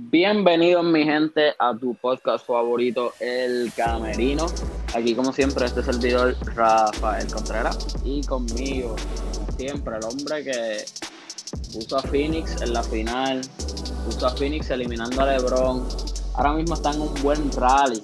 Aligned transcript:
Bienvenidos 0.00 0.84
mi 0.84 1.02
gente 1.02 1.54
a 1.58 1.76
tu 1.76 1.94
podcast 1.96 2.46
favorito, 2.46 3.12
El 3.18 3.72
Camerino. 3.76 4.46
Aquí 4.94 5.14
como 5.14 5.32
siempre 5.32 5.66
este 5.66 5.82
servidor 5.82 6.36
Rafael 6.54 7.26
Contreras 7.30 7.96
y 8.04 8.22
conmigo, 8.22 8.94
como 9.34 9.52
siempre, 9.58 9.96
el 9.96 10.04
hombre 10.04 10.44
que 10.44 10.84
puso 11.72 11.98
a 11.98 12.02
Phoenix 12.02 12.62
en 12.62 12.72
la 12.72 12.82
final, 12.84 13.40
puso 14.06 14.28
a 14.28 14.30
Phoenix 14.30 14.70
eliminando 14.70 15.20
a 15.20 15.26
LeBron. 15.26 15.84
Ahora 16.34 16.52
mismo 16.52 16.74
está 16.74 16.92
en 16.92 17.02
un 17.02 17.14
buen 17.20 17.50
rally. 17.52 18.02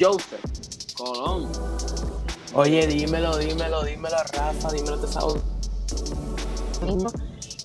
Joseph 0.00 0.40
Colón. 0.96 1.46
Oye, 2.54 2.86
dímelo, 2.86 3.36
dímelo, 3.36 3.84
dímelo, 3.84 4.16
Rafa, 4.32 4.72
dímelo, 4.72 4.98
te 4.98 5.06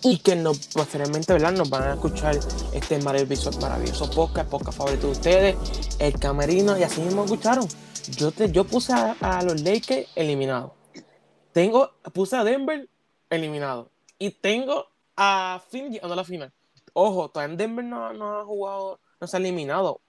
y 0.04 0.18
que 0.20 0.36
nos, 0.36 0.68
posteriormente 0.68 1.38
nos 1.38 1.70
van 1.70 1.84
a 1.84 1.94
escuchar 1.94 2.36
este 2.74 3.00
maravilloso, 3.00 3.52
maravilloso 3.60 4.10
podcast, 4.10 4.50
podcast 4.50 4.78
favorito 4.78 5.08
de 5.08 5.12
ustedes, 5.12 5.56
El 6.00 6.18
Camerino, 6.20 6.78
y 6.78 6.84
así 6.84 7.02
mismo 7.02 7.24
escucharon. 7.24 7.68
Yo, 8.18 8.32
te, 8.32 8.52
yo 8.52 8.64
puse 8.64 8.94
a, 8.94 9.42
los 9.44 9.62
Lakers 9.62 10.08
eliminados. 10.16 10.72
Tengo, 11.52 11.92
puse 12.14 12.36
a 12.36 12.44
Denver 12.44 12.90
eliminado. 13.30 13.90
Y 14.18 14.32
tengo 14.32 14.88
a 15.16 15.62
Philly 15.70 15.92
llegando 15.92 16.14
a 16.14 16.18
la 16.18 16.24
final. 16.24 16.52
Ojo, 16.94 17.30
todavía 17.30 17.56
Denver 17.56 17.86
no, 17.86 18.12
no, 18.14 18.40
ha 18.40 18.46
jugado, 18.46 19.00
no 19.20 19.28
se 19.28 19.38
ha 19.38 19.40
eliminado, 19.40 20.02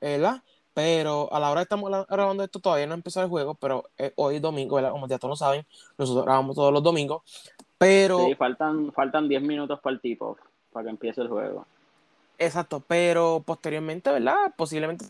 ¿verdad? 0.00 0.42
Pero 0.74 1.32
a 1.32 1.40
la 1.40 1.50
hora 1.50 1.60
de 1.60 1.62
estamos 1.62 1.90
grabando 2.08 2.42
esto, 2.42 2.60
todavía 2.60 2.86
no 2.86 2.92
ha 2.92 2.96
empezado 2.96 3.24
el 3.24 3.30
juego, 3.30 3.54
pero 3.54 3.84
eh, 3.96 4.12
hoy 4.16 4.38
domingo, 4.40 4.76
¿verdad? 4.76 4.90
Como 4.90 5.08
ya 5.08 5.18
todos 5.18 5.30
lo 5.30 5.36
saben, 5.36 5.66
nosotros 5.96 6.24
grabamos 6.24 6.56
todos 6.56 6.72
los 6.72 6.82
domingos. 6.82 7.22
Pero. 7.84 8.24
Sí, 8.24 8.34
faltan, 8.34 8.92
faltan 8.92 9.28
10 9.28 9.42
minutos 9.42 9.78
para 9.80 9.94
el 9.94 10.00
tipo, 10.00 10.38
para 10.72 10.84
que 10.84 10.90
empiece 10.90 11.20
el 11.20 11.28
juego. 11.28 11.66
Exacto, 12.38 12.82
pero 12.86 13.42
posteriormente, 13.44 14.10
¿verdad? 14.10 14.52
Posiblemente. 14.56 15.04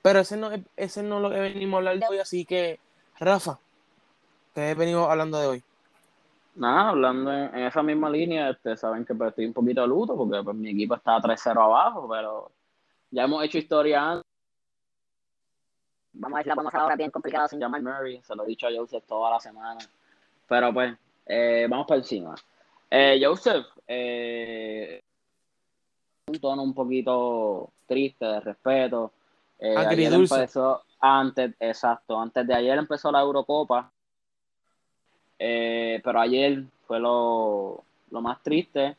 Pero 0.00 0.20
ese 0.20 0.36
no, 0.36 0.50
ese 0.76 1.02
no 1.02 1.16
es 1.16 1.22
lo 1.22 1.30
que 1.30 1.40
venimos 1.40 1.74
a 1.74 1.78
hablar 1.78 1.98
de 1.98 2.06
hoy, 2.08 2.18
así 2.18 2.44
que, 2.44 2.78
Rafa, 3.18 3.58
¿qué 4.54 4.74
venimos 4.74 5.08
hablando 5.08 5.40
de 5.40 5.46
hoy? 5.46 5.62
Nada, 6.54 6.90
hablando 6.90 7.32
en, 7.32 7.54
esa 7.56 7.82
misma 7.82 8.08
línea, 8.08 8.50
este, 8.50 8.76
saben 8.76 9.04
que 9.04 9.14
pues, 9.14 9.30
estoy 9.30 9.46
un 9.46 9.52
poquito 9.52 9.80
de 9.80 9.88
luto 9.88 10.16
porque 10.16 10.40
pues, 10.44 10.56
mi 10.56 10.70
equipo 10.70 10.94
está 10.94 11.18
3-0 11.18 11.60
abajo, 11.60 12.08
pero 12.08 12.50
ya 13.10 13.24
hemos 13.24 13.42
hecho 13.44 13.58
historia 13.58 14.12
antes. 14.12 14.24
Vamos 16.12 16.36
a 16.36 16.38
ver 16.38 16.44
si 16.44 16.48
la 16.48 16.54
vamos 16.54 16.74
a 16.74 16.78
ahora 16.78 16.94
bien 16.94 17.10
complicada 17.10 17.48
sin 17.48 17.58
llamar 17.58 17.82
Murray, 17.82 18.22
se 18.22 18.36
lo 18.36 18.44
he 18.44 18.46
dicho 18.46 18.68
a 18.68 18.70
Joseph 18.72 19.04
toda 19.04 19.30
la 19.30 19.40
semana. 19.40 19.80
Pero 20.46 20.72
pues, 20.72 20.96
eh, 21.26 21.66
vamos 21.68 21.86
para 21.86 21.98
encima. 21.98 22.34
Eh, 22.90 23.20
Joseph, 23.20 23.66
eh, 23.88 25.02
un 26.26 26.38
tono 26.38 26.62
un 26.62 26.72
poquito 26.72 27.70
triste 27.86 28.24
de 28.24 28.40
respeto. 28.40 29.12
Eh, 29.58 29.74
ayer 29.76 30.12
empezó, 30.12 30.82
antes, 31.00 31.54
exacto, 31.58 32.20
antes 32.20 32.46
de 32.46 32.54
ayer 32.54 32.78
empezó 32.78 33.10
la 33.10 33.20
Eurocopa. 33.20 33.90
pero 35.36 36.20
ayer 36.20 36.62
fue 36.86 37.00
lo, 37.00 37.82
más 38.10 38.40
triste. 38.42 38.96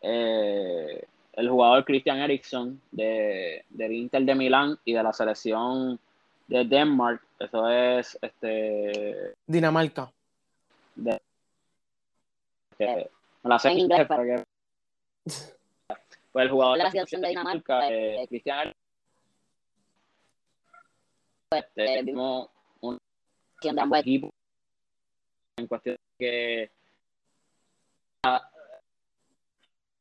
el 0.00 1.48
jugador 1.48 1.84
Christian 1.84 2.18
Eriksen 2.18 2.80
de, 2.92 3.64
del 3.68 3.92
Inter 3.92 4.22
de 4.22 4.34
Milán 4.36 4.78
y 4.84 4.92
de 4.92 5.02
la 5.02 5.12
selección 5.12 5.98
de 6.46 6.64
Denmark, 6.64 7.20
eso 7.38 7.68
es 7.68 8.18
este 8.22 9.34
Dinamarca. 9.46 10.12
De, 10.94 11.20
me 12.78 13.50
la 13.50 13.58
sé 13.58 13.70
en 13.70 13.78
inglés 13.78 14.06
que. 14.08 14.44
Pues 16.32 16.46
el 16.46 16.50
jugador 16.50 16.78
de 16.78 16.84
la 16.84 16.90
selección 16.90 17.20
de 17.20 17.28
Dinamarca, 17.28 17.88
eh, 17.88 18.26
Cristian 18.28 18.72
pues, 21.48 21.64
eh, 21.76 22.02
vimos 22.02 22.48
un 22.80 22.98
de 23.62 23.80
ambos 23.80 24.00
equipos 24.00 24.30
en 25.56 25.66
cuestión 25.68 25.94
de 25.94 26.00
que 26.18 26.70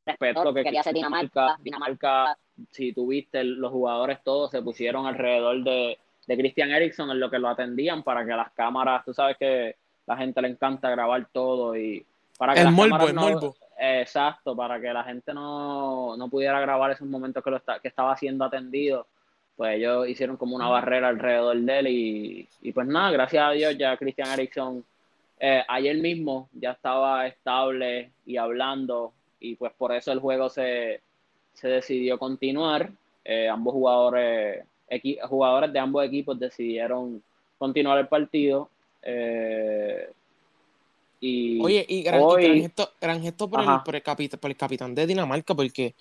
respecto 0.05 0.41
a 0.41 0.45
lo 0.45 0.53
que 0.53 0.63
quería 0.63 0.79
hacer 0.79 0.95
Dinamarca, 0.95 1.57
Dinamarca, 1.61 2.38
si 2.72 2.94
tuviste 2.94 3.44
los 3.44 3.72
jugadores 3.72 4.23
todos 4.23 4.50
se 4.50 4.61
pusieron 4.63 5.05
alrededor 5.05 5.63
de, 5.63 6.00
de 6.25 6.38
Christian 6.38 6.72
Eriksen 6.72 7.11
en 7.11 7.19
lo 7.19 7.29
que 7.29 7.38
lo 7.38 7.47
atendían 7.47 8.01
para 8.01 8.25
que 8.25 8.31
las 8.31 8.51
cámaras, 8.53 9.05
tú 9.05 9.13
sabes 9.13 9.38
que 9.38 9.75
la 10.07 10.17
gente 10.17 10.41
le 10.41 10.50
encanta 10.50 10.90
grabar 10.90 11.29
todo 11.31 11.78
y 11.78 12.05
para 12.38 12.53
que 12.53 12.61
el 12.61 12.71
morbo, 12.71 13.07
el 13.07 13.13
morbo. 13.13 13.55
Exacto, 13.77 14.55
para 14.55 14.79
que 14.79 14.94
la 14.94 15.03
gente 15.03 15.33
no, 15.33 16.16
pudiera 16.29 16.59
grabar 16.59 16.91
esos 16.91 17.07
momentos 17.07 17.44
que, 17.44 17.51
lo 17.51 17.61
que 17.81 17.88
estaba 17.88 18.16
siendo 18.17 18.45
atendido. 18.45 19.07
Pues 19.55 19.75
ellos 19.75 20.07
hicieron 20.07 20.38
como 20.38 20.55
una 20.55 20.67
barrera 20.67 21.09
alrededor 21.09 21.57
de 21.57 21.79
él 21.79 21.88
y, 21.88 22.72
pues 22.72 22.88
nada, 22.88 23.11
gracias 23.11 23.45
a 23.45 23.51
Dios 23.51 23.77
ya 23.77 23.97
Christian 23.97 24.29
Eriksen 24.29 24.83
eh, 25.39 25.61
ayer 25.67 25.97
mismo 25.97 26.47
ya 26.53 26.72
estaba 26.72 27.27
estable 27.27 28.11
y 28.25 28.38
hablando 28.38 29.11
y 29.41 29.55
pues 29.55 29.73
por 29.73 29.91
eso 29.91 30.13
el 30.13 30.19
juego 30.19 30.49
se, 30.49 31.01
decidió 31.61 32.17
continuar. 32.17 32.89
Eh, 33.25 33.49
ambos 33.49 33.73
jugadores, 33.73 34.63
jugadores 35.27 35.73
de 35.73 35.79
ambos 35.79 36.05
equipos 36.05 36.39
decidieron 36.39 37.22
continuar 37.57 37.99
el 37.99 38.07
partido. 38.07 38.69
Eh, 39.01 40.09
Oye, 41.61 41.85
y 41.88 42.03
gran, 42.03 42.22
gesto, 43.22 43.50
por, 43.50 43.95
el, 43.95 44.03
capitán, 44.57 44.94
de 44.94 45.07
Dinamarca, 45.07 45.56
porque 45.56 45.95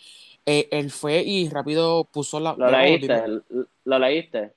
eh, 0.45 0.69
él 0.73 0.91
fue 0.91 1.23
y 1.23 1.49
rápido 1.49 2.05
puso 2.05 2.41
la. 2.41 2.55
¿Lo 2.59 2.69
leíste? 2.69 3.23
¿Lo 3.85 3.99
leíste? 4.01 4.53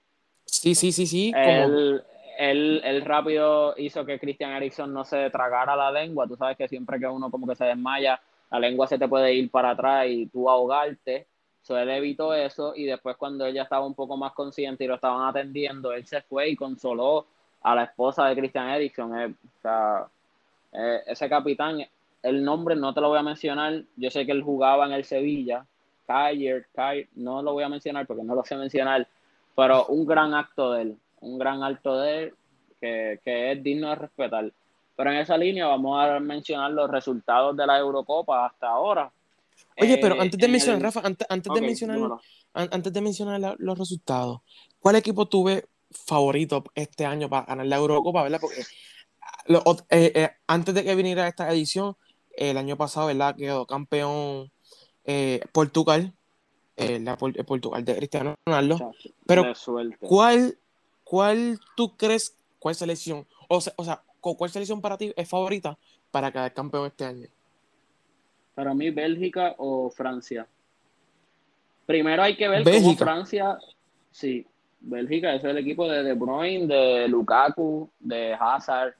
Sí, 0.45 0.73
sí, 0.73 0.91
sí, 0.91 1.05
sí. 1.05 1.31
Él, 1.35 2.01
él, 2.37 3.01
rápido 3.05 3.75
hizo 3.77 4.05
que 4.05 4.19
Christian 4.19 4.51
Eriksen 4.53 4.91
no 4.91 5.05
se 5.05 5.29
tragara 5.29 5.75
la 5.75 5.91
lengua. 5.91 6.27
Tú 6.27 6.35
sabes 6.35 6.57
que 6.57 6.67
siempre 6.67 6.99
que 6.99 7.05
uno 7.05 7.29
como 7.29 7.47
que 7.47 7.55
se 7.55 7.65
desmaya, 7.65 8.19
la 8.49 8.59
lengua 8.59 8.87
se 8.87 8.97
te 8.97 9.07
puede 9.07 9.33
ir 9.33 9.51
para 9.51 9.71
atrás 9.71 10.07
y 10.09 10.25
tú 10.25 10.49
ahogarte. 10.49 11.27
So, 11.61 11.77
él 11.77 11.89
evitó 11.89 12.33
eso 12.33 12.73
y 12.75 12.85
después 12.85 13.17
cuando 13.17 13.45
ella 13.45 13.63
estaba 13.63 13.85
un 13.85 13.93
poco 13.93 14.17
más 14.17 14.33
consciente 14.33 14.83
y 14.83 14.87
lo 14.87 14.95
estaban 14.95 15.27
atendiendo, 15.27 15.93
él 15.93 16.05
se 16.05 16.21
fue 16.21 16.49
y 16.49 16.55
consoló 16.55 17.27
a 17.61 17.75
la 17.75 17.83
esposa 17.85 18.25
de 18.25 18.35
Christian 18.35 18.69
Eriksen. 18.69 19.15
Eh, 19.15 19.25
o 19.27 19.61
sea, 19.61 20.07
eh, 20.77 21.03
ese 21.07 21.29
capitán, 21.29 21.85
el 22.21 22.43
nombre 22.43 22.75
no 22.75 22.93
te 22.93 23.01
lo 23.01 23.09
voy 23.09 23.19
a 23.19 23.23
mencionar, 23.23 23.83
yo 23.95 24.09
sé 24.09 24.25
que 24.25 24.31
él 24.31 24.43
jugaba 24.43 24.85
en 24.85 24.93
el 24.93 25.05
Sevilla, 25.05 25.65
Kyer, 26.07 26.67
Kyer, 26.73 27.07
no 27.15 27.41
lo 27.41 27.53
voy 27.53 27.63
a 27.63 27.69
mencionar 27.69 28.05
porque 28.05 28.23
no 28.23 28.35
lo 28.35 28.43
sé 28.43 28.55
mencionar, 28.55 29.07
pero 29.55 29.85
un 29.87 30.05
gran 30.05 30.33
acto 30.33 30.73
de 30.73 30.81
él, 30.81 30.97
un 31.21 31.37
gran 31.37 31.63
acto 31.63 31.99
de 31.99 32.23
él 32.23 32.33
que, 32.79 33.51
es 33.51 33.63
digno 33.63 33.89
de 33.89 33.95
respetar. 33.95 34.51
Pero 34.95 35.11
en 35.11 35.17
esa 35.17 35.37
línea 35.37 35.67
vamos 35.67 35.99
a 35.99 36.19
mencionar 36.19 36.71
los 36.71 36.89
resultados 36.89 37.55
de 37.55 37.65
la 37.65 37.77
Eurocopa 37.79 38.45
hasta 38.45 38.67
ahora. 38.67 39.11
Oye, 39.79 39.97
pero 39.97 40.19
antes 40.19 40.39
de 40.39 40.47
mencionar, 40.47 40.81
Rafa, 40.81 41.01
antes, 41.03 41.53
de 41.53 41.61
mencionar, 41.61 41.99
antes 42.53 42.93
de 42.93 43.01
mencionar 43.01 43.55
los 43.57 43.77
resultados, 43.77 44.39
¿cuál 44.79 44.95
equipo 44.95 45.25
tuve 45.25 45.65
favorito 45.91 46.63
este 46.75 47.05
año 47.05 47.29
para 47.29 47.45
ganar 47.45 47.65
la 47.65 47.75
Eurocopa, 47.77 48.23
verdad? 48.23 48.39
Porque 48.39 48.63
eh, 49.47 50.11
eh, 50.15 50.29
antes 50.47 50.73
de 50.73 50.83
que 50.83 50.95
viniera 50.95 51.27
esta 51.27 51.51
edición, 51.51 51.95
el 52.35 52.57
año 52.57 52.77
pasado, 52.77 53.07
¿verdad? 53.07 53.35
Quedó 53.35 53.65
campeón 53.65 54.51
eh, 55.05 55.41
Portugal, 55.51 56.13
la, 56.77 57.17
Portugal 57.17 57.85
de 57.85 57.95
Cristiano 57.95 58.35
Ronaldo. 58.45 58.93
Pero, 59.25 59.53
¿cuál, 59.99 60.57
¿cuál 61.03 61.59
tú 61.77 61.95
crees, 61.95 62.35
cuál 62.59 62.75
selección, 62.75 63.25
o 63.47 63.61
sea, 63.61 63.73
o 63.77 63.85
sea, 63.85 64.01
cuál 64.19 64.49
selección 64.49 64.81
para 64.81 64.97
ti 64.97 65.13
es 65.15 65.29
favorita 65.29 65.77
para 66.11 66.31
quedar 66.31 66.53
campeón 66.53 66.87
este 66.87 67.05
año? 67.05 67.27
Para 68.55 68.73
mí, 68.73 68.89
Bélgica 68.89 69.55
o 69.57 69.89
Francia. 69.89 70.47
Primero 71.85 72.23
hay 72.23 72.35
que 72.35 72.47
ver 72.47 72.63
cómo 72.63 72.95
Francia, 72.95 73.59
sí, 74.11 74.45
Bélgica, 74.79 75.35
ese 75.35 75.47
es 75.47 75.51
el 75.51 75.57
equipo 75.59 75.87
de 75.87 76.03
De 76.03 76.13
Bruyne, 76.13 76.67
de 76.67 77.07
Lukaku, 77.07 77.89
de 77.99 78.33
Hazard, 78.33 78.95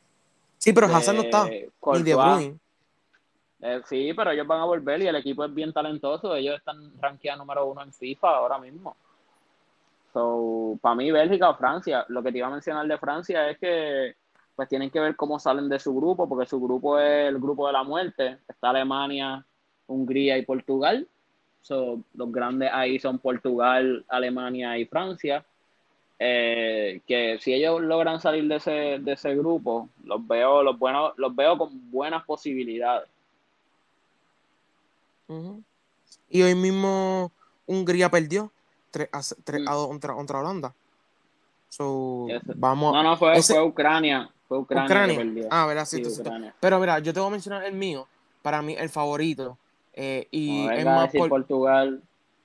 Sí, 0.58 0.74
pero 0.74 0.88
Hazard 0.88 1.16
no 1.16 1.22
está. 1.22 1.46
Ni 1.46 2.04
de 2.04 2.16
Bruyne. 2.16 2.60
Eh, 3.62 3.82
sí, 3.86 4.14
pero 4.16 4.32
ellos 4.32 4.46
van 4.46 4.62
a 4.62 4.66
volver 4.66 5.02
y 5.02 5.08
el 5.08 5.16
equipo 5.16 5.44
es 5.46 5.54
bien 5.54 5.74
talentoso. 5.74 6.36
Ellos 6.36 6.58
están 6.58 6.94
rankeados 7.00 7.40
número 7.40 7.66
uno 7.66 7.82
en 7.82 7.94
FIFA 7.94 8.30
ahora 8.30 8.60
mismo. 8.60 8.96
So, 10.14 10.78
para 10.82 10.96
mí, 10.96 11.12
Bélgica 11.12 11.50
o 11.50 11.56
Francia. 11.56 12.06
Lo 12.10 12.22
que 12.22 12.32
te 12.32 12.38
iba 12.38 12.48
a 12.48 12.52
mencionar 12.52 12.88
de 12.88 12.98
Francia 12.98 13.50
es 13.50 13.58
que 13.58 14.16
pues 14.56 14.70
tienen 14.70 14.90
que 14.90 15.00
ver 15.00 15.16
cómo 15.16 15.38
salen 15.38 15.68
de 15.68 15.80
su 15.80 15.94
grupo, 15.94 16.30
porque 16.30 16.48
su 16.48 16.62
grupo 16.62 16.98
es 16.98 17.28
el 17.28 17.40
grupo 17.40 17.68
de 17.68 17.74
la 17.74 17.84
muerte. 17.84 18.38
Está 18.48 18.70
Alemania, 18.70 19.46
Hungría 19.88 20.38
y 20.38 20.46
Portugal. 20.46 21.08
So, 21.62 22.02
los 22.14 22.32
grandes 22.32 22.70
ahí 22.72 23.00
son 23.00 23.20
Portugal, 23.20 24.06
Alemania 24.08 24.78
y 24.78 24.86
Francia. 24.86 25.44
Eh, 26.18 27.02
que 27.06 27.38
si 27.40 27.54
ellos 27.54 27.82
logran 27.82 28.22
salir 28.22 28.48
de 28.48 28.56
ese, 28.56 28.72
de 29.00 29.12
ese 29.14 29.36
grupo, 29.36 29.90
los 30.04 30.26
veo, 30.26 30.64
los 30.64 30.80
buenos, 30.80 31.14
los 31.18 31.36
veo 31.36 31.58
con 31.58 31.92
buenas 31.92 32.24
posibilidades. 32.24 33.10
Y 36.30 36.42
hoy 36.42 36.56
mismo 36.56 37.32
Hungría 37.66 38.10
perdió 38.10 38.52
3 38.92 39.10
a, 39.12 39.22
3 39.44 39.68
a 39.68 39.74
2 39.74 39.88
contra, 39.88 40.14
contra 40.14 40.40
Holanda. 40.40 40.74
So, 41.70 42.28
vamos. 42.56 42.94
No, 42.94 43.04
no, 43.04 43.18
fue, 43.18 43.42
fue 43.42 43.62
Ucrania. 43.62 44.30
Fue 44.48 44.60
Ucrania. 44.60 44.86
Ucrania. 44.86 45.18
Que 45.18 45.26
perdió. 45.26 45.48
Ah, 45.52 45.66
verdad, 45.66 45.86
sí, 45.86 46.04
Sí. 46.06 46.22
Pero 46.60 46.80
mira, 46.80 47.00
yo 47.00 47.14
te 47.14 47.20
voy 47.20 47.28
a 47.28 47.32
mencionar 47.32 47.64
el 47.66 47.74
mío. 47.74 48.08
Para 48.42 48.62
mí, 48.62 48.76
el 48.78 48.90
favorito. 48.90 49.58
eh, 49.94 50.28
y 50.32 50.66
No 50.66 50.72
es 50.72 50.86
más 50.86 51.12
por. 51.12 51.30
Portugal. 51.30 52.02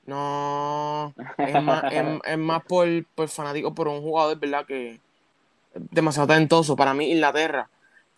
No, 0.06 1.14
es 1.38 1.62
más, 1.62 1.84
es, 1.92 2.04
es 2.24 2.38
más 2.38 2.64
por, 2.64 2.88
por 3.14 3.28
fanático, 3.28 3.74
por 3.74 3.88
un 3.88 4.00
jugador, 4.00 4.38
¿verdad? 4.38 4.66
Que 4.66 4.92
es 4.92 5.00
demasiado 5.74 6.28
talentoso. 6.28 6.76
Para 6.76 6.94
mí, 6.94 7.10
Inglaterra 7.12 7.68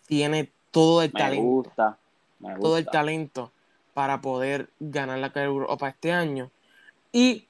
tiene 0.07 0.51
todo 0.71 1.01
el 1.01 1.11
Me 1.13 1.19
talento, 1.19 1.43
gusta. 1.43 1.97
Me 2.39 2.49
gusta. 2.49 2.61
todo 2.61 2.77
el 2.77 2.85
talento 2.85 3.51
para 3.93 4.21
poder 4.21 4.69
ganar 4.79 5.19
la 5.19 5.31
Europa 5.43 5.89
este 5.89 6.11
año. 6.11 6.49
Y 7.11 7.47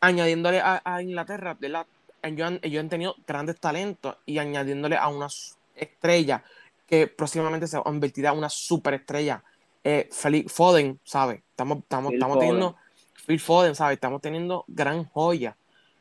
añadiéndole 0.00 0.60
a, 0.60 0.80
a 0.84 1.02
Inglaterra, 1.02 1.56
¿verdad? 1.58 1.86
Ellos 2.22 2.46
han, 2.46 2.58
ellos 2.62 2.80
han 2.80 2.88
tenido 2.88 3.14
grandes 3.26 3.60
talentos 3.60 4.16
y 4.24 4.38
añadiéndole 4.38 4.96
a 4.96 5.08
una 5.08 5.28
estrella 5.76 6.42
que 6.86 7.06
próximamente 7.06 7.66
se 7.66 7.80
convertirá 7.82 8.32
en 8.32 8.38
una 8.38 8.48
superestrella. 8.48 9.42
Eh, 9.82 10.08
Felix 10.10 10.50
Foden, 10.50 10.98
¿sabes? 11.04 11.42
Estamos, 11.50 11.78
estamos, 11.78 12.14
estamos 12.14 12.38
teniendo 12.38 12.76
Phil 13.26 13.40
Foden, 13.40 13.74
¿sabes? 13.74 13.94
Estamos 13.96 14.20
teniendo 14.20 14.64
gran 14.68 15.04
joya. 15.04 15.56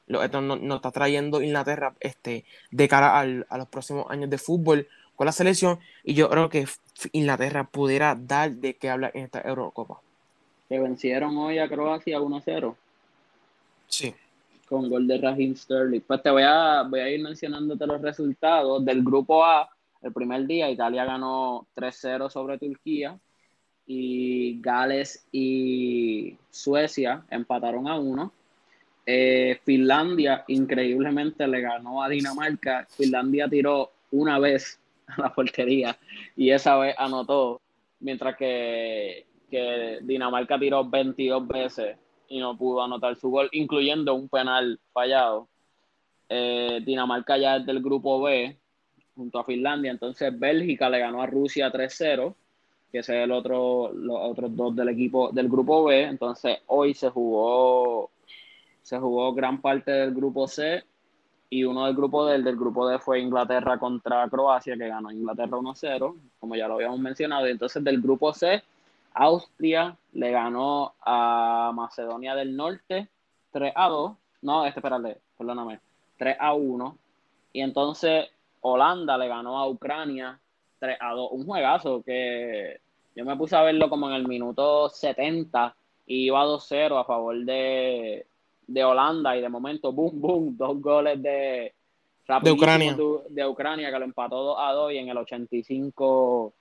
Esto 0.07 0.41
nos, 0.41 0.61
nos 0.61 0.75
está 0.77 0.91
trayendo 0.91 1.41
Inglaterra 1.41 1.93
este, 1.99 2.43
de 2.71 2.87
cara 2.87 3.17
al- 3.19 3.45
a 3.49 3.57
los 3.57 3.67
próximos 3.67 4.05
años 4.09 4.29
de 4.29 4.37
fútbol 4.37 4.87
con 5.15 5.25
la 5.25 5.31
selección. 5.31 5.79
Y 6.03 6.13
yo 6.13 6.29
creo 6.29 6.49
que 6.49 6.67
Inglaterra 7.13 7.63
pudiera 7.63 8.15
dar 8.15 8.51
de 8.51 8.75
qué 8.75 8.89
hablar 8.89 9.11
en 9.15 9.23
esta 9.25 9.41
Eurocopa. 9.41 10.01
Que 10.69 10.79
vencieron 10.79 11.37
hoy 11.37 11.59
a 11.59 11.67
Croacia 11.69 12.19
1-0 12.19 12.75
Sí. 13.87 14.13
con 14.67 14.89
gol 14.89 15.07
de 15.07 15.17
Raheem 15.19 15.55
Sterling. 15.55 16.01
Pues 16.01 16.21
te 16.21 16.29
voy 16.31 16.43
a, 16.45 16.83
voy 16.83 16.99
a 16.99 17.09
ir 17.09 17.21
mencionándote 17.21 17.85
los 17.87 18.01
resultados 18.01 18.83
del 18.83 19.03
grupo 19.03 19.45
A. 19.45 19.69
El 20.01 20.11
primer 20.11 20.45
día 20.45 20.69
Italia 20.69 21.05
ganó 21.05 21.65
3-0 21.75 22.29
sobre 22.29 22.57
Turquía 22.57 23.17
y 23.85 24.61
Gales 24.61 25.25
y 25.31 26.37
Suecia 26.49 27.23
empataron 27.29 27.87
a 27.87 27.99
1. 27.99 28.31
Eh, 29.05 29.59
Finlandia 29.65 30.45
increíblemente 30.47 31.47
le 31.47 31.61
ganó 31.61 32.01
a 32.01 32.09
Dinamarca. 32.09 32.87
Finlandia 32.89 33.47
tiró 33.47 33.91
una 34.11 34.39
vez 34.39 34.79
a 35.07 35.21
la 35.21 35.33
portería 35.33 35.97
y 36.35 36.51
esa 36.51 36.77
vez 36.77 36.95
anotó, 36.97 37.61
mientras 37.99 38.35
que, 38.37 39.25
que 39.49 39.99
Dinamarca 40.01 40.57
tiró 40.57 40.85
22 40.85 41.47
veces 41.47 41.97
y 42.29 42.39
no 42.39 42.57
pudo 42.57 42.81
anotar 42.81 43.15
su 43.15 43.29
gol, 43.29 43.49
incluyendo 43.51 44.15
un 44.15 44.29
penal 44.29 44.79
fallado. 44.91 45.47
Eh, 46.29 46.81
Dinamarca 46.83 47.37
ya 47.37 47.57
es 47.57 47.65
del 47.65 47.81
grupo 47.81 48.21
B 48.21 48.57
junto 49.15 49.39
a 49.39 49.43
Finlandia, 49.43 49.91
entonces 49.91 50.37
Bélgica 50.39 50.89
le 50.89 50.99
ganó 50.99 51.21
a 51.21 51.27
Rusia 51.27 51.71
3-0, 51.71 52.33
que 52.93 52.99
es 52.99 53.09
el 53.09 53.31
otro, 53.31 53.91
los 53.91 54.17
otros 54.21 54.55
dos 54.55 54.75
del 54.75 54.89
equipo 54.89 55.31
del 55.31 55.49
grupo 55.49 55.83
B, 55.83 56.03
entonces 56.03 56.59
hoy 56.67 56.93
se 56.93 57.09
jugó 57.09 58.11
se 58.83 58.99
jugó 58.99 59.33
gran 59.33 59.59
parte 59.61 59.91
del 59.91 60.13
grupo 60.13 60.47
C 60.47 60.83
y 61.49 61.63
uno 61.63 61.85
del 61.85 61.95
grupo 61.95 62.25
D, 62.25 62.35
el 62.35 62.43
del 62.43 62.55
grupo 62.55 62.87
D 62.87 62.99
fue 62.99 63.19
Inglaterra 63.19 63.79
contra 63.79 64.29
Croacia, 64.29 64.77
que 64.77 64.87
ganó 64.87 65.11
Inglaterra 65.11 65.57
1-0, 65.57 66.15
como 66.39 66.55
ya 66.55 66.67
lo 66.67 66.75
habíamos 66.75 66.99
mencionado, 66.99 67.47
y 67.47 67.51
entonces 67.51 67.83
del 67.83 68.01
grupo 68.01 68.33
C 68.33 68.63
Austria 69.13 69.97
le 70.13 70.31
ganó 70.31 70.93
a 71.01 71.71
Macedonia 71.73 72.35
del 72.35 72.55
Norte 72.55 73.09
3 73.51 73.73
a 73.75 73.89
2. 73.89 74.13
No, 74.43 74.65
este, 74.65 74.79
espérate, 74.79 75.21
perdóname. 75.37 75.79
3 76.17 76.37
a 76.39 76.53
1. 76.53 76.97
Y 77.53 77.61
entonces 77.61 78.27
Holanda 78.61 79.17
le 79.17 79.27
ganó 79.27 79.59
a 79.59 79.67
Ucrania 79.67 80.39
3 80.83 80.97
a 80.99 81.13
2. 81.13 81.29
Un 81.31 81.45
juegazo 81.45 82.03
que 82.03 82.81
yo 83.15 83.23
me 83.23 83.37
puse 83.37 83.55
a 83.55 83.61
verlo 83.61 83.89
como 83.89 84.09
en 84.09 84.15
el 84.15 84.27
minuto 84.27 84.89
70 84.89 85.73
y 86.05 86.25
iba 86.25 86.43
2-0 86.43 86.99
a 86.99 87.05
favor 87.05 87.37
de, 87.45 88.25
de 88.67 88.83
Holanda. 88.83 89.37
Y 89.37 89.41
de 89.41 89.47
momento, 89.47 89.93
boom, 89.93 90.19
boom, 90.19 90.57
dos 90.57 90.81
goles 90.81 91.21
de, 91.23 91.73
rapidísimos 92.27 92.61
Ucrania. 92.61 92.95
De, 92.95 93.21
de 93.29 93.47
Ucrania 93.47 93.91
que 93.91 93.99
lo 93.99 94.05
empató 94.05 94.43
2 94.43 94.57
a 94.59 94.73
2 94.73 94.91
y 94.91 94.97
en 94.97 95.07
el 95.07 95.17
85 95.17 96.53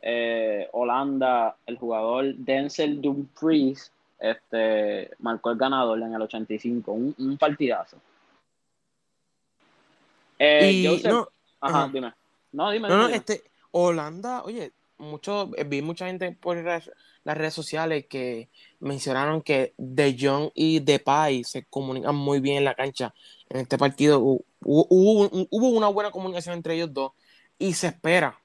eh, 0.00 0.68
Holanda, 0.72 1.56
el 1.66 1.76
jugador 1.76 2.34
Denzel 2.34 3.02
Dumfries 3.02 3.92
este, 4.18 5.10
marcó 5.18 5.50
el 5.50 5.58
ganador 5.58 6.00
en 6.00 6.14
el 6.14 6.22
85, 6.22 6.92
un, 6.92 7.14
un 7.18 7.36
partidazo. 7.36 7.98
Eh, 10.38 10.72
y 10.72 10.86
Joseph- 10.86 11.12
no, 11.12 11.28
ajá, 11.60 11.78
ajá. 11.82 11.90
dime. 11.92 12.14
No, 12.52 12.70
dime. 12.70 12.88
No, 12.88 12.96
no, 12.96 13.06
dime. 13.08 13.16
este, 13.18 13.42
Holanda, 13.78 14.42
oye, 14.44 14.72
mucho, 14.98 15.50
eh, 15.56 15.64
vi 15.64 15.82
mucha 15.82 16.06
gente 16.06 16.32
por 16.32 16.56
las, 16.64 16.90
redes 17.24 17.54
sociales 17.54 18.06
que 18.08 18.48
mencionaron 18.80 19.42
que 19.42 19.74
De 19.76 20.16
Jong 20.18 20.50
y 20.54 20.80
Depay 20.80 21.44
se 21.44 21.64
comunican 21.66 22.14
muy 22.16 22.40
bien 22.40 22.58
en 22.58 22.64
la 22.64 22.74
cancha. 22.74 23.14
En 23.50 23.60
este 23.60 23.76
partido 23.78 24.20
hu- 24.20 24.44
hubo, 24.64 24.86
hubo, 24.90 25.20
un- 25.28 25.48
hubo 25.50 25.68
una 25.70 25.88
buena 25.88 26.10
comunicación 26.10 26.54
entre 26.54 26.74
ellos 26.74 26.92
dos 26.94 27.12
y 27.58 27.74
se 27.74 27.88
espera 27.88 28.38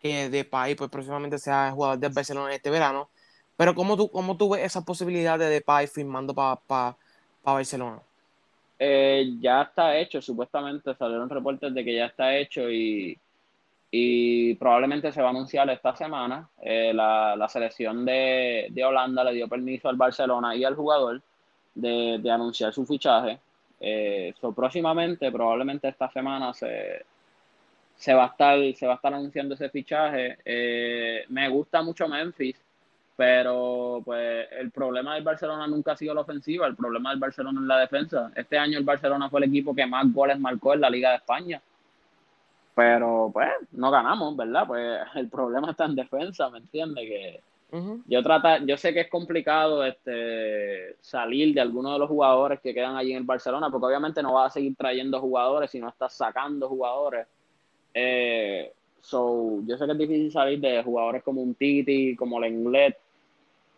que 0.00 0.28
Depay 0.30 0.74
pues 0.74 0.90
próximamente 0.90 1.38
sea 1.38 1.70
jugador 1.72 1.98
del 1.98 2.12
Barcelona 2.12 2.54
este 2.54 2.70
verano. 2.70 3.08
Pero 3.56 3.74
¿cómo 3.74 3.96
tú, 3.96 4.10
cómo 4.10 4.36
tú 4.36 4.50
ves 4.50 4.64
esa 4.64 4.84
posibilidad 4.84 5.38
de 5.38 5.46
Depay 5.48 5.86
firmando 5.86 6.34
para 6.34 6.56
pa, 6.56 6.98
pa 7.42 7.52
Barcelona? 7.54 8.02
Eh, 8.78 9.36
ya 9.40 9.62
está 9.62 9.96
hecho, 9.96 10.20
supuestamente 10.20 10.94
salieron 10.96 11.30
reportes 11.30 11.72
de 11.72 11.84
que 11.84 11.94
ya 11.96 12.06
está 12.06 12.36
hecho 12.36 12.70
y, 12.70 13.18
y 13.96 14.56
probablemente 14.56 15.12
se 15.12 15.22
va 15.22 15.28
a 15.28 15.30
anunciar 15.30 15.70
esta 15.70 15.94
semana. 15.94 16.48
Eh, 16.60 16.92
la, 16.92 17.36
la 17.36 17.48
selección 17.48 18.04
de, 18.04 18.66
de 18.70 18.84
Holanda 18.84 19.22
le 19.22 19.34
dio 19.34 19.46
permiso 19.46 19.88
al 19.88 19.94
Barcelona 19.94 20.56
y 20.56 20.64
al 20.64 20.74
jugador 20.74 21.22
de, 21.76 22.18
de 22.20 22.28
anunciar 22.28 22.72
su 22.72 22.84
fichaje. 22.84 23.38
Eh, 23.78 24.34
próximamente, 24.56 25.30
probablemente 25.30 25.86
esta 25.86 26.10
semana 26.10 26.52
se, 26.52 27.04
se 27.94 28.14
va 28.14 28.24
a 28.24 28.26
estar, 28.26 28.58
se 28.74 28.84
va 28.84 28.94
a 28.94 28.96
estar 28.96 29.14
anunciando 29.14 29.54
ese 29.54 29.68
fichaje. 29.68 30.38
Eh, 30.44 31.24
me 31.28 31.48
gusta 31.48 31.80
mucho 31.80 32.08
Memphis, 32.08 32.60
pero 33.14 34.02
pues 34.04 34.48
el 34.58 34.72
problema 34.72 35.14
del 35.14 35.22
Barcelona 35.22 35.68
nunca 35.68 35.92
ha 35.92 35.96
sido 35.96 36.14
la 36.14 36.22
ofensiva, 36.22 36.66
el 36.66 36.74
problema 36.74 37.10
del 37.10 37.20
Barcelona 37.20 37.60
es 37.60 37.66
la 37.68 37.78
defensa. 37.78 38.32
Este 38.34 38.58
año 38.58 38.76
el 38.76 38.84
Barcelona 38.84 39.30
fue 39.30 39.38
el 39.38 39.50
equipo 39.50 39.72
que 39.72 39.86
más 39.86 40.12
goles 40.12 40.40
marcó 40.40 40.74
en 40.74 40.80
la 40.80 40.90
Liga 40.90 41.10
de 41.10 41.16
España. 41.18 41.62
Pero 42.74 43.30
pues 43.32 43.50
no 43.72 43.90
ganamos, 43.90 44.36
¿verdad? 44.36 44.66
Pues 44.66 45.00
el 45.14 45.28
problema 45.28 45.70
está 45.70 45.84
en 45.84 45.94
defensa, 45.94 46.50
¿me 46.50 46.58
entiendes? 46.58 47.04
Que 47.06 47.40
yo 48.06 48.22
trata, 48.22 48.64
yo 48.64 48.76
sé 48.76 48.94
que 48.94 49.00
es 49.00 49.10
complicado 49.10 49.84
este 49.84 50.94
salir 51.00 51.52
de 51.52 51.60
algunos 51.60 51.94
de 51.94 51.98
los 51.98 52.08
jugadores 52.08 52.60
que 52.60 52.72
quedan 52.72 52.94
allí 52.94 53.10
en 53.10 53.18
el 53.18 53.24
Barcelona, 53.24 53.68
porque 53.68 53.86
obviamente 53.86 54.22
no 54.22 54.34
vas 54.34 54.52
a 54.52 54.54
seguir 54.54 54.76
trayendo 54.76 55.20
jugadores 55.20 55.72
si 55.72 55.80
no 55.80 55.88
estás 55.88 56.14
sacando 56.14 56.68
jugadores. 56.68 57.26
Eh, 57.92 58.72
so, 59.00 59.60
yo 59.66 59.76
sé 59.76 59.86
que 59.86 59.92
es 59.92 59.98
difícil 59.98 60.30
salir 60.30 60.60
de 60.60 60.84
jugadores 60.84 61.24
como 61.24 61.42
un 61.42 61.54
Titi, 61.56 62.14
como 62.14 62.38
Lenglet, 62.38 62.96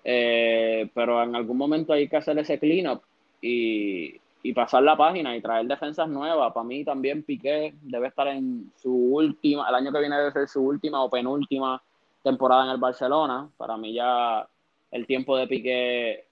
eh, 0.05 0.91
pero 0.93 1.23
en 1.23 1.35
algún 1.35 1.57
momento 1.57 1.95
hay 1.95 2.07
que 2.07 2.19
hacer 2.19 2.39
ese 2.39 2.59
cleanup 2.59 3.03
y, 3.41 4.21
y 4.49 4.53
pasar 4.53 4.83
la 4.83 4.97
página 4.97 5.37
y 5.37 5.41
traer 5.41 5.67
defensas 5.67 6.09
nuevas. 6.09 6.53
Para 6.53 6.65
mí 6.65 6.85
también 6.85 7.23
Piqué 7.23 7.75
debe 7.83 8.09
estar 8.09 8.29
en 8.29 8.71
su 8.77 8.93
última, 8.95 9.69
el 9.69 9.75
año 9.75 9.93
que 9.93 9.99
viene 10.01 10.17
debe 10.17 10.33
ser 10.33 10.49
su 10.49 10.63
última 10.63 11.03
o 11.03 11.11
penúltima 11.11 11.83
temporada 12.23 12.65
en 12.65 12.71
el 12.71 12.77
Barcelona. 12.79 13.49
Para 13.57 13.77
mí 13.77 13.93
ya 13.93 14.47
el 14.91 15.07
tiempo 15.07 15.37
de 15.37 15.47
Piqué, 15.47 16.25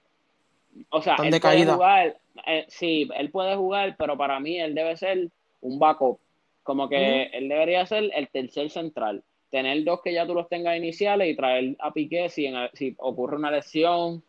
o 0.91 1.03
sea, 1.03 1.17
él 1.27 1.33
de 1.33 1.41
puede 1.41 1.57
jugar, 1.75 2.17
eh, 2.47 2.65
sí, 2.69 3.09
él 3.17 3.31
puede 3.31 3.57
jugar, 3.57 3.97
pero 3.99 4.17
para 4.17 4.39
mí 4.41 4.59
él 4.61 4.75
debe 4.75 4.97
ser 4.97 5.29
un 5.61 5.79
backup. 5.79 6.19
Como 6.63 6.89
que 6.89 7.25
él 7.25 7.49
debería 7.49 7.85
ser 7.87 8.11
el 8.15 8.29
tercer 8.29 8.71
central. 8.71 9.23
Tener 9.51 9.85
dos 9.85 10.01
que 10.03 10.13
ya 10.13 10.27
tú 10.27 10.35
los 10.35 10.49
tengas 10.49 10.77
iniciales 10.77 11.29
y 11.29 11.37
traer 11.37 11.77
a 11.81 11.93
Piqué 11.93 12.29
si, 12.29 12.47
en- 12.47 12.71
si 12.73 12.95
ocurre 12.99 13.37
una 13.37 13.51
lesión 13.51 14.23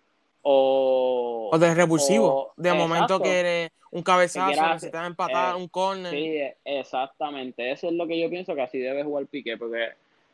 o... 0.48 1.50
O 1.52 1.58
de 1.58 1.74
revulsivo. 1.74 2.28
o- 2.28 2.54
de 2.56 2.72
momento 2.74 3.20
que 3.20 3.40
eres 3.40 3.72
un 3.92 4.04
cabezazo, 4.04 4.52
quieras- 4.52 4.74
necesitas 4.76 5.08
empatar, 5.08 5.56
eh, 5.56 5.58
un 5.58 5.68
corner. 5.68 6.12
Sí, 6.12 6.38
exactamente. 6.64 7.72
Eso 7.72 7.88
es 7.88 7.94
lo 7.94 8.06
que 8.08 8.20
yo 8.20 8.30
pienso 8.30 8.54
que 8.56 8.62
así 8.62 8.78
debe 8.78 9.04
jugar 9.04 9.26
Piqué, 9.26 9.58
porque 9.58 9.90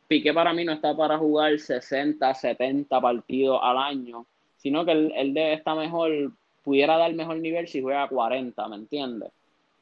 Piqué 0.07 0.33
para 0.33 0.53
mí 0.53 0.65
no 0.65 0.73
está 0.73 0.95
para 0.95 1.17
jugar 1.17 1.57
60, 1.57 2.33
70 2.33 2.99
partidos 2.99 3.59
al 3.63 3.77
año, 3.77 4.25
sino 4.57 4.83
que 4.83 4.91
él, 4.91 5.13
él 5.15 5.33
debe 5.33 5.53
estar 5.53 5.77
mejor, 5.77 6.11
pudiera 6.63 6.97
dar 6.97 7.13
mejor 7.13 7.37
nivel 7.37 7.67
si 7.67 7.81
juega 7.81 8.07
40, 8.09 8.67
¿me 8.67 8.75
entiendes? 8.75 9.31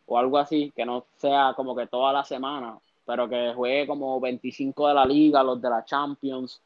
O 0.06 0.18
algo 0.18 0.38
así, 0.38 0.72
que 0.76 0.86
no 0.86 1.06
sea 1.18 1.54
como 1.56 1.76
que 1.76 1.88
toda 1.88 2.14
la 2.14 2.24
semana, 2.24 2.78
pero 3.06 3.28
que 3.28 3.54
juegue 3.56 3.88
como 3.88 4.20
25 4.20 4.88
de 4.88 4.94
la 4.94 5.06
liga, 5.06 5.42
los 5.44 5.60
de 5.62 5.70
la 5.70 5.84
Champions, 5.84 6.62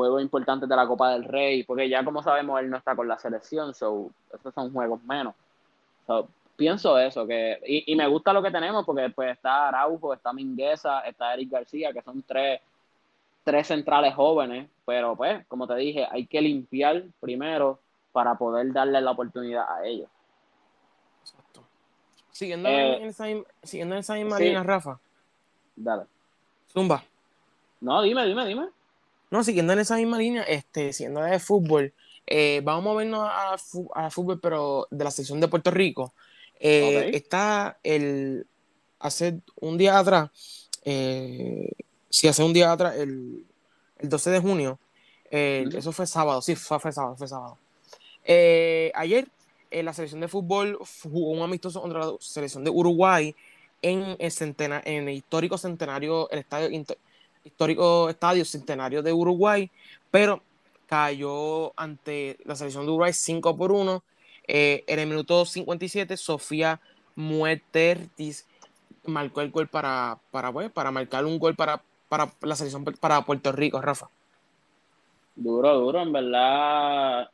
juegos 0.00 0.22
importantes 0.22 0.66
de 0.66 0.74
la 0.74 0.86
Copa 0.86 1.12
del 1.12 1.24
Rey, 1.24 1.62
porque 1.62 1.86
ya 1.86 2.02
como 2.02 2.22
sabemos 2.22 2.58
él 2.58 2.70
no 2.70 2.78
está 2.78 2.96
con 2.96 3.06
la 3.06 3.18
selección, 3.18 3.74
so, 3.74 4.10
esos 4.32 4.54
son 4.54 4.72
juegos 4.72 5.02
menos. 5.04 5.34
pienso 6.56 6.98
eso, 6.98 7.26
que, 7.26 7.60
y, 7.66 7.92
y, 7.92 7.96
me 7.96 8.08
gusta 8.08 8.32
lo 8.32 8.42
que 8.42 8.50
tenemos, 8.50 8.86
porque 8.86 9.10
pues 9.10 9.32
está 9.32 9.68
Araujo, 9.68 10.14
está 10.14 10.32
Mingueza, 10.32 11.00
está 11.00 11.34
Eric 11.34 11.50
García, 11.50 11.92
que 11.92 12.00
son 12.00 12.22
tres, 12.22 12.62
tres 13.44 13.66
centrales 13.66 14.14
jóvenes, 14.14 14.70
pero 14.86 15.14
pues, 15.16 15.46
como 15.48 15.66
te 15.66 15.74
dije, 15.74 16.08
hay 16.10 16.26
que 16.26 16.40
limpiar 16.40 17.04
primero 17.20 17.78
para 18.10 18.36
poder 18.36 18.72
darle 18.72 19.02
la 19.02 19.10
oportunidad 19.10 19.66
a 19.70 19.84
ellos. 19.84 20.08
Exacto. 21.20 21.62
Siguiendo, 22.30 22.70
en, 22.70 23.04
esa, 23.04 23.26
siguiendo 23.62 23.96
en 23.96 24.00
esa 24.00 24.14
misma 24.14 24.38
línea, 24.38 24.62
Rafa. 24.62 24.98
Dale. 25.76 26.04
Zumba. 26.72 27.04
No, 27.82 28.00
dime, 28.00 28.24
dime, 28.24 28.46
dime. 28.46 28.79
No, 29.30 29.44
siguiendo 29.44 29.72
en 29.72 29.78
esa 29.78 29.96
misma 29.96 30.18
línea, 30.18 30.42
este, 30.42 30.92
siguiendo 30.92 31.22
de 31.22 31.38
fútbol, 31.38 31.94
eh, 32.26 32.60
vamos 32.64 32.82
a 32.82 32.84
movernos 32.84 33.28
a, 33.28 33.56
a, 33.94 34.10
fútbol, 34.10 34.40
pero 34.40 34.86
de 34.90 35.04
la 35.04 35.10
sección 35.10 35.40
de 35.40 35.48
Puerto 35.48 35.70
Rico. 35.70 36.14
Eh, 36.58 37.10
está 37.14 37.78
el. 37.82 38.46
Hace 38.98 39.40
un 39.56 39.78
día 39.78 39.98
atrás, 39.98 40.30
eh, 40.84 41.70
sí, 42.10 42.28
hace 42.28 42.44
un 42.44 42.52
día 42.52 42.70
atrás, 42.70 42.96
el, 42.96 43.46
el 43.98 44.08
12 44.10 44.30
de 44.30 44.40
junio, 44.40 44.78
eso 45.30 45.92
fue 45.92 46.06
sábado, 46.06 46.42
sí, 46.42 46.54
fue, 46.54 46.78
fue 46.78 46.92
sábado, 46.92 47.16
fue 47.16 47.26
sábado. 47.26 47.56
ayer, 48.94 49.26
la 49.70 49.94
selección 49.94 50.20
de 50.20 50.28
fútbol 50.28 50.78
jugó 51.02 51.30
un 51.30 51.40
amistoso 51.40 51.80
contra 51.80 52.00
la 52.00 52.12
selección 52.20 52.62
de 52.62 52.70
Uruguay 52.70 53.34
en 53.80 54.16
el, 54.18 54.30
centena, 54.30 54.82
en 54.84 55.08
el 55.08 55.14
histórico 55.14 55.56
centenario, 55.56 56.28
el 56.30 56.40
estadio 56.40 56.68
histórico 57.44 58.08
estadio 58.08 58.44
centenario 58.44 59.02
de 59.02 59.12
Uruguay, 59.12 59.70
pero 60.10 60.42
cayó 60.86 61.72
ante 61.78 62.36
la 62.44 62.56
selección 62.56 62.84
de 62.84 62.90
Uruguay 62.90 63.12
5 63.12 63.56
por 63.56 63.72
1. 63.72 64.02
Eh, 64.48 64.82
en 64.86 64.98
el 64.98 65.06
minuto 65.06 65.44
57, 65.44 66.16
Sofía 66.16 66.80
Muertertis 67.14 68.46
marcó 69.04 69.40
el 69.40 69.50
gol 69.50 69.68
para, 69.68 70.18
para, 70.30 70.52
pues, 70.52 70.70
para 70.70 70.90
marcar 70.90 71.24
un 71.24 71.38
gol 71.38 71.54
para, 71.54 71.80
para 72.08 72.32
la 72.42 72.56
selección 72.56 72.84
para 72.84 73.22
Puerto 73.22 73.52
Rico, 73.52 73.80
Rafa. 73.80 74.08
Duro, 75.36 75.78
duro, 75.78 76.02
en 76.02 76.12
verdad. 76.12 77.30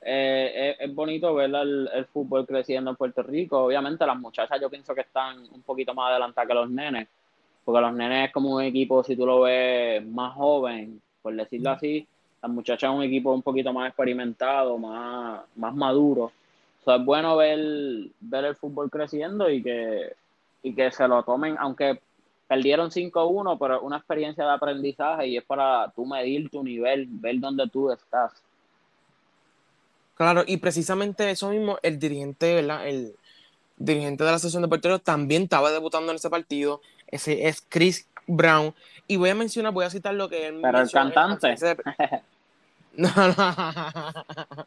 Eh, 0.00 0.76
es, 0.78 0.94
bonito 0.94 1.34
ver 1.34 1.54
el, 1.54 1.88
el, 1.94 2.04
fútbol 2.06 2.46
creciendo 2.46 2.90
en 2.90 2.96
Puerto 2.96 3.22
Rico. 3.22 3.64
Obviamente, 3.64 4.06
las 4.06 4.18
muchachas 4.18 4.60
yo 4.60 4.68
pienso 4.68 4.94
que 4.94 5.02
están 5.02 5.38
un 5.52 5.62
poquito 5.62 5.94
más 5.94 6.10
adelantadas 6.10 6.48
que 6.48 6.54
los 6.54 6.70
nenes 6.70 7.08
porque 7.64 7.80
los 7.80 7.94
nenes 7.94 8.28
es 8.28 8.32
como 8.32 8.56
un 8.56 8.62
equipo, 8.62 9.02
si 9.02 9.16
tú 9.16 9.26
lo 9.26 9.42
ves 9.42 10.06
más 10.06 10.34
joven, 10.34 11.00
por 11.22 11.34
decirlo 11.34 11.70
así, 11.70 12.06
las 12.42 12.50
muchachas 12.50 12.90
es 12.90 12.96
un 12.96 13.02
equipo 13.02 13.32
un 13.32 13.42
poquito 13.42 13.72
más 13.72 13.88
experimentado, 13.88 14.76
más, 14.78 15.40
más 15.56 15.74
maduro. 15.74 16.24
O 16.24 16.84
sea, 16.84 16.96
es 16.96 17.04
bueno 17.04 17.36
ver, 17.36 17.58
ver 18.20 18.44
el 18.44 18.56
fútbol 18.56 18.90
creciendo 18.90 19.48
y 19.48 19.62
que, 19.62 20.12
y 20.62 20.74
que 20.74 20.90
se 20.90 21.08
lo 21.08 21.22
tomen, 21.22 21.56
aunque 21.58 21.98
perdieron 22.46 22.90
5-1, 22.90 23.56
pero 23.58 23.76
es 23.76 23.82
una 23.82 23.96
experiencia 23.96 24.44
de 24.44 24.52
aprendizaje 24.52 25.28
y 25.28 25.36
es 25.38 25.44
para 25.44 25.90
tú 25.96 26.04
medir 26.04 26.50
tu 26.50 26.62
nivel, 26.62 27.06
ver 27.08 27.40
dónde 27.40 27.66
tú 27.68 27.90
estás. 27.90 28.32
Claro, 30.14 30.44
y 30.46 30.58
precisamente 30.58 31.30
eso 31.30 31.48
mismo, 31.48 31.78
el 31.82 31.98
dirigente, 31.98 32.54
¿verdad? 32.54 32.86
El 32.86 33.14
dirigente 33.76 34.22
de 34.22 34.30
la 34.30 34.38
sesión 34.38 34.62
de 34.62 34.68
porteros 34.68 35.02
también 35.02 35.44
estaba 35.44 35.72
debutando 35.72 36.12
en 36.12 36.16
ese 36.16 36.30
partido 36.30 36.80
ese 37.14 37.46
es 37.46 37.62
Chris 37.68 38.06
Brown. 38.26 38.74
Y 39.06 39.16
voy 39.16 39.30
a 39.30 39.34
mencionar, 39.34 39.72
voy 39.72 39.84
a 39.84 39.90
citar 39.90 40.14
lo 40.14 40.28
que 40.28 40.48
él 40.48 40.60
Pero 40.60 40.80
el 40.80 40.90
cantante. 40.90 41.54
No, 42.96 43.10
no. 43.16 44.66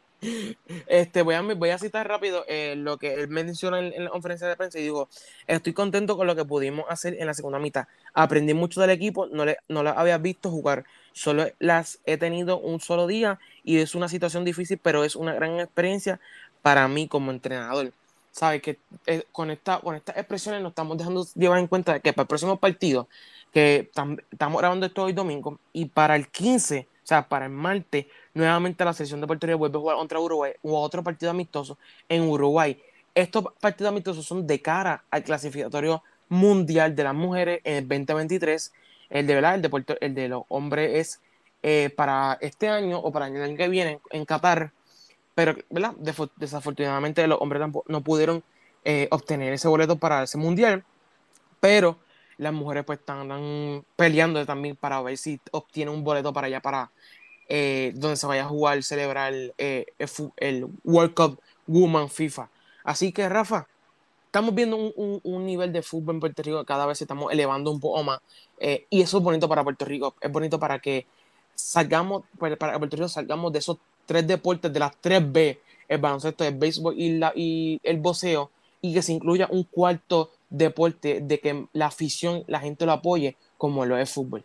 Este, 0.88 1.22
voy, 1.22 1.36
a, 1.36 1.40
voy 1.40 1.70
a 1.70 1.78
citar 1.78 2.06
rápido 2.08 2.44
eh, 2.48 2.74
lo 2.76 2.98
que 2.98 3.14
él 3.14 3.28
menciona 3.28 3.78
en, 3.78 4.04
la 4.04 4.10
conferencia 4.10 4.48
de 4.48 4.56
prensa 4.56 4.78
y 4.78 4.82
digo, 4.82 5.08
estoy 5.46 5.72
contento 5.72 6.16
con 6.16 6.26
lo 6.26 6.34
que 6.34 6.44
pudimos 6.44 6.84
hacer 6.88 7.16
en 7.18 7.26
la 7.26 7.34
segunda 7.34 7.58
mitad. 7.58 7.86
Aprendí 8.12 8.52
mucho 8.52 8.80
del 8.80 8.90
equipo, 8.90 9.28
no 9.28 9.44
le, 9.44 9.58
no 9.68 9.82
las 9.82 9.96
había 9.96 10.18
visto 10.18 10.50
jugar, 10.50 10.84
solo 11.12 11.46
las 11.60 12.00
he 12.04 12.16
tenido 12.18 12.58
un 12.58 12.80
solo 12.80 13.06
día 13.06 13.38
y 13.62 13.78
es 13.78 13.94
una 13.94 14.08
situación 14.08 14.44
difícil, 14.44 14.78
pero 14.82 15.04
es 15.04 15.14
una 15.14 15.32
gran 15.34 15.60
experiencia 15.60 16.18
para 16.60 16.86
mí 16.88 17.06
como 17.06 17.30
entrenador. 17.30 17.92
¿Sabes? 18.38 18.62
Que 18.62 18.78
eh, 19.06 19.24
con, 19.32 19.50
esta, 19.50 19.80
con 19.80 19.96
estas 19.96 20.16
expresiones 20.16 20.62
nos 20.62 20.70
estamos 20.70 20.96
dejando 20.96 21.26
llevar 21.34 21.58
en 21.58 21.66
cuenta 21.66 21.98
que 21.98 22.12
para 22.12 22.22
el 22.22 22.28
próximo 22.28 22.56
partido, 22.56 23.08
que 23.52 23.90
estamos 24.30 24.60
grabando 24.60 24.86
esto 24.86 25.02
hoy 25.02 25.12
domingo, 25.12 25.58
y 25.72 25.86
para 25.86 26.14
el 26.14 26.28
15, 26.28 26.86
o 26.88 27.06
sea, 27.06 27.28
para 27.28 27.46
el 27.46 27.52
martes, 27.52 28.06
nuevamente 28.34 28.84
la 28.84 28.92
selección 28.92 29.20
de 29.20 29.26
Puerto 29.26 29.46
Rico 29.46 29.58
vuelve 29.58 29.78
a 29.78 29.80
jugar 29.80 29.96
contra 29.96 30.20
Uruguay 30.20 30.52
o 30.62 30.80
otro 30.80 31.02
partido 31.02 31.32
amistoso 31.32 31.78
en 32.08 32.22
Uruguay. 32.22 32.80
Estos 33.12 33.44
partidos 33.60 33.90
amistosos 33.90 34.24
son 34.24 34.46
de 34.46 34.62
cara 34.62 35.02
al 35.10 35.24
clasificatorio 35.24 36.04
mundial 36.28 36.94
de 36.94 37.02
las 37.02 37.14
mujeres 37.14 37.60
en 37.64 37.74
el 37.74 37.88
2023. 37.88 38.72
El 39.10 39.26
de 39.26 39.34
verdad, 39.34 39.54
el 39.56 39.62
de, 39.62 39.98
el 40.00 40.14
de 40.14 40.28
los 40.28 40.44
hombres 40.48 40.94
es 40.94 41.20
eh, 41.64 41.90
para 41.96 42.38
este 42.40 42.68
año 42.68 42.98
o 42.98 43.10
para 43.10 43.26
el 43.26 43.42
año 43.42 43.56
que 43.56 43.68
viene 43.68 43.98
en 44.10 44.24
Qatar 44.24 44.70
pero 45.38 45.54
¿verdad? 45.70 45.94
desafortunadamente 46.34 47.24
los 47.28 47.40
hombres 47.40 47.62
no 47.86 48.00
pudieron 48.00 48.42
eh, 48.84 49.06
obtener 49.12 49.52
ese 49.52 49.68
boleto 49.68 49.94
para 49.94 50.24
ese 50.24 50.36
mundial, 50.36 50.82
pero 51.60 51.96
las 52.38 52.52
mujeres 52.52 52.84
pues 52.84 52.98
están, 52.98 53.84
peleando 53.94 54.44
también 54.44 54.74
para 54.74 55.00
ver 55.00 55.16
si 55.16 55.40
obtienen 55.52 55.94
un 55.94 56.02
boleto 56.02 56.32
para 56.32 56.48
allá, 56.48 56.58
para 56.58 56.90
eh, 57.48 57.92
donde 57.94 58.16
se 58.16 58.26
vaya 58.26 58.46
a 58.46 58.48
jugar, 58.48 58.82
celebrar 58.82 59.32
eh, 59.58 59.86
el, 60.38 60.66
World 60.82 61.14
Cup 61.14 61.40
Woman 61.68 62.08
FIFA. 62.08 62.50
Así 62.82 63.12
que 63.12 63.28
Rafa, 63.28 63.68
estamos 64.26 64.52
viendo 64.56 64.76
un, 64.76 65.46
nivel 65.46 65.72
de 65.72 65.82
fútbol 65.82 66.16
en 66.16 66.20
Puerto 66.20 66.42
Rico 66.42 66.64
cada 66.64 66.84
vez 66.84 67.00
estamos 67.00 67.32
elevando 67.32 67.70
un 67.70 67.78
poco 67.78 68.02
más. 68.02 68.18
y 68.90 69.02
eso 69.02 69.18
es 69.18 69.22
bonito 69.22 69.48
para 69.48 69.62
Puerto 69.62 69.84
Rico. 69.84 70.16
Es 70.20 70.32
bonito 70.32 70.58
para 70.58 70.80
que 70.80 71.06
salgamos, 71.54 72.24
para 72.36 72.56
que 72.56 72.78
Puerto 72.78 72.96
Rico 72.96 73.08
salgamos 73.08 73.52
de 73.52 73.60
esos 73.60 73.78
tres 74.08 74.26
deportes 74.26 74.72
de 74.72 74.80
las 74.80 74.96
tres 74.96 75.20
B, 75.30 75.60
el 75.86 75.98
baloncesto, 75.98 76.42
el 76.42 76.56
béisbol 76.56 76.94
y, 76.96 77.18
la, 77.18 77.30
y 77.36 77.78
el 77.82 77.98
boxeo, 77.98 78.50
y 78.80 78.94
que 78.94 79.02
se 79.02 79.12
incluya 79.12 79.48
un 79.50 79.64
cuarto 79.64 80.30
deporte 80.48 81.20
de 81.20 81.38
que 81.38 81.66
la 81.74 81.86
afición, 81.86 82.42
la 82.46 82.58
gente 82.58 82.86
lo 82.86 82.92
apoye, 82.92 83.36
como 83.58 83.84
lo 83.84 83.98
es 83.98 84.10
fútbol. 84.10 84.42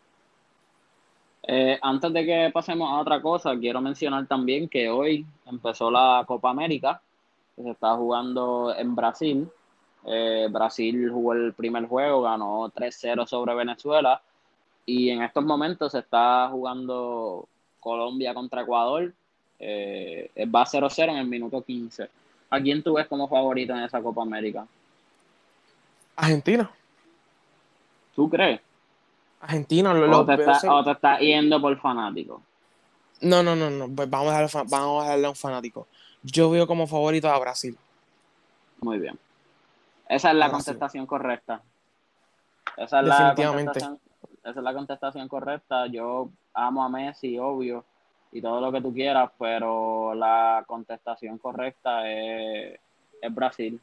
Eh, 1.48 1.79
antes 1.82 2.12
de 2.12 2.25
que 2.25 2.51
pasemos 2.53 2.91
a 2.91 3.00
otra 3.00 3.22
cosa, 3.22 3.58
quiero 3.58 3.79
mencionar 3.79 4.27
también 4.27 4.67
que 4.67 4.89
hoy 4.89 5.25
empezó 5.46 5.89
la 5.89 6.25
Copa 6.27 6.50
América, 6.50 7.01
que 7.55 7.63
se 7.63 7.72
está 7.72 7.96
jugando 7.96 8.75
en 8.75 8.96
Brasil. 8.96 9.50
Eh, 10.05 10.48
Brasil 10.51 11.10
jugó 11.10 11.34
el 11.34 11.53
primer 11.53 11.88
juego, 11.88 12.24
ganó 12.24 12.70
3-0 12.70 13.25
sobre 13.25 13.55
Venezuela 13.55 14.22
y 14.86 15.10
en 15.10 15.22
estos 15.22 15.46
momentos 15.46 15.93
se 15.93 16.00
está 16.00 16.50
jugando 16.50 17.48
Colombia 17.79 18.34
contra 18.34 18.63
Ecuador 18.63 19.13
eh, 19.65 20.46
va 20.46 20.65
0-0 20.65 21.10
en 21.10 21.17
el 21.17 21.27
minuto 21.27 21.62
15. 21.62 22.10
¿A 22.50 22.60
quién 22.62 22.84
tú 22.84 22.93
ves 22.93 23.08
como 23.08 23.27
favorito 23.27 23.74
en 23.74 23.84
esa 23.84 24.01
Copa 24.01 24.22
América? 24.22 24.67
Argentina. 26.15 26.70
¿Tú 28.15 28.29
crees? 28.29 28.62
Argentina. 29.41 29.93
Lo, 29.93 30.20
o, 30.20 30.25
te 30.25 30.34
está, 30.34 30.82
estás 30.91 31.20
yendo 31.20 31.60
por 31.60 31.77
fanático. 31.79 32.41
No, 33.22 33.41
no, 33.41 33.55
no, 33.55 33.70
no. 33.70 33.89
Pues 33.89 34.10
vamos, 34.10 34.34
a 34.34 34.41
darle, 34.41 34.70
vamos 34.70 35.03
a 35.03 35.10
darle 35.10 35.27
a 35.27 35.29
un 35.29 35.36
fanático. 35.36 35.88
Yo 36.22 36.50
veo 36.50 36.67
como 36.67 36.86
favorito 36.86 37.29
a 37.29 37.39
Brasil. 37.39 37.77
Muy 38.82 39.00
bien. 39.00 39.17
Esa 40.08 40.32
es 40.32 40.36
la 40.36 40.51
contestación 40.51 41.05
correcta. 41.05 41.62
Esa 42.77 43.00
es 43.00 43.08
La 43.08 43.34
contestación, 43.36 44.00
esa 44.43 44.60
es 44.60 44.63
la 44.63 44.74
contestación 44.74 45.27
correcta. 45.27 45.88
Yo 45.88 46.29
amo 46.53 46.84
a 46.84 46.89
Messi, 46.89 47.39
obvio 47.39 47.86
y 48.34 48.42
todo 48.42 48.60
lo 48.60 48.72
que 48.72 48.82
tú 48.82 48.92
quieras, 48.92 49.30
pero 49.38 50.13
la 50.16 50.63
contestación 50.66 51.38
correcta 51.38 52.10
es, 52.10 52.80
Brasil. 53.30 53.80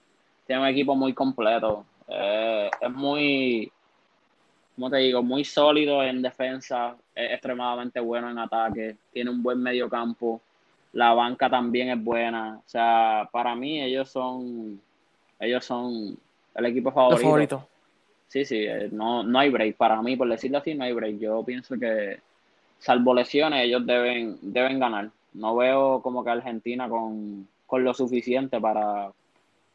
Tiene 0.46 0.62
un 0.62 0.68
equipo 0.68 0.96
muy 0.96 1.14
completo. 1.14 1.84
Eh, 2.08 2.68
es 2.80 2.90
muy, 2.90 3.70
como 4.74 4.90
te 4.90 4.96
digo, 4.98 5.22
muy 5.22 5.44
sólido 5.44 6.02
en 6.02 6.20
defensa, 6.20 6.96
es 7.14 7.32
extremadamente 7.32 8.00
bueno 8.00 8.28
en 8.28 8.38
ataque, 8.38 8.96
tiene 9.12 9.30
un 9.30 9.42
buen 9.42 9.62
medio 9.62 9.88
campo, 9.88 10.40
la 10.92 11.14
banca 11.14 11.48
también 11.48 11.90
es 11.90 12.02
buena. 12.02 12.58
O 12.58 12.68
sea, 12.68 13.28
para 13.30 13.54
mí 13.54 13.80
ellos 13.80 14.10
son, 14.10 14.80
ellos 15.38 15.64
son 15.64 16.18
el 16.56 16.66
equipo 16.66 16.90
favorito. 16.90 17.22
favorito. 17.22 17.68
Sí, 18.26 18.44
sí, 18.44 18.64
eh, 18.64 18.88
no, 18.90 19.22
no 19.22 19.38
hay 19.38 19.48
break. 19.48 19.76
Para 19.76 20.02
mí, 20.02 20.16
por 20.16 20.28
decirlo 20.28 20.58
así, 20.58 20.74
no 20.74 20.84
hay 20.84 20.92
break. 20.92 21.18
Yo 21.18 21.44
pienso 21.44 21.78
que 21.78 22.20
salvo 22.80 23.14
lesiones, 23.14 23.64
ellos 23.64 23.86
deben, 23.86 24.38
deben 24.42 24.80
ganar. 24.80 25.10
No 25.34 25.54
veo 25.54 26.02
como 26.02 26.24
que 26.24 26.30
Argentina 26.30 26.88
con, 26.88 27.46
lo 27.70 27.94
suficiente 27.94 28.60
para, 28.60 29.12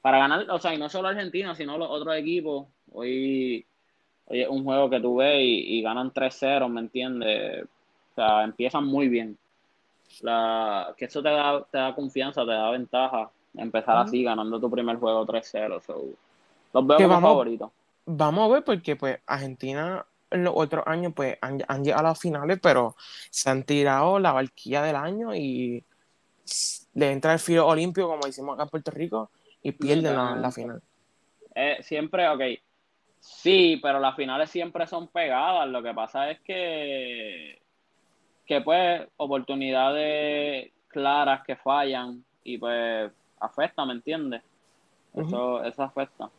para 0.02 0.18
ganar, 0.18 0.50
o 0.50 0.60
sea, 0.60 0.74
y 0.74 0.78
no 0.78 0.90
solo 0.90 1.08
Argentina, 1.08 1.56
sino 1.56 1.78
los 1.78 1.90
otros 1.90 2.16
equipos. 2.18 2.68
Hoy, 2.92 3.66
hoy 4.26 4.42
es 4.42 4.50
un 4.50 4.66
juego 4.66 4.90
que 4.90 5.00
tú 5.00 5.18
ves 5.18 5.38
y, 5.40 5.82
ganan 5.82 6.12
3-0, 6.12 6.68
¿me 6.70 6.82
entiendes? 6.82 7.66
sea, 8.16 8.44
empiezan 8.44 8.86
muy 8.86 9.08
bien. 9.08 9.38
La, 10.22 10.94
que 10.98 11.06
eso 11.06 11.22
te 11.22 11.30
da, 11.30 11.64
te 11.70 11.78
da 11.78 11.94
confianza, 11.94 12.44
te 12.46 12.52
da 12.52 12.72
ventaja. 12.72 13.30
Empezar 13.56 13.98
así, 13.98 14.24
ganando 14.24 14.60
tu 14.60 14.70
primer 14.70 14.98
juego 14.98 15.26
3-0. 15.26 15.70
los 16.74 16.88
veo 16.88 16.98
como 16.98 17.22
favoritos. 17.22 17.72
Vamos 18.06 18.50
a 18.50 18.54
ver, 18.54 18.64
porque 18.64 18.96
pues 18.96 19.20
Argentina 19.26 20.06
en 20.32 20.44
los 20.44 20.54
otros 20.56 20.84
años 20.88 21.14
pues 21.16 21.38
han, 21.42 21.60
llegado 21.84 22.00
a 22.00 22.10
las 22.10 22.20
finales, 22.20 22.60
pero 22.62 22.96
se 23.30 23.50
han 23.50 23.64
tirado 23.64 24.20
la 24.20 24.32
barquilla 24.32 24.84
del 24.84 24.96
año 24.96 25.36
y 25.36 25.84
le 26.94 27.12
entra 27.12 27.34
el 27.34 27.40
filo 27.40 27.68
olimpio, 27.68 28.08
como 28.08 28.26
decimos 28.26 28.56
acá 28.56 28.64
en 28.64 28.70
Puerto 28.70 28.92
Rico, 28.92 29.32
y 29.62 29.72
pierden 29.72 30.16
la, 30.16 30.52
final. 30.52 30.82
Eh, 31.56 31.78
siempre, 31.82 32.28
ok. 32.30 32.42
Sí, 33.20 33.80
pero 33.82 34.00
las 34.00 34.16
finales 34.16 34.50
siempre 34.52 34.86
son 34.86 35.08
pegadas. 35.08 35.68
Lo 35.68 35.82
que 35.82 35.94
pasa 35.94 36.30
es 36.30 36.40
que, 36.42 37.60
que 38.46 38.62
pues, 38.62 39.02
oportunidades 39.18 40.72
claras 40.88 41.44
que 41.44 41.56
fallan 41.56 42.24
y 42.44 42.58
pues 42.58 43.12
afecta, 43.40 43.84
¿me 43.86 43.94
entiendes? 43.94 44.44
Eso, 45.16 45.64
eso 45.64 45.84
afecta. 45.84 46.30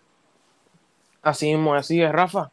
Así 1.22 1.48
mismo, 1.52 1.74
así 1.74 2.00
es, 2.00 2.12
Rafa. 2.12 2.52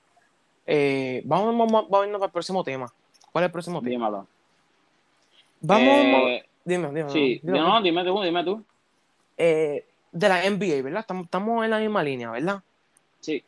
Eh, 0.66 1.22
vamos, 1.26 1.58
vamos, 1.58 1.90
vamos, 1.90 1.90
para 1.90 2.26
el 2.26 2.32
próximo 2.32 2.64
tema. 2.64 2.92
¿Cuál 3.32 3.44
es 3.44 3.48
el 3.48 3.52
próximo 3.52 3.82
tema? 3.82 4.08
Dímelo. 4.08 4.28
Vamos. 5.62 5.88
Eh, 5.88 6.46
dime, 6.64 6.88
dime. 6.90 7.10
Sí, 7.10 7.40
dime, 7.42 7.60
no, 7.60 7.82
dime 7.82 8.04
tú, 8.04 8.22
dime 8.22 8.44
tú. 8.44 8.64
Eh, 9.38 9.86
de 10.12 10.30
la 10.30 10.50
NBA, 10.50 10.82
¿verdad? 10.84 11.02
Estamos, 11.02 11.26
estamos, 11.26 11.64
en 11.64 11.72
la 11.72 11.80
misma 11.80 12.04
línea, 12.04 12.30
¿verdad? 12.32 12.62
Sí. 13.20 13.44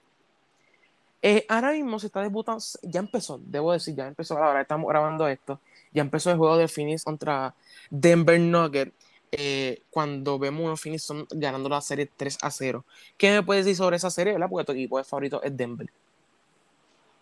Eh, 1.21 1.45
ahora 1.49 1.71
mismo 1.71 1.99
se 1.99 2.07
está 2.07 2.21
debutando, 2.21 2.63
ya 2.83 2.99
empezó, 2.99 3.39
debo 3.43 3.71
decir, 3.71 3.95
ya 3.95 4.07
empezó, 4.07 4.37
ahora 4.37 4.61
estamos 4.61 4.87
grabando 4.87 5.27
esto, 5.27 5.59
ya 5.91 6.01
empezó 6.01 6.31
el 6.31 6.37
juego 6.37 6.55
de 6.57 6.67
Phoenix 6.67 7.03
contra 7.03 7.53
Denver 7.89 8.39
Nuggets. 8.39 8.93
Eh, 9.31 9.81
cuando 9.89 10.39
vemos 10.39 10.63
unos 10.63 10.79
Phoenix 10.79 11.03
son 11.03 11.27
ganando 11.31 11.67
la 11.67 11.81
serie 11.81 12.09
3 12.15 12.37
a 12.41 12.51
0. 12.51 12.85
¿Qué 13.17 13.31
me 13.31 13.43
puedes 13.43 13.65
decir 13.65 13.75
sobre 13.75 13.97
esa 13.97 14.09
serie, 14.09 14.33
verdad? 14.33 14.47
Porque 14.49 14.65
tu 14.65 14.71
equipo 14.71 15.03
favorito 15.03 15.41
es 15.43 15.57
Denver. 15.57 15.89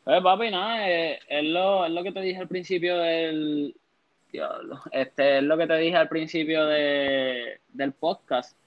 Pues 0.04 0.22
papi, 0.22 0.52
nada, 0.52 0.90
eh, 0.90 1.20
es, 1.30 1.44
lo, 1.46 1.86
es, 1.86 1.92
lo, 1.92 2.04
que 2.04 2.12
te 2.12 2.22
dije 2.22 2.40
al 2.42 2.48
principio 2.48 2.98
del. 2.98 3.76
Diablo, 4.32 4.82
este, 4.92 5.38
es 5.38 5.44
lo 5.44 5.58
que 5.58 5.68
te 5.68 5.78
dije 5.78 5.96
al 5.96 6.10
principio 6.10 6.66
de, 6.66 7.62
del 7.72 7.94
podcast. 7.94 8.58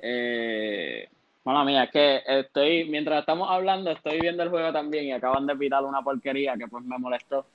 Eh, 0.00 1.08
bueno, 1.44 1.64
mía, 1.64 1.84
es 1.84 1.90
que 1.90 2.22
estoy, 2.26 2.84
mientras 2.84 3.20
estamos 3.20 3.48
hablando, 3.50 3.90
estoy 3.92 4.20
viendo 4.20 4.42
el 4.42 4.50
juego 4.50 4.72
también 4.72 5.04
y 5.04 5.12
acaban 5.12 5.46
de 5.46 5.56
pitar 5.56 5.84
una 5.84 6.02
porquería 6.02 6.56
que 6.56 6.66
pues 6.66 6.84
me 6.84 6.98
molestó. 6.98 7.46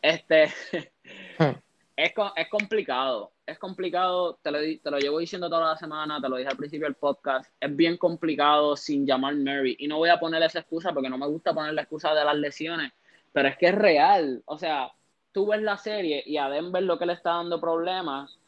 Este, 0.00 0.46
hmm. 1.38 1.56
es, 1.96 2.12
es 2.36 2.48
complicado, 2.48 3.32
es 3.50 3.58
complicado, 3.58 4.38
te 4.42 4.50
lo, 4.50 4.58
te 4.58 4.90
lo 4.90 4.98
llevo 4.98 5.18
diciendo 5.18 5.48
toda 5.48 5.70
la 5.70 5.76
semana, 5.76 6.20
te 6.20 6.28
lo 6.28 6.36
dije 6.36 6.48
al 6.48 6.56
principio 6.56 6.86
del 6.86 6.94
podcast, 6.94 7.50
es 7.58 7.74
bien 7.74 7.96
complicado 7.96 8.76
sin 8.76 9.06
llamar 9.06 9.34
Mary. 9.36 9.76
Y 9.78 9.88
no 9.88 9.98
voy 9.98 10.08
a 10.08 10.20
poner 10.20 10.42
esa 10.42 10.60
excusa 10.60 10.92
porque 10.92 11.10
no 11.10 11.18
me 11.18 11.26
gusta 11.26 11.52
poner 11.52 11.74
la 11.74 11.82
excusa 11.82 12.14
de 12.14 12.24
las 12.24 12.36
lesiones, 12.36 12.92
pero 13.32 13.48
es 13.48 13.56
que 13.56 13.66
es 13.66 13.74
real. 13.74 14.42
O 14.46 14.56
sea, 14.58 14.92
tú 15.32 15.48
ves 15.48 15.62
la 15.62 15.76
serie 15.76 16.22
y 16.24 16.36
a 16.36 16.48
Denver 16.48 16.82
lo 16.82 16.98
que 16.98 17.06
le 17.06 17.14
está 17.14 17.30
dando 17.30 17.60
problemas, 17.60 18.38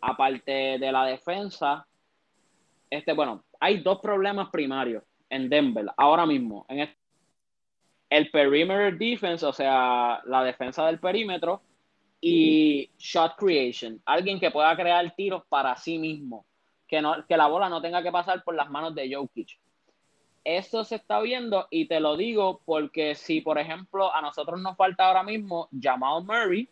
aparte 0.00 0.78
de 0.78 0.92
la 0.92 1.04
defensa, 1.04 1.86
este, 2.90 3.12
bueno, 3.12 3.44
hay 3.60 3.82
dos 3.82 4.00
problemas 4.00 4.50
primarios 4.50 5.04
en 5.28 5.48
Denver 5.48 5.86
ahora 5.96 6.26
mismo. 6.26 6.66
En 6.68 6.88
el 8.10 8.30
perimeter 8.30 8.98
defense, 8.98 9.46
o 9.46 9.52
sea, 9.52 10.20
la 10.26 10.42
defensa 10.42 10.86
del 10.86 10.98
perímetro, 10.98 11.62
y 12.20 12.90
shot 12.98 13.36
creation, 13.36 14.00
alguien 14.04 14.38
que 14.38 14.50
pueda 14.50 14.76
crear 14.76 15.14
tiros 15.14 15.42
para 15.48 15.76
sí 15.76 15.98
mismo, 15.98 16.44
que, 16.86 17.00
no, 17.00 17.24
que 17.26 17.36
la 17.36 17.46
bola 17.46 17.68
no 17.68 17.80
tenga 17.80 18.02
que 18.02 18.12
pasar 18.12 18.44
por 18.44 18.54
las 18.54 18.70
manos 18.70 18.94
de 18.94 19.14
Jokic. 19.14 19.58
Eso 20.44 20.84
se 20.84 20.96
está 20.96 21.20
viendo 21.20 21.66
y 21.70 21.86
te 21.86 22.00
lo 22.00 22.16
digo 22.16 22.60
porque 22.64 23.14
si, 23.14 23.40
por 23.40 23.58
ejemplo, 23.58 24.14
a 24.14 24.20
nosotros 24.20 24.60
nos 24.60 24.76
falta 24.76 25.06
ahora 25.06 25.22
mismo 25.22 25.68
Jamal 25.78 26.24
Murray, 26.24 26.68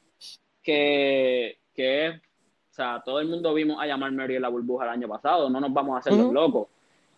que, 0.62 1.59
que 1.75 2.20
o 2.70 2.75
sea, 2.75 3.03
todo 3.05 3.20
el 3.20 3.29
mundo 3.29 3.53
vimos 3.55 3.83
a 3.83 3.87
Jamal 3.87 4.12
Murray 4.12 4.37
en 4.37 4.42
la 4.42 4.49
burbuja 4.49 4.85
el 4.85 4.90
año 4.90 5.09
pasado, 5.09 5.51
no 5.51 5.61
nos 5.61 5.73
vamos 5.73 5.96
a 5.96 5.99
hacer 5.99 6.12
los 6.14 6.33
locos. 6.33 6.68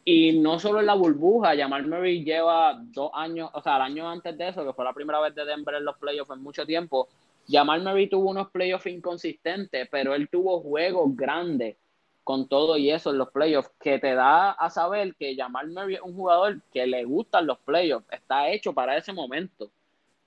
Y 0.04 0.38
no 0.40 0.58
solo 0.58 0.80
en 0.80 0.86
la 0.86 0.94
burbuja, 0.94 1.56
Jamal 1.56 1.86
Murray 1.86 2.24
lleva 2.24 2.80
dos 2.80 3.10
años, 3.12 3.50
o 3.52 3.60
sea, 3.60 3.76
el 3.76 3.82
año 3.82 4.08
antes 4.08 4.36
de 4.36 4.48
eso, 4.48 4.64
que 4.64 4.72
fue 4.72 4.84
la 4.84 4.92
primera 4.92 5.20
vez 5.20 5.34
de 5.34 5.44
Denver 5.44 5.74
en 5.74 5.84
los 5.84 5.98
playoffs 5.98 6.30
en 6.30 6.42
mucho 6.42 6.64
tiempo, 6.64 7.08
Jamal 7.50 7.82
Murray 7.82 8.08
tuvo 8.08 8.30
unos 8.30 8.50
playoffs 8.50 8.86
inconsistentes, 8.86 9.88
pero 9.90 10.14
él 10.14 10.28
tuvo 10.28 10.60
juegos 10.60 11.16
grandes 11.16 11.76
con 12.22 12.48
todo 12.48 12.76
y 12.76 12.90
eso 12.90 13.10
en 13.10 13.18
los 13.18 13.30
playoffs, 13.30 13.72
que 13.80 13.98
te 13.98 14.14
da 14.14 14.52
a 14.52 14.70
saber 14.70 15.16
que 15.16 15.34
Jamal 15.34 15.68
Murray 15.68 15.96
es 15.96 16.00
un 16.00 16.14
jugador 16.14 16.60
que 16.72 16.86
le 16.86 17.04
gustan 17.04 17.46
los 17.46 17.58
playoffs, 17.58 18.06
está 18.12 18.48
hecho 18.50 18.72
para 18.72 18.96
ese 18.96 19.12
momento. 19.12 19.70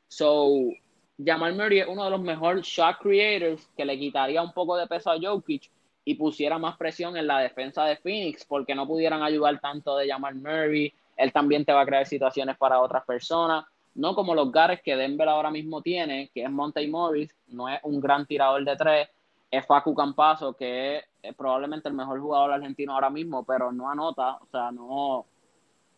So, 0.09 0.49
Jamal 1.23 1.55
Murray 1.55 1.79
es 1.79 1.87
uno 1.87 2.03
de 2.03 2.09
los 2.09 2.21
mejores 2.21 2.65
shot 2.65 2.97
creators 2.99 3.65
que 3.77 3.85
le 3.85 3.97
quitaría 3.97 4.41
un 4.41 4.51
poco 4.51 4.75
de 4.75 4.87
peso 4.87 5.11
a 5.11 5.17
Jokic 5.19 5.69
y 6.03 6.15
pusiera 6.15 6.57
más 6.57 6.75
presión 6.75 7.15
en 7.15 7.27
la 7.27 7.39
defensa 7.39 7.85
de 7.85 7.95
Phoenix 7.95 8.43
porque 8.43 8.75
no 8.75 8.85
pudieran 8.85 9.23
ayudar 9.23 9.61
tanto 9.61 9.95
de 9.95 10.09
Jamal 10.09 10.35
Murray. 10.35 10.93
Él 11.15 11.31
también 11.31 11.63
te 11.63 11.71
va 11.71 11.81
a 11.81 11.85
crear 11.85 12.05
situaciones 12.05 12.57
para 12.57 12.81
otras 12.81 13.05
personas 13.05 13.65
no 13.95 14.15
como 14.15 14.35
los 14.35 14.51
gares 14.51 14.81
que 14.81 14.95
Denver 14.95 15.29
ahora 15.29 15.51
mismo 15.51 15.81
tiene, 15.81 16.29
que 16.33 16.43
es 16.43 16.51
Monte 16.51 16.87
Morris, 16.87 17.33
no 17.47 17.69
es 17.69 17.79
un 17.83 17.99
gran 17.99 18.25
tirador 18.25 18.63
de 18.63 18.75
tres, 18.75 19.09
es 19.51 19.65
Facu 19.65 19.93
Campazo, 19.93 20.53
que 20.53 20.97
es, 21.21 21.35
probablemente 21.35 21.87
el 21.89 21.95
mejor 21.95 22.19
jugador 22.19 22.51
argentino 22.51 22.93
ahora 22.93 23.09
mismo, 23.09 23.43
pero 23.43 23.71
no 23.71 23.89
anota, 23.89 24.37
o 24.37 24.47
sea, 24.51 24.71
no, 24.71 25.25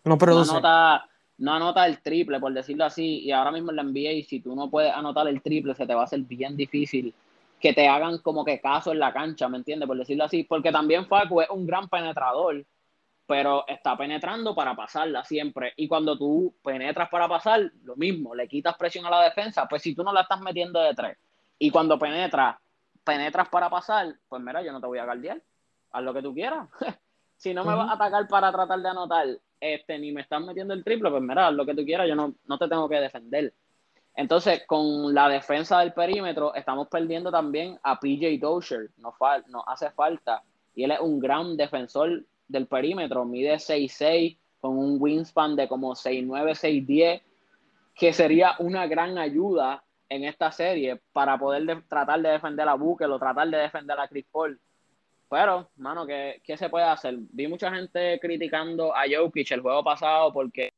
no, 0.04 0.18
produce. 0.18 0.52
no 0.52 0.58
anota, 0.58 1.10
no 1.38 1.54
anota 1.54 1.86
el 1.88 2.02
triple, 2.02 2.40
por 2.40 2.54
decirlo 2.54 2.86
así, 2.86 3.20
y 3.20 3.32
ahora 3.32 3.52
mismo 3.52 3.72
en 3.72 3.78
la 3.78 3.84
NBA, 3.84 4.24
si 4.28 4.42
tú 4.42 4.56
no 4.56 4.70
puedes 4.70 4.94
anotar 4.94 5.28
el 5.28 5.42
triple, 5.42 5.74
se 5.74 5.88
te 5.88 5.96
va 5.96 6.02
a 6.02 6.06
hacer 6.06 6.20
bien 6.20 6.58
difícil 6.58 7.14
que 7.60 7.74
te 7.74 7.88
hagan 7.88 8.20
como 8.20 8.46
que 8.46 8.60
caso 8.60 8.92
en 8.92 9.00
la 9.00 9.14
cancha, 9.14 9.48
¿me 9.50 9.58
entiendes? 9.58 9.88
Por 9.88 9.98
decirlo 9.98 10.26
así, 10.26 10.44
porque 10.44 10.72
también 10.72 11.08
Facu 11.08 11.42
es 11.42 11.50
un 11.50 11.66
gran 11.66 11.88
penetrador, 11.88 12.64
pero 13.28 13.66
está 13.68 13.98
penetrando 13.98 14.54
para 14.54 14.76
pasarla 14.76 15.24
siempre. 15.24 15.74
Y 15.78 15.88
cuando 15.88 16.18
tú 16.18 16.56
penetras 16.64 17.10
para 17.10 17.28
pasar, 17.28 17.72
lo 17.84 17.96
mismo, 17.96 18.36
le 18.36 18.48
quitas 18.48 18.76
presión 18.78 19.06
a 19.06 19.10
la 19.10 19.24
defensa, 19.24 19.68
pues 19.68 19.82
si 19.82 19.96
tú 19.96 20.04
no 20.04 20.14
la 20.14 20.22
estás 20.22 20.42
metiendo 20.42 20.80
de 20.80 20.94
tres, 20.94 21.18
y 21.58 21.72
cuando 21.72 21.98
penetras, 21.98 22.58
penetras 23.04 23.50
para 23.50 23.70
pasar, 23.70 24.16
pues 24.28 24.42
mira, 24.42 24.62
yo 24.62 24.72
no 24.72 24.80
te 24.80 24.88
voy 24.88 25.00
a 25.00 25.06
guardiar, 25.06 25.42
haz 25.92 26.04
lo 26.04 26.14
que 26.14 26.22
tú 26.22 26.34
quieras. 26.34 26.68
si 27.38 27.54
no 27.54 27.64
me 27.64 27.74
vas 27.74 27.90
a 27.90 27.94
atacar 27.94 28.28
para 28.28 28.52
tratar 28.52 28.80
de 28.80 28.90
anotar, 28.90 29.28
este, 29.60 29.98
ni 29.98 30.12
me 30.12 30.22
estás 30.22 30.42
metiendo 30.42 30.74
el 30.74 30.84
triple, 30.84 31.10
pues 31.10 31.24
mira, 31.24 31.48
haz 31.48 31.54
lo 31.54 31.66
que 31.66 31.74
tú 31.74 31.84
quieras, 31.84 32.08
yo 32.08 32.16
no, 32.16 32.36
no 32.46 32.58
te 32.58 32.68
tengo 32.68 32.88
que 32.88 33.00
defender. 33.00 33.54
Entonces, 34.14 34.64
con 34.66 35.14
la 35.14 35.28
defensa 35.28 35.80
del 35.80 35.94
perímetro, 35.94 36.54
estamos 36.54 36.88
perdiendo 36.88 37.32
también 37.32 37.78
a 37.84 38.00
PJ 38.00 38.38
Dozier, 38.40 38.92
nos, 38.98 39.16
nos 39.48 39.64
hace 39.68 39.90
falta, 39.92 40.44
y 40.74 40.84
él 40.84 40.92
es 40.92 41.00
un 41.00 41.20
gran 41.20 41.58
defensor 41.58 42.24
del 42.48 42.68
perímetro, 42.68 43.26
mide 43.26 43.56
6'6 43.56 44.38
con 44.60 44.78
un 44.78 44.98
wingspan 45.00 45.56
de 45.56 45.68
como 45.68 45.94
6'9, 45.94 46.56
6'10, 46.56 47.22
que 47.94 48.14
sería 48.14 48.56
una 48.60 48.88
gran 48.88 49.18
ayuda 49.18 49.84
en 50.10 50.24
esta 50.24 50.52
serie 50.52 51.02
para 51.14 51.38
poder 51.38 51.84
tratar 51.88 52.22
de 52.22 52.30
defender 52.30 52.68
a 52.68 52.76
Bukel 52.76 53.12
o 53.12 53.20
tratar 53.20 53.48
de 53.50 53.58
defender 53.58 54.00
a 54.00 54.08
Chris 54.08 54.26
Paul. 54.32 54.60
Pero, 55.30 55.70
mano, 55.78 56.06
¿qué, 56.06 56.42
¿qué, 56.44 56.58
se 56.58 56.70
puede 56.70 56.86
hacer? 56.86 57.16
Vi 57.18 57.48
mucha 57.48 57.74
gente 57.74 58.20
criticando 58.20 58.96
a 58.96 59.04
Jokic 59.10 59.52
el 59.52 59.62
juego 59.62 59.84
pasado 59.84 60.32
porque 60.32 60.72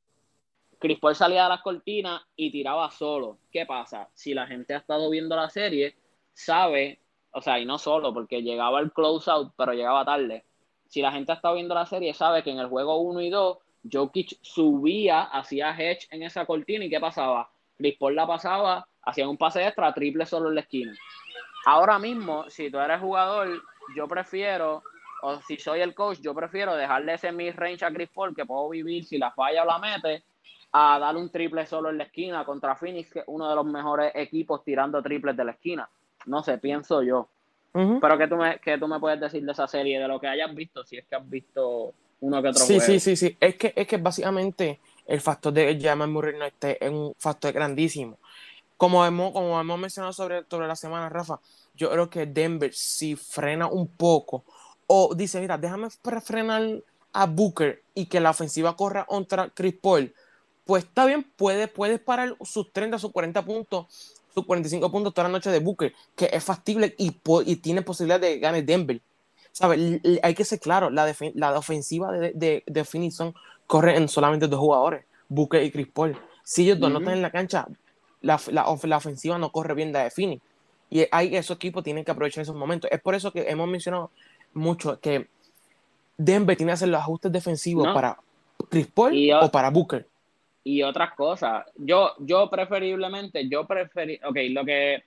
Chris 0.80 0.99
Paul 0.99 1.15
salía 1.15 1.43
de 1.43 1.49
las 1.49 1.62
cortinas 1.62 2.21
y 2.36 2.51
tiraba 2.51 2.89
solo. 2.91 3.39
¿Qué 3.51 3.65
pasa? 3.65 4.10
Si 4.13 4.34
la 4.34 4.47
gente 4.47 4.73
ha 4.73 4.77
estado 4.77 5.10
viendo 5.10 5.36
la 5.36 5.49
serie, 5.49 5.95
sabe, 6.34 7.01
o 7.32 7.41
sea, 7.41 7.60
y 7.60 7.65
no 7.65 7.77
solo, 7.77 8.13
porque 8.13 8.41
llegaba 8.41 8.80
el 8.80 8.91
close-out, 8.93 9.53
pero 9.58 9.73
llegaba 9.73 10.06
tarde 10.06 10.46
si 10.89 11.02
la 11.02 11.12
gente 11.12 11.32
ha 11.32 11.36
estado 11.36 11.56
viendo 11.56 11.76
la 11.76 11.86
serie, 11.86 12.13
sabe 12.13 12.43
que 12.43 12.52
en 12.52 12.60
el 12.60 12.67
juego 12.67 12.97
1 12.97 13.21
y 13.21 13.30
2, 13.30 13.58
Jokic 13.91 14.38
subía, 14.41 15.23
hacía 15.23 15.71
hedge 15.71 16.08
en 16.12 16.23
esa 16.23 16.45
cortina 16.45 16.86
y 16.86 16.89
¿qué 16.89 17.00
pasaba? 17.00 17.50
Chris 17.78 17.95
Paul 17.97 18.15
la 18.15 18.28
pasaba, 18.28 18.88
hacía 19.04 19.28
un 19.30 19.38
pase 19.38 19.65
extra, 19.65 19.93
triple 19.93 20.26
solo 20.26 20.50
en 20.50 20.56
la 20.56 20.62
esquina. 20.62 20.93
Ahora 21.65 22.00
mismo, 22.00 22.50
si 22.50 22.71
tú 22.71 22.80
eres 22.80 23.00
jugador, 23.00 23.62
yo 23.95 24.08
prefiero, 24.08 24.84
o 25.21 25.39
si 25.41 25.58
soy 25.58 25.82
el 25.82 25.93
coach, 25.93 26.19
yo 26.21 26.34
prefiero 26.34 26.76
dejarle 26.76 27.13
ese 27.13 27.32
mid-range 27.32 27.86
a 27.86 27.91
Chris 27.91 28.10
Paul, 28.13 28.36
que 28.36 28.45
puedo 28.45 28.69
vivir 28.69 29.06
si 29.06 29.17
la 29.17 29.32
falla 29.32 29.63
o 29.63 29.65
la 29.65 29.80
mete, 29.80 30.23
a 30.71 31.00
dar 31.00 31.15
un 31.15 31.30
triple 31.30 31.65
solo 31.65 31.89
en 31.89 31.97
la 31.97 32.06
esquina 32.06 32.43
contra 32.45 32.76
Phoenix, 32.76 33.12
que 33.12 33.19
es 33.19 33.26
uno 33.28 33.50
de 33.50 33.56
los 33.56 33.65
mejores 33.65 34.12
equipos 34.15 34.63
tirando 34.63 35.02
triples 35.02 35.36
de 35.36 35.45
la 35.45 35.52
esquina. 35.52 35.89
No 36.26 36.43
sé, 36.43 36.58
pienso 36.58 37.02
yo. 37.04 37.30
Pero 37.73 38.17
¿qué 38.17 38.27
tú, 38.27 38.36
me, 38.38 38.60
¿qué 38.60 38.77
tú 38.77 38.88
me 38.88 38.99
puedes 38.99 39.19
decir 39.19 39.43
de 39.43 39.51
esa 39.51 39.67
serie, 39.67 39.99
de 39.99 40.08
lo 40.08 40.19
que 40.19 40.27
hayas 40.27 40.53
visto, 40.56 40.84
si 40.84 40.97
es 40.97 41.06
que 41.06 41.15
has 41.15 41.30
visto 41.30 41.93
uno 42.21 42.41
que 42.41 42.49
otro 42.49 42.65
sí, 42.65 42.80
Sí, 42.80 42.99
sí, 42.99 43.15
sí. 43.15 43.38
Es 43.39 43.56
que, 43.56 43.73
es 43.75 43.88
que 43.88 43.97
básicamente 43.97 44.80
el 45.06 45.21
factor 45.21 45.53
de 45.53 45.77
que 45.77 45.88
Jamal 45.88 46.10
Murray 46.10 46.38
no 46.38 46.45
esté 46.45 46.84
es 46.84 46.91
un 46.91 47.13
factor 47.17 47.53
grandísimo. 47.53 48.17
como 48.77 49.06
hemos, 49.06 49.32
como 49.32 49.60
hemos 49.60 49.80
mencionado 49.80 50.13
sobre, 50.13 50.43
sobre 50.49 50.67
la 50.67 50.75
semana, 50.75 51.10
Rafa, 51.10 51.39
yo 51.75 51.91
creo 51.91 52.10
que 52.10 52.25
Denver 52.25 52.73
si 52.73 53.15
frena 53.15 53.67
un 53.67 53.88
poco 53.88 54.43
o 54.88 55.13
dice, 55.13 55.39
mira, 55.39 55.58
déjame 55.58 55.89
frenar 56.23 56.82
a 57.13 57.25
Booker 57.25 57.84
y 57.93 58.06
que 58.06 58.19
la 58.19 58.32
ofensiva 58.32 58.75
corra 58.75 59.06
contra 59.06 59.49
Chris 59.49 59.75
Paul, 59.82 60.13
pues 60.65 60.84
está 60.84 61.06
bien, 61.06 61.23
puede, 61.36 61.67
puedes 61.67 61.99
parar 61.99 62.36
sus 62.41 62.71
30, 62.71 62.99
sus 62.99 63.12
40 63.12 63.43
puntos, 63.45 64.15
sus 64.38 64.45
45 64.45 64.91
puntos 64.91 65.13
toda 65.13 65.28
la 65.28 65.32
noche 65.32 65.50
de 65.50 65.60
Booker, 65.60 65.93
que 66.15 66.30
es 66.32 66.43
factible 66.43 66.93
y, 66.97 67.12
y 67.45 67.56
tiene 67.56 67.82
posibilidad 67.82 68.19
de 68.19 68.38
ganar 68.38 68.63
Denver. 68.63 69.02
¿Sabes? 69.52 70.00
Hay 70.21 70.36
que 70.36 70.45
ser 70.45 70.60
claro, 70.60 70.91
la, 70.91 71.12
la 71.34 71.58
ofensiva 71.58 72.12
de, 72.12 72.32
de, 72.34 72.63
de 72.67 72.86
Phoenix 72.86 73.19
corre 73.65 73.97
en 73.97 74.08
solamente 74.08 74.47
dos 74.47 74.60
jugadores, 74.60 75.06
Booker 75.28 75.63
y 75.63 75.71
Chris 75.71 75.88
Paul. 75.91 76.15
Si 76.43 76.63
ellos 76.63 76.80
dos 76.80 76.91
no 76.91 77.00
están 77.00 77.15
en 77.15 77.23
la 77.23 77.32
cancha, 77.32 77.67
la, 78.21 78.39
la, 78.52 78.67
ofensiva 78.67 79.39
no 79.39 79.52
corre 79.52 79.73
bien 79.73 79.91
de 79.91 80.12
Phoenix. 80.12 80.43
Y 80.91 81.06
hay, 81.12 81.36
esos 81.36 81.56
equipos 81.56 81.84
tienen 81.84 82.06
que 82.06 82.12
aprovechar 82.12 82.43
esos 82.43 82.56
momentos. 82.56 82.89
Es 82.91 83.02
por 83.02 83.15
eso 83.15 83.32
que 83.32 83.50
hemos 83.50 83.67
mencionado 83.67 84.12
mucho 84.54 85.00
que 85.00 85.28
Denver 86.15 86.56
tiene 86.56 86.69
que 86.69 86.73
hacer 86.76 86.89
los 86.89 87.02
ajustes 87.02 87.32
defensivos 87.32 87.88
para 87.93 88.19
Chris 88.69 88.88
Paul 88.88 89.32
o 89.41 89.52
para 89.52 89.71
Booker. 89.71 90.08
Y 90.69 90.84
otras 90.84 91.13
cosas. 91.13 91.65
Yo, 91.77 92.12
yo 92.19 92.49
preferiblemente, 92.49 93.47
yo 93.47 93.65
preferí, 93.65 94.19
ok, 94.21 94.38
lo 94.49 94.65
que, 94.65 95.06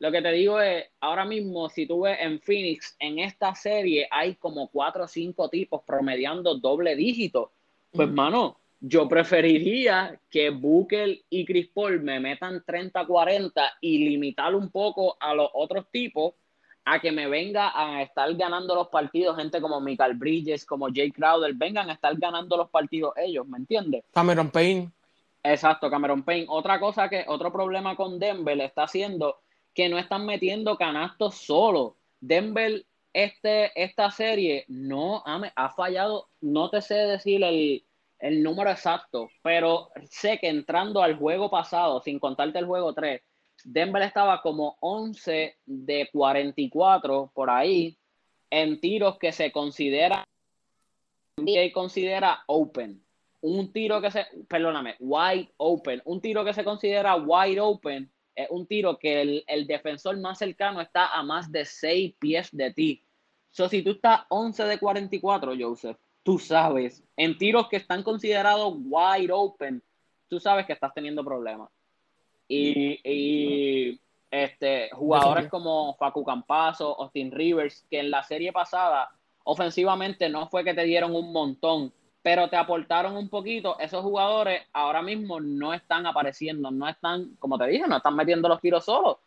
lo 0.00 0.10
que 0.10 0.20
te 0.20 0.32
digo 0.32 0.60
es, 0.60 0.84
ahora 0.98 1.24
mismo, 1.24 1.68
si 1.68 1.86
tú 1.86 2.00
ves 2.00 2.18
en 2.20 2.40
Phoenix, 2.40 2.96
en 2.98 3.20
esta 3.20 3.54
serie 3.54 4.08
hay 4.10 4.34
como 4.34 4.68
cuatro 4.68 5.04
o 5.04 5.08
cinco 5.08 5.48
tipos 5.48 5.82
promediando 5.86 6.56
doble 6.56 6.96
dígito. 6.96 7.52
Pues, 7.92 8.10
mano, 8.10 8.58
yo 8.80 9.08
preferiría 9.08 10.20
que 10.28 10.50
Booker 10.50 11.16
y 11.30 11.44
Chris 11.44 11.68
Paul 11.68 12.02
me 12.02 12.18
metan 12.18 12.64
30-40 12.64 13.52
y 13.80 14.08
limitar 14.08 14.56
un 14.56 14.72
poco 14.72 15.16
a 15.20 15.32
los 15.36 15.48
otros 15.54 15.86
tipos 15.92 16.34
a 16.88 17.00
que 17.00 17.10
me 17.10 17.26
venga 17.26 17.72
a 17.74 18.00
estar 18.00 18.32
ganando 18.36 18.76
los 18.76 18.88
partidos 18.88 19.36
gente 19.36 19.60
como 19.60 19.80
Michael 19.80 20.14
Bridges, 20.14 20.64
como 20.64 20.86
Jay 20.86 21.10
Crowder, 21.10 21.52
vengan 21.52 21.90
a 21.90 21.94
estar 21.94 22.16
ganando 22.16 22.56
los 22.56 22.70
partidos 22.70 23.12
ellos, 23.16 23.46
¿me 23.48 23.58
entiendes? 23.58 24.04
Cameron 24.12 24.50
Payne. 24.50 24.92
Exacto, 25.42 25.90
Cameron 25.90 26.22
Payne. 26.22 26.46
Otra 26.48 26.78
cosa 26.78 27.08
que, 27.08 27.24
otro 27.26 27.52
problema 27.52 27.96
con 27.96 28.20
Denver 28.20 28.60
está 28.60 28.84
haciendo 28.84 29.40
que 29.74 29.88
no 29.88 29.98
están 29.98 30.26
metiendo 30.26 30.78
canastos 30.78 31.34
solo. 31.34 31.96
Denver, 32.20 32.86
este, 33.12 33.72
esta 33.82 34.12
serie 34.12 34.64
no 34.68 35.24
ha, 35.26 35.42
ha 35.56 35.70
fallado, 35.70 36.28
no 36.40 36.70
te 36.70 36.80
sé 36.82 36.94
decir 36.94 37.42
el, 37.42 37.84
el 38.20 38.44
número 38.44 38.70
exacto, 38.70 39.28
pero 39.42 39.90
sé 40.08 40.38
que 40.38 40.48
entrando 40.48 41.02
al 41.02 41.18
juego 41.18 41.50
pasado, 41.50 42.00
sin 42.00 42.20
contarte 42.20 42.60
el 42.60 42.66
juego 42.66 42.94
3, 42.94 43.22
Denver 43.64 44.02
estaba 44.02 44.42
como 44.42 44.76
11 44.80 45.56
de 45.64 46.08
44 46.12 47.32
por 47.34 47.50
ahí 47.50 47.96
en 48.50 48.80
tiros 48.80 49.18
que 49.18 49.32
se 49.32 49.50
considera 49.52 50.26
que 51.36 51.72
considera 51.72 52.42
open. 52.46 53.02
Un 53.42 53.72
tiro 53.72 54.00
que 54.00 54.10
se, 54.10 54.26
perdóname, 54.48 54.96
wide 54.98 55.52
open. 55.58 56.00
Un 56.04 56.20
tiro 56.20 56.44
que 56.44 56.54
se 56.54 56.64
considera 56.64 57.16
wide 57.16 57.60
open 57.60 58.10
es 58.34 58.48
un 58.50 58.66
tiro 58.66 58.98
que 58.98 59.20
el, 59.20 59.44
el 59.46 59.66
defensor 59.66 60.18
más 60.18 60.38
cercano 60.38 60.80
está 60.80 61.08
a 61.08 61.22
más 61.22 61.50
de 61.50 61.64
6 61.64 62.14
pies 62.18 62.48
de 62.52 62.72
ti. 62.72 63.02
So, 63.50 63.68
si 63.68 63.82
tú 63.82 63.92
estás 63.92 64.22
11 64.28 64.64
de 64.64 64.78
44, 64.78 65.54
Joseph, 65.58 65.96
tú 66.22 66.38
sabes, 66.38 67.02
en 67.16 67.38
tiros 67.38 67.68
que 67.68 67.76
están 67.76 68.02
considerados 68.02 68.74
wide 68.78 69.32
open, 69.32 69.82
tú 70.28 70.40
sabes 70.40 70.66
que 70.66 70.72
estás 70.74 70.92
teniendo 70.92 71.24
problemas. 71.24 71.70
Y, 72.48 73.98
este, 74.30 74.90
jugadores 74.92 75.48
como 75.48 75.94
Facu 75.94 76.24
Campazo, 76.24 77.00
Austin 77.00 77.30
Rivers, 77.30 77.84
que 77.90 78.00
en 78.00 78.10
la 78.10 78.22
serie 78.22 78.52
pasada 78.52 79.10
ofensivamente 79.44 80.28
no 80.28 80.48
fue 80.48 80.64
que 80.64 80.74
te 80.74 80.82
dieron 80.82 81.14
un 81.14 81.32
montón, 81.32 81.92
pero 82.22 82.48
te 82.48 82.56
aportaron 82.56 83.16
un 83.16 83.28
poquito, 83.28 83.78
esos 83.78 84.02
jugadores 84.02 84.62
ahora 84.72 85.00
mismo 85.00 85.40
no 85.40 85.72
están 85.72 86.06
apareciendo, 86.06 86.70
no 86.72 86.88
están, 86.88 87.36
como 87.38 87.56
te 87.56 87.68
dije, 87.68 87.86
no 87.86 87.98
están 87.98 88.16
metiendo 88.16 88.48
los 88.48 88.60
tiros 88.60 88.84
solos. 88.84 89.18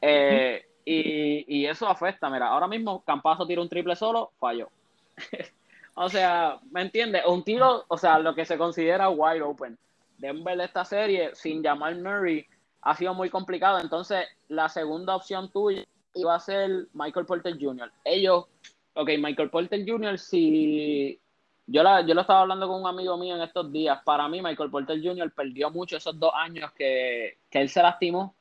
Eh, 0.00 0.66
y, 0.84 1.44
y, 1.46 1.66
eso 1.66 1.86
afecta, 1.86 2.30
mira, 2.30 2.48
ahora 2.48 2.66
mismo 2.66 3.02
Campazo 3.04 3.46
tira 3.46 3.60
un 3.60 3.68
triple 3.68 3.94
solo, 3.94 4.32
falló. 4.38 4.70
o 5.94 6.08
sea, 6.08 6.58
¿me 6.70 6.80
entiendes? 6.80 7.26
Un 7.26 7.44
tiro, 7.44 7.84
o 7.88 7.98
sea, 7.98 8.18
lo 8.18 8.34
que 8.34 8.46
se 8.46 8.56
considera 8.56 9.10
wide 9.10 9.42
open. 9.42 9.78
Denver 10.18 10.56
de 10.56 10.64
esta 10.64 10.84
serie 10.84 11.34
sin 11.34 11.62
llamar 11.62 11.96
Murray 11.96 12.44
ha 12.82 12.94
sido 12.94 13.14
muy 13.14 13.30
complicado. 13.30 13.78
Entonces, 13.78 14.26
la 14.48 14.68
segunda 14.68 15.16
opción 15.16 15.50
tuya 15.50 15.84
iba 16.14 16.34
a 16.34 16.40
ser 16.40 16.86
Michael 16.92 17.26
Porter 17.26 17.56
Jr. 17.58 17.90
Ellos, 18.04 18.46
ok, 18.94 19.10
Michael 19.18 19.50
Porter 19.50 19.84
Jr., 19.86 20.18
si 20.18 21.18
yo, 21.66 21.82
la, 21.82 22.00
yo 22.00 22.14
lo 22.14 22.22
estaba 22.22 22.40
hablando 22.40 22.66
con 22.66 22.80
un 22.80 22.86
amigo 22.86 23.16
mío 23.16 23.36
en 23.36 23.42
estos 23.42 23.70
días, 23.72 24.00
para 24.04 24.28
mí 24.28 24.42
Michael 24.42 24.70
Porter 24.70 25.00
Jr. 25.02 25.32
perdió 25.32 25.70
mucho 25.70 25.96
esos 25.96 26.18
dos 26.18 26.32
años 26.34 26.72
que, 26.72 27.38
que 27.50 27.60
él 27.60 27.68
se 27.68 27.82
lastimó. 27.82 28.34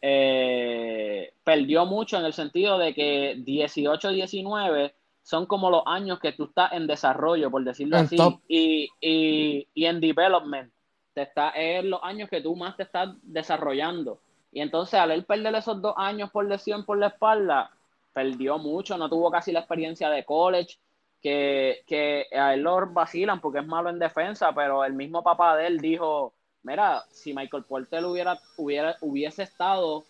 Eh, 0.00 1.32
perdió 1.44 1.86
mucho 1.86 2.18
en 2.18 2.24
el 2.24 2.32
sentido 2.32 2.76
de 2.76 2.92
que 2.92 3.36
18-19 3.38 4.92
son 5.22 5.46
como 5.46 5.70
los 5.70 5.82
años 5.86 6.18
que 6.18 6.32
tú 6.32 6.44
estás 6.44 6.72
en 6.72 6.88
desarrollo, 6.88 7.50
por 7.52 7.62
decirlo 7.62 7.98
así, 7.98 8.16
y, 8.48 8.88
y, 9.00 9.68
y 9.72 9.84
en 9.84 10.00
development 10.00 10.71
te 11.14 11.22
está, 11.22 11.50
es 11.50 11.84
los 11.84 12.00
años 12.02 12.28
que 12.28 12.40
tú 12.40 12.56
más 12.56 12.76
te 12.76 12.84
estás 12.84 13.10
desarrollando. 13.22 14.20
Y 14.52 14.60
entonces 14.60 15.00
al 15.00 15.10
él 15.10 15.24
perder 15.24 15.54
esos 15.54 15.80
dos 15.80 15.94
años 15.96 16.30
por 16.30 16.44
lesión 16.46 16.84
por 16.84 16.98
la 16.98 17.08
espalda, 17.08 17.70
perdió 18.12 18.58
mucho, 18.58 18.98
no 18.98 19.08
tuvo 19.08 19.30
casi 19.30 19.52
la 19.52 19.60
experiencia 19.60 20.10
de 20.10 20.24
college, 20.24 20.78
que, 21.22 21.82
que 21.86 22.26
a 22.32 22.54
él 22.54 22.62
lo 22.62 22.86
vacilan 22.88 23.40
porque 23.40 23.60
es 23.60 23.66
malo 23.66 23.88
en 23.88 23.98
defensa, 23.98 24.52
pero 24.54 24.84
el 24.84 24.92
mismo 24.92 25.22
papá 25.22 25.56
de 25.56 25.68
él 25.68 25.78
dijo, 25.78 26.34
mira, 26.64 27.04
si 27.10 27.32
Michael 27.32 27.64
Porter 27.64 28.04
hubiera, 28.04 28.38
hubiera, 28.56 28.96
hubiese 29.00 29.44
estado 29.44 30.04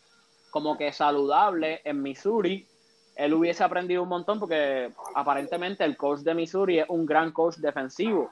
como 0.51 0.77
que 0.77 0.93
saludable 0.93 1.81
en 1.85 2.03
Missouri, 2.03 2.67
él 3.15 3.35
hubiese 3.35 3.63
aprendido 3.63 4.03
un 4.03 4.09
montón 4.09 4.41
porque 4.41 4.91
aparentemente 5.15 5.85
el 5.85 5.97
coach 5.97 6.21
de 6.21 6.35
Missouri 6.35 6.79
es 6.81 6.87
un 6.89 7.07
gran 7.07 7.33
coach 7.33 7.57
defensivo. 7.57 8.31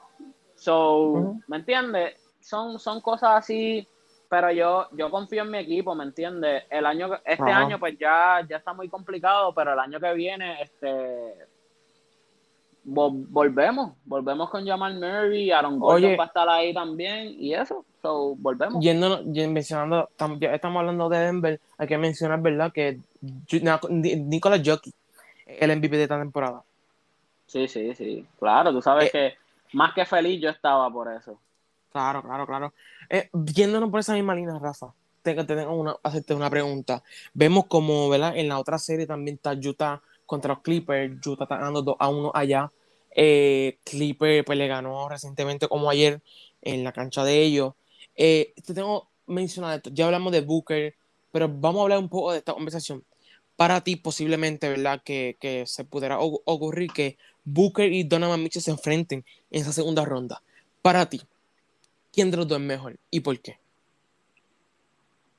So, 0.55 1.37
¿me 1.47 1.57
entiendes? 1.57 2.15
Son, 2.41 2.79
son 2.79 3.01
cosas 3.01 3.31
así, 3.35 3.87
pero 4.29 4.51
yo, 4.51 4.87
yo 4.91 5.09
confío 5.09 5.43
en 5.43 5.51
mi 5.51 5.59
equipo, 5.59 5.93
¿me 5.95 6.03
entiendes? 6.03 6.63
El 6.69 6.85
año, 6.85 7.09
este 7.25 7.51
año 7.51 7.79
pues 7.79 7.97
ya, 7.99 8.45
ya 8.47 8.57
está 8.57 8.73
muy 8.73 8.89
complicado, 8.89 9.53
pero 9.53 9.73
el 9.73 9.79
año 9.79 9.99
que 9.99 10.13
viene, 10.13 10.61
este 10.61 11.47
volvemos, 12.83 13.93
volvemos 14.05 14.49
con 14.49 14.65
Jamal 14.65 14.95
Murray, 14.95 15.51
Aaron 15.51 15.79
Gordon 15.79 16.15
va 16.19 16.23
a 16.23 16.27
estar 16.27 16.49
ahí 16.49 16.73
también, 16.73 17.35
y 17.37 17.53
eso, 17.53 17.85
so, 18.01 18.35
volvemos. 18.37 18.83
Yendo, 18.83 19.21
mencionando, 19.49 20.09
estamos 20.17 20.79
hablando 20.79 21.09
de 21.09 21.19
Denver, 21.19 21.59
hay 21.77 21.87
que 21.87 21.97
mencionar, 21.97 22.41
¿verdad? 22.41 22.71
Que 22.71 22.99
Nicolas 23.21 24.61
Jockey, 24.65 24.93
el 25.45 25.77
MVP 25.77 25.95
de 25.97 26.03
esta 26.03 26.19
temporada. 26.19 26.63
Sí, 27.45 27.67
sí, 27.67 27.93
sí, 27.95 28.25
claro, 28.39 28.71
tú 28.71 28.81
sabes 28.81 29.07
eh, 29.07 29.11
que 29.11 29.33
más 29.73 29.93
que 29.93 30.05
feliz 30.05 30.41
yo 30.41 30.49
estaba 30.49 30.89
por 30.89 31.11
eso. 31.11 31.37
Claro, 31.91 32.23
claro, 32.23 32.47
claro. 32.47 32.73
Eh, 33.09 33.29
por 33.91 33.99
esa 33.99 34.13
misma 34.13 34.33
línea, 34.33 34.57
Rafa, 34.57 34.93
tengo, 35.21 35.45
tengo 35.45 35.73
una, 35.73 35.95
hacerte 36.03 36.33
una 36.33 36.49
pregunta. 36.49 37.03
Vemos 37.33 37.65
como, 37.67 38.09
¿verdad? 38.09 38.37
En 38.37 38.47
la 38.47 38.59
otra 38.59 38.79
serie 38.79 39.05
también 39.05 39.35
está 39.35 39.53
Utah 39.53 40.01
contra 40.25 40.53
los 40.53 40.63
Clippers. 40.63 41.25
Utah 41.25 41.43
está 41.43 41.57
ganando 41.57 41.81
2 41.81 41.95
a 41.99 42.09
1 42.09 42.31
allá. 42.33 42.71
Eh, 43.13 43.77
Clipper 43.83 44.45
pues, 44.45 44.57
le 44.57 44.67
ganó 44.67 45.09
recientemente, 45.09 45.67
como 45.67 45.89
ayer, 45.89 46.21
en 46.61 46.83
la 46.85 46.93
cancha 46.93 47.25
de 47.25 47.41
ellos. 47.41 47.73
Eh, 48.15 48.53
te 48.65 48.73
tengo 48.73 49.09
mencionado 49.27 49.75
esto. 49.75 49.89
Ya 49.93 50.05
hablamos 50.05 50.31
de 50.31 50.41
Booker, 50.41 50.95
pero 51.31 51.49
vamos 51.49 51.79
a 51.79 51.83
hablar 51.83 51.99
un 51.99 52.09
poco 52.09 52.31
de 52.31 52.37
esta 52.37 52.53
conversación. 52.53 53.03
Para 53.57 53.81
ti, 53.83 53.97
posiblemente, 53.97 54.69
¿verdad? 54.69 55.01
Que, 55.03 55.37
que 55.41 55.65
se 55.67 55.83
pudiera 55.83 56.19
ocurrir 56.19 56.91
que 56.91 57.17
Booker 57.43 57.91
y 57.91 58.03
Donovan 58.03 58.41
Mitchell 58.41 58.61
se 58.61 58.71
enfrenten 58.71 59.25
en 59.51 59.61
esa 59.61 59.73
segunda 59.73 60.05
ronda. 60.05 60.41
Para 60.81 61.07
ti, 61.07 61.21
¿quién 62.11 62.31
de 62.31 62.37
los 62.37 62.47
dos 62.47 62.59
es 62.59 62.65
mejor 62.65 62.97
y 63.09 63.19
por 63.19 63.39
qué? 63.39 63.57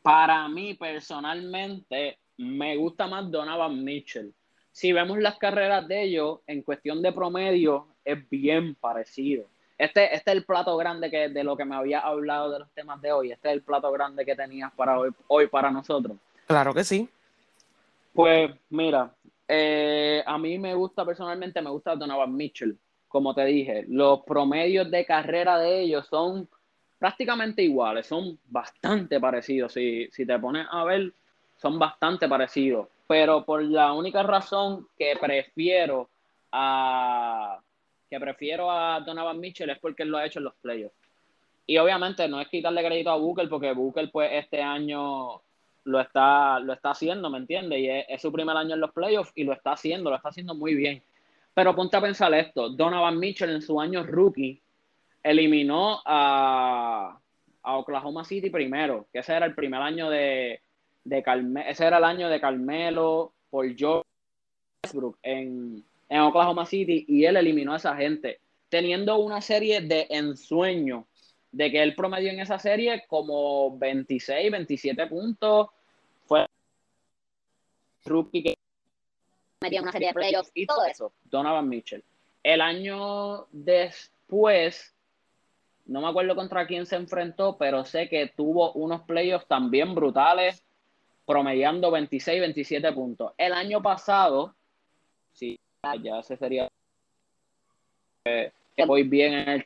Para 0.03 0.49
mí, 0.49 0.75
personalmente, 0.75 2.19
me 2.37 2.77
gusta 2.77 3.07
más 3.07 3.31
Donovan 3.31 3.85
Mitchell. 3.85 4.33
Si 4.73 4.93
vemos 4.93 5.19
las 5.19 5.39
carreras 5.39 5.87
de 5.87 6.03
ellos, 6.03 6.41
en 6.47 6.63
cuestión 6.63 7.03
de 7.03 7.13
promedio, 7.13 7.87
es 8.05 8.29
bien 8.29 8.75
parecido. 8.75 9.45
Este, 9.79 10.15
este 10.15 10.31
es 10.31 10.37
el 10.37 10.45
plato 10.45 10.77
grande 10.77 11.11
que, 11.11 11.29
de 11.29 11.45
lo 11.45 11.57
que 11.57 11.65
me 11.65 11.77
había 11.77 12.01
hablado 12.01 12.51
de 12.51 12.61
los 12.61 12.71
temas 12.71 13.01
de 13.01 13.13
hoy. 13.13 13.33
Este 13.33 13.49
es 13.49 13.55
el 13.55 13.63
plato 13.63 13.91
grande 13.93 14.25
que 14.25 14.35
tenías 14.35 14.73
para 14.73 14.99
hoy, 14.99 15.11
hoy 15.29 15.47
para 15.49 15.71
nosotros. 15.71 16.17
Claro 16.47 16.75
que 16.75 16.85
sí. 16.85 17.09
Pues 18.13 18.51
mira, 18.71 19.13
eh, 19.49 20.23
a 20.27 20.39
mí 20.39 20.59
me 20.59 20.75
gusta 20.75 21.05
personalmente, 21.05 21.61
me 21.61 21.71
gusta 21.71 21.97
Donovan 21.97 22.35
Mitchell. 22.35 22.77
Como 23.09 23.35
te 23.35 23.45
dije, 23.45 23.85
los 23.89 24.21
promedios 24.21 24.91
de 24.91 25.05
carrera 25.05 25.59
de 25.59 25.81
ellos 25.81 26.07
son 26.07 26.49
prácticamente 27.03 27.65
iguales, 27.65 28.07
son 28.07 28.39
bastante 28.49 29.19
parecidos. 29.19 29.73
Si, 29.73 30.07
si 30.13 30.25
te 30.25 30.39
pones 30.39 30.69
a 30.71 30.85
ver, 30.85 31.13
son 31.57 31.77
bastante 31.77 32.29
parecidos. 32.29 32.87
Pero 33.09 33.45
por 33.45 33.61
la 33.61 33.93
única 33.93 34.23
razón 34.23 34.87
que 34.97 35.17
prefiero 35.21 36.09
a 36.53 37.59
que 38.09 38.21
prefiero 38.21 38.71
a 38.71 39.01
Donovan 39.01 39.41
Mitchell 39.41 39.71
es 39.71 39.81
porque 39.81 40.05
él 40.05 40.11
lo 40.11 40.19
ha 40.19 40.27
hecho 40.27 40.39
en 40.39 40.45
los 40.45 40.55
playoffs. 40.63 40.95
Y 41.67 41.77
obviamente 41.79 42.29
no 42.29 42.41
es 42.41 42.47
quitarle 42.47 42.85
crédito 42.85 43.11
a 43.11 43.17
Booker, 43.17 43.49
porque 43.49 43.73
Booker 43.73 44.09
pues 44.13 44.31
este 44.35 44.63
año 44.63 45.43
lo 45.83 46.01
está, 46.01 46.61
lo 46.61 46.73
está 46.73 46.91
haciendo, 46.91 47.29
¿me 47.31 47.39
entiendes? 47.39 47.81
Y 47.81 47.89
es, 47.89 48.23
su 48.23 48.31
primer 48.31 48.57
año 48.57 48.75
en 48.75 48.81
los 48.81 48.93
playoffs 48.93 49.33
y 49.35 49.43
lo 49.43 49.55
está 49.55 49.73
haciendo, 49.73 50.09
lo 50.09 50.15
está 50.15 50.29
haciendo 50.29 50.55
muy 50.55 50.77
bien. 50.77 51.03
Pero 51.53 51.75
ponte 51.75 51.97
a 51.97 52.01
pensar 52.01 52.33
esto, 52.33 52.69
Donovan 52.69 53.19
Mitchell 53.19 53.51
en 53.51 53.61
su 53.61 53.81
año 53.81 54.05
rookie 54.05 54.63
eliminó 55.23 56.01
a, 56.05 57.19
Oklahoma 57.65 58.25
City 58.25 58.51
primero, 58.51 59.07
que 59.13 59.21
ese 59.21 59.35
era 59.35 59.47
el 59.47 59.55
primer 59.55 59.81
año 59.81 60.11
de, 60.11 60.61
de 61.05 61.25
ese 61.69 61.87
era 61.87 61.99
el 61.99 62.05
año 62.05 62.29
de 62.29 62.41
Carmelo 62.41 63.33
por 63.51 63.73
George 63.77 64.05
Westbrook 64.83 65.19
en, 65.23 65.85
en 66.09 66.21
Oklahoma 66.21 66.67
City 66.67 67.05
y 67.07 67.25
él 67.25 67.37
eliminó 67.37 67.73
a 67.73 67.77
esa 67.77 67.95
gente, 67.95 68.41
teniendo 68.69 69.19
una 69.19 69.41
serie 69.41 69.81
de 69.81 70.09
ensueño 70.11 71.07
de 71.53 71.71
que 71.71 71.83
él 71.83 71.95
promedió 71.95 72.31
en 72.31 72.41
esa 72.41 72.59
serie 72.59 73.05
como 73.07 73.79
26, 73.79 74.51
27 74.51 75.07
puntos. 75.07 75.69
Fue 76.27 76.47
rookie 78.05 78.43
que 78.43 78.55
metió 79.61 79.83
una 79.83 79.93
serie 79.93 80.09
de 80.09 80.15
playoffs 80.15 80.51
y 80.55 80.67
todo 80.67 80.85
eso. 80.87 81.13
Donovan 81.25 81.69
Mitchell. 81.69 82.03
El 82.43 82.61
año 82.61 83.47
después, 83.53 84.93
no 85.87 86.01
me 86.01 86.09
acuerdo 86.09 86.35
contra 86.35 86.67
quién 86.67 86.87
se 86.87 86.97
enfrentó, 86.97 87.57
pero 87.59 87.85
sé 87.85 88.09
que 88.09 88.29
tuvo 88.29 88.73
unos 88.73 89.03
playoffs 89.03 89.47
también 89.47 89.95
brutales, 89.95 90.65
promediando 91.27 91.91
26, 91.91 92.41
27 92.41 92.93
puntos. 92.93 93.33
El 93.37 93.53
año 93.53 93.83
pasado, 93.83 94.55
sí, 95.33 95.59
ya 96.03 96.21
ese 96.21 96.37
sería 96.37 96.69
que 98.25 98.85
voy 98.87 99.03
bien 99.03 99.35
en 99.35 99.49
el 99.49 99.65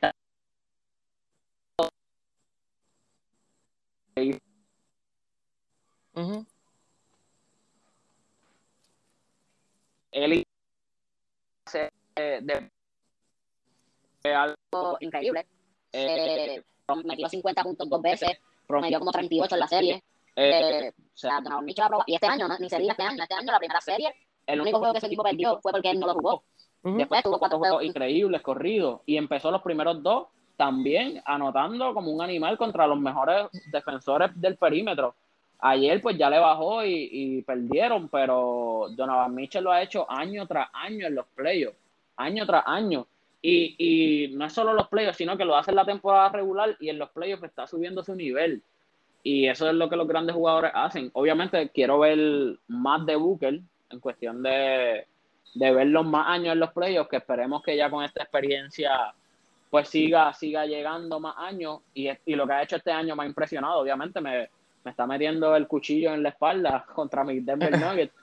Él 10.11 10.43
de, 12.15 12.71
de 14.23 14.33
algo 14.33 14.97
increíble. 14.99 15.45
Eh, 15.97 16.63
metió 17.03 17.27
50 17.27 17.63
puntos 17.63 17.89
dos 17.89 18.01
veces, 18.01 18.29
promedió 18.67 18.99
como 18.99 19.11
38 19.11 19.55
en 19.55 19.59
la 19.59 19.67
serie. 19.67 20.03
Eh, 20.35 20.91
o 20.95 21.17
sea, 21.17 21.39
no, 21.41 21.61
y 22.05 22.13
este 22.13 22.27
año, 22.27 22.47
ni 22.59 22.69
se 22.69 22.77
diga 22.77 22.91
este 22.91 23.03
año, 23.03 23.23
este 23.23 23.33
año 23.33 23.51
la 23.51 23.59
primera 23.59 23.81
serie, 23.81 24.13
el 24.45 24.61
único 24.61 24.77
juego 24.77 24.93
que 24.93 24.99
ese 24.99 25.07
equipo 25.07 25.23
perdió 25.23 25.59
fue 25.61 25.71
porque 25.71 25.89
él 25.89 25.99
no 25.99 26.07
lo 26.07 26.13
jugó. 26.13 26.43
Después 26.83 27.23
tuvo 27.23 27.39
cuatro 27.39 27.57
juegos 27.57 27.83
increíbles 27.83 28.41
corridos 28.41 29.01
y 29.05 29.17
empezó 29.17 29.51
los 29.51 29.61
primeros 29.61 30.01
dos 30.01 30.27
también 30.55 31.21
anotando 31.25 31.93
como 31.93 32.11
un 32.11 32.21
animal 32.21 32.57
contra 32.57 32.87
los 32.87 32.99
mejores 32.99 33.47
defensores 33.71 34.31
del 34.35 34.57
perímetro. 34.57 35.15
Ayer 35.59 36.01
pues 36.01 36.17
ya 36.17 36.29
le 36.29 36.39
bajó 36.39 36.85
y, 36.85 37.41
perdieron, 37.41 38.09
pero 38.09 38.87
Donovan 38.91 39.33
Mitchell 39.33 39.63
lo 39.63 39.71
ha 39.71 39.81
hecho 39.81 40.09
año 40.09 40.45
tras 40.45 40.69
año 40.73 41.07
en 41.07 41.15
los 41.15 41.25
playoffs, 41.35 41.77
año 42.15 42.45
tras 42.45 42.63
año. 42.67 43.07
Y, 43.41 43.75
y 43.77 44.35
no 44.35 44.45
es 44.45 44.53
solo 44.53 44.73
los 44.73 44.87
playoffs, 44.87 45.17
sino 45.17 45.37
que 45.37 45.45
lo 45.45 45.55
hace 45.55 45.71
en 45.71 45.75
la 45.75 45.85
temporada 45.85 46.29
regular 46.29 46.75
y 46.79 46.89
en 46.89 46.97
los 46.97 47.09
playoffs 47.11 47.43
está 47.43 47.67
subiendo 47.67 48.03
su 48.03 48.15
nivel. 48.15 48.61
Y 49.23 49.47
eso 49.47 49.67
es 49.69 49.75
lo 49.75 49.89
que 49.89 49.95
los 49.95 50.07
grandes 50.07 50.35
jugadores 50.35 50.71
hacen. 50.73 51.09
Obviamente 51.13 51.69
quiero 51.69 51.99
ver 51.99 52.57
más 52.67 53.05
de 53.05 53.15
Booker 53.15 53.59
en 53.89 53.99
cuestión 53.99 54.41
de, 54.41 55.05
de 55.53 55.71
verlos 55.71 56.05
más 56.05 56.27
años 56.27 56.53
en 56.53 56.59
los 56.59 56.71
playoffs, 56.71 57.09
que 57.09 57.17
esperemos 57.17 57.61
que 57.61 57.77
ya 57.77 57.89
con 57.89 58.03
esta 58.03 58.23
experiencia 58.23 59.13
pues 59.69 59.89
siga, 59.89 60.33
siga 60.33 60.65
llegando 60.65 61.19
más 61.19 61.35
años 61.37 61.81
y, 61.93 62.09
y 62.25 62.35
lo 62.35 62.47
que 62.47 62.53
ha 62.53 62.63
hecho 62.63 62.77
este 62.77 62.91
año 62.91 63.15
me 63.15 63.23
ha 63.23 63.27
impresionado, 63.27 63.79
obviamente 63.79 64.21
me, 64.21 64.49
me 64.87 64.91
está 64.91 65.05
metiendo 65.05 65.53
el 65.53 65.67
cuchillo 65.67 66.13
en 66.13 66.23
la 66.23 66.29
espalda 66.29 66.85
contra 66.95 67.25
mi 67.25 67.41
Denver 67.41 67.71
Nuggets, 67.77 68.13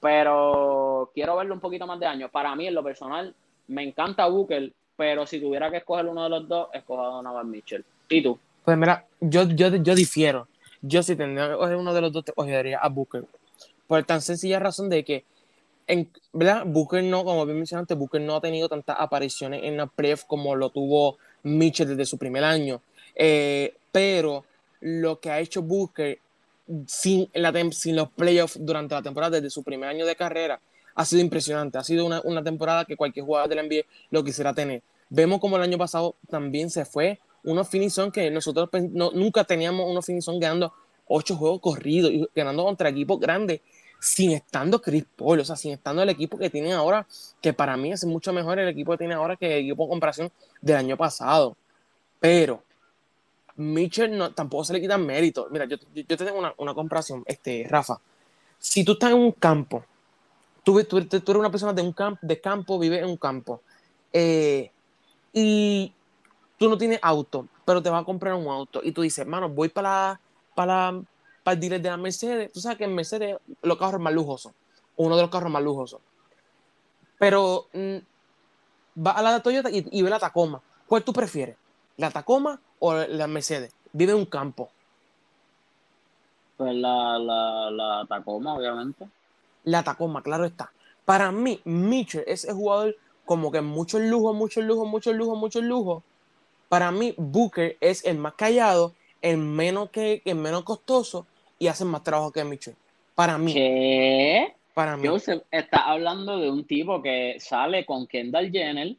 pero 0.00 1.10
quiero 1.12 1.36
verlo 1.36 1.52
un 1.52 1.60
poquito 1.60 1.86
más 1.86 2.00
de 2.00 2.06
años. 2.06 2.30
Para 2.30 2.56
mí, 2.56 2.66
en 2.66 2.74
lo 2.74 2.82
personal, 2.82 3.34
me 3.68 3.82
encanta 3.82 4.26
Booker, 4.26 4.72
pero 4.96 5.26
si 5.26 5.40
tuviera 5.40 5.70
que 5.70 5.78
escoger 5.78 6.06
uno 6.06 6.24
de 6.24 6.30
los 6.30 6.48
dos, 6.48 6.68
escojo 6.72 7.06
a 7.06 7.08
Donovan 7.08 7.50
Mitchell. 7.50 7.84
¿Y 8.08 8.22
tú? 8.22 8.38
Pues 8.64 8.76
mira, 8.76 9.06
yo, 9.20 9.44
yo, 9.48 9.74
yo 9.76 9.94
difiero. 9.94 10.48
Yo 10.82 11.02
si 11.02 11.16
tendría 11.16 11.48
que 11.48 11.56
coger 11.56 11.76
uno 11.76 11.94
de 11.94 12.00
los 12.00 12.12
dos, 12.12 12.24
te 12.24 12.32
cogería 12.32 12.78
a 12.78 12.88
Booker. 12.88 13.24
Por 13.86 14.04
tan 14.04 14.20
sencilla 14.20 14.58
razón 14.58 14.88
de 14.88 15.04
que 15.04 15.24
en, 15.86 16.10
¿verdad? 16.32 16.64
Booker 16.66 17.02
no, 17.02 17.24
como 17.24 17.46
bien 17.46 17.56
mencionaste, 17.56 17.94
Booker 17.94 18.20
no 18.20 18.36
ha 18.36 18.40
tenido 18.40 18.68
tantas 18.68 18.96
apariciones 18.98 19.62
en 19.64 19.76
la 19.76 19.86
playoff 19.86 20.24
como 20.24 20.54
lo 20.54 20.68
tuvo 20.70 21.16
Mitchell 21.42 21.88
desde 21.88 22.04
su 22.04 22.18
primer 22.18 22.44
año. 22.44 22.82
Eh, 23.14 23.74
pero 23.90 24.44
lo 24.80 25.18
que 25.18 25.30
ha 25.30 25.40
hecho 25.40 25.62
Booker 25.62 26.18
sin, 26.86 27.30
la, 27.32 27.52
sin 27.72 27.96
los 27.96 28.10
playoffs 28.10 28.58
durante 28.60 28.94
la 28.94 29.02
temporada, 29.02 29.36
desde 29.36 29.50
su 29.50 29.62
primer 29.62 29.88
año 29.88 30.04
de 30.04 30.14
carrera, 30.14 30.60
ha 30.98 31.04
sido 31.04 31.22
impresionante. 31.22 31.78
Ha 31.78 31.84
sido 31.84 32.04
una, 32.04 32.20
una 32.24 32.42
temporada 32.42 32.84
que 32.84 32.96
cualquier 32.96 33.24
jugador 33.24 33.48
de 33.48 33.54
la 33.54 33.62
NBA 33.62 33.86
lo 34.10 34.24
quisiera 34.24 34.52
tener. 34.52 34.82
Vemos 35.08 35.38
como 35.38 35.56
el 35.56 35.62
año 35.62 35.78
pasado 35.78 36.16
también 36.28 36.70
se 36.70 36.84
fue 36.84 37.20
unos 37.44 37.68
finison 37.68 38.10
que 38.10 38.32
nosotros 38.32 38.68
nunca 39.14 39.44
teníamos 39.44 39.88
unos 39.88 40.04
finison 40.04 40.40
ganando 40.40 40.72
ocho 41.06 41.36
juegos 41.36 41.60
corridos 41.60 42.10
y 42.10 42.26
ganando 42.34 42.64
contra 42.64 42.88
equipos 42.88 43.20
grandes 43.20 43.60
sin 44.00 44.32
estando 44.32 44.82
Chris 44.82 45.04
Paul, 45.16 45.38
o 45.38 45.44
sea, 45.44 45.54
sin 45.54 45.72
estando 45.72 46.02
el 46.02 46.08
equipo 46.08 46.36
que 46.36 46.50
tienen 46.50 46.72
ahora, 46.72 47.06
que 47.40 47.52
para 47.52 47.76
mí 47.76 47.92
es 47.92 48.04
mucho 48.04 48.32
mejor 48.32 48.58
el 48.58 48.68
equipo 48.68 48.92
que 48.92 48.98
tiene 48.98 49.14
ahora 49.14 49.36
que 49.36 49.58
el 49.58 49.64
equipo 49.66 49.84
en 49.84 49.90
comparación 49.90 50.32
del 50.60 50.76
año 50.76 50.96
pasado. 50.96 51.56
Pero 52.18 52.60
Mitchell 53.54 54.18
no, 54.18 54.32
tampoco 54.32 54.64
se 54.64 54.72
le 54.72 54.80
quita 54.80 54.98
mérito. 54.98 55.46
Mira, 55.52 55.64
yo, 55.66 55.76
yo, 55.94 56.04
te 56.04 56.16
tengo 56.16 56.40
una, 56.40 56.52
una, 56.58 56.74
comparación, 56.74 57.22
este, 57.26 57.66
Rafa. 57.68 58.00
Si 58.58 58.82
tú 58.82 58.92
estás 58.92 59.10
en 59.12 59.18
un 59.18 59.32
campo, 59.32 59.84
tú, 60.88 60.98
eres 60.98 61.28
una 61.28 61.50
persona 61.50 61.72
de 61.72 61.82
un 61.82 61.92
campo, 61.92 62.18
de 62.22 62.40
campo, 62.40 62.78
vives 62.78 63.02
en 63.02 63.08
un 63.08 63.16
campo, 63.16 63.62
eh, 64.12 64.70
y 65.32 65.92
tú 66.58 66.68
no 66.68 66.78
tienes 66.78 66.98
auto, 67.02 67.46
pero 67.64 67.82
te 67.82 67.90
vas 67.90 68.02
a 68.02 68.04
comprar 68.04 68.34
un 68.34 68.46
auto, 68.48 68.80
y 68.82 68.92
tú 68.92 69.02
dices, 69.02 69.18
hermano, 69.18 69.48
voy 69.48 69.68
para 69.68 70.20
para 70.54 70.92
para 71.48 71.54
el 71.54 71.60
dealer 71.60 71.80
de 71.80 71.88
la 71.88 71.96
Mercedes. 71.96 72.52
Tú 72.52 72.60
sabes 72.60 72.76
que 72.76 72.84
en 72.84 72.94
Mercedes 72.94 73.38
los 73.62 73.78
carros 73.78 74.00
más 74.00 74.12
lujosos, 74.12 74.52
uno 74.96 75.16
de 75.16 75.22
los 75.22 75.30
carros 75.30 75.50
más 75.50 75.62
lujosos. 75.62 76.00
Pero 77.18 77.68
mm, 77.72 77.96
va 79.06 79.12
a 79.12 79.22
la 79.22 79.40
Toyota 79.40 79.70
y, 79.70 80.02
ve 80.02 80.10
la 80.10 80.18
Tacoma. 80.18 80.60
¿Cuál 80.86 81.04
tú 81.04 81.12
prefieres? 81.12 81.56
¿La 81.96 82.10
Tacoma 82.10 82.60
o 82.78 82.94
la 82.94 83.26
Mercedes? 83.26 83.74
Vive 83.92 84.12
en 84.12 84.18
un 84.18 84.26
campo. 84.26 84.68
Pues 86.58 86.74
la, 86.74 87.18
la, 87.18 87.70
la 87.70 88.06
Tacoma, 88.06 88.54
obviamente. 88.54 89.08
La 89.68 89.82
Tacoma, 89.82 90.22
claro 90.22 90.46
está. 90.46 90.72
Para 91.04 91.30
mí, 91.30 91.60
Mitchell 91.64 92.24
es 92.26 92.46
el 92.46 92.54
jugador 92.54 92.96
como 93.26 93.52
que 93.52 93.60
mucho 93.60 93.98
lujo, 93.98 94.32
mucho 94.32 94.62
lujo, 94.62 94.86
mucho 94.86 95.12
lujo, 95.12 95.36
mucho 95.36 95.60
lujo. 95.60 96.02
Para 96.70 96.90
mí, 96.90 97.12
Booker 97.18 97.76
es 97.78 98.02
el 98.06 98.16
más 98.16 98.32
callado, 98.32 98.94
el 99.20 99.36
menos, 99.36 99.90
que, 99.90 100.22
el 100.24 100.36
menos 100.36 100.64
costoso 100.64 101.26
y 101.58 101.66
hacen 101.66 101.88
más 101.88 102.02
trabajo 102.02 102.32
que 102.32 102.44
Mitchell. 102.44 102.76
Para 103.14 103.36
mí. 103.36 103.52
¿Qué? 103.52 104.54
Para 104.72 104.96
mí. 104.96 105.06
Joseph, 105.06 105.42
está 105.50 105.80
hablando 105.80 106.38
de 106.38 106.50
un 106.50 106.66
tipo 106.66 107.02
que 107.02 107.36
sale 107.38 107.84
con 107.84 108.06
Kendall 108.06 108.50
Jenner, 108.50 108.96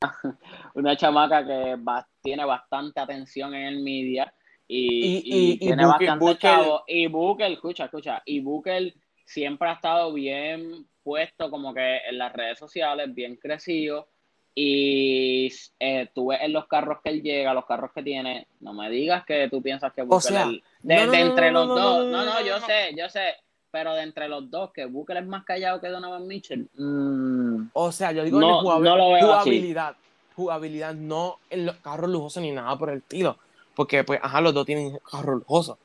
una 0.74 0.96
chamaca 0.96 1.46
que 1.46 1.76
tiene 2.22 2.46
bastante 2.46 3.00
atención 3.00 3.54
en 3.54 3.66
el 3.66 3.82
media 3.82 4.32
y, 4.66 5.58
tiene 5.58 5.84
bastante 5.84 6.38
chavo. 6.38 6.84
Y 6.86 7.06
Booker, 7.06 7.52
escucha, 7.52 7.84
escucha, 7.84 8.22
y 8.24 8.40
Booker 8.40 8.94
siempre 9.24 9.68
ha 9.68 9.74
estado 9.74 10.12
bien 10.12 10.86
puesto 11.02 11.50
como 11.50 11.74
que 11.74 11.98
en 12.08 12.18
las 12.18 12.32
redes 12.32 12.58
sociales, 12.58 13.14
bien 13.14 13.36
crecido 13.36 14.08
y 14.54 15.50
eh, 15.80 16.08
tú 16.14 16.28
ves 16.28 16.40
en 16.42 16.52
los 16.52 16.66
carros 16.66 16.98
que 17.02 17.10
él 17.10 17.22
llega, 17.22 17.54
los 17.54 17.64
carros 17.64 17.90
que 17.94 18.02
tiene, 18.02 18.46
no 18.60 18.74
me 18.74 18.90
digas 18.90 19.24
que 19.24 19.48
tú 19.48 19.62
piensas 19.62 19.92
que 19.92 20.02
Booker 20.02 20.60
de, 20.82 20.94
entre 21.20 21.50
los 21.50 21.68
dos, 21.68 22.06
no, 22.06 22.24
no, 22.24 22.44
yo 22.44 22.60
sé, 22.60 22.94
yo 22.96 23.08
sé, 23.08 23.36
pero 23.70 23.94
de 23.94 24.02
entre 24.02 24.28
los 24.28 24.50
dos, 24.50 24.70
que 24.72 24.84
Booker 24.84 25.16
es 25.16 25.26
más 25.26 25.44
callado 25.44 25.80
que 25.80 25.88
Donovan 25.88 26.26
Mitchell. 26.26 26.68
Mm, 26.76 27.68
o 27.72 27.92
sea, 27.92 28.12
yo 28.12 28.24
digo 28.24 28.40
no, 28.40 28.60
jugabilidad, 28.60 29.96
jugabilidad, 30.36 30.94
no 30.94 31.38
en 31.48 31.66
los 31.66 31.76
carros 31.76 32.10
lujosos 32.10 32.42
ni 32.42 32.52
nada 32.52 32.76
por 32.76 32.90
el 32.90 32.98
estilo, 32.98 33.38
porque 33.74 34.04
pues, 34.04 34.20
ajá, 34.22 34.42
los 34.42 34.52
dos 34.52 34.66
tienen 34.66 34.98
carros 35.10 35.36
lujosos. 35.40 35.78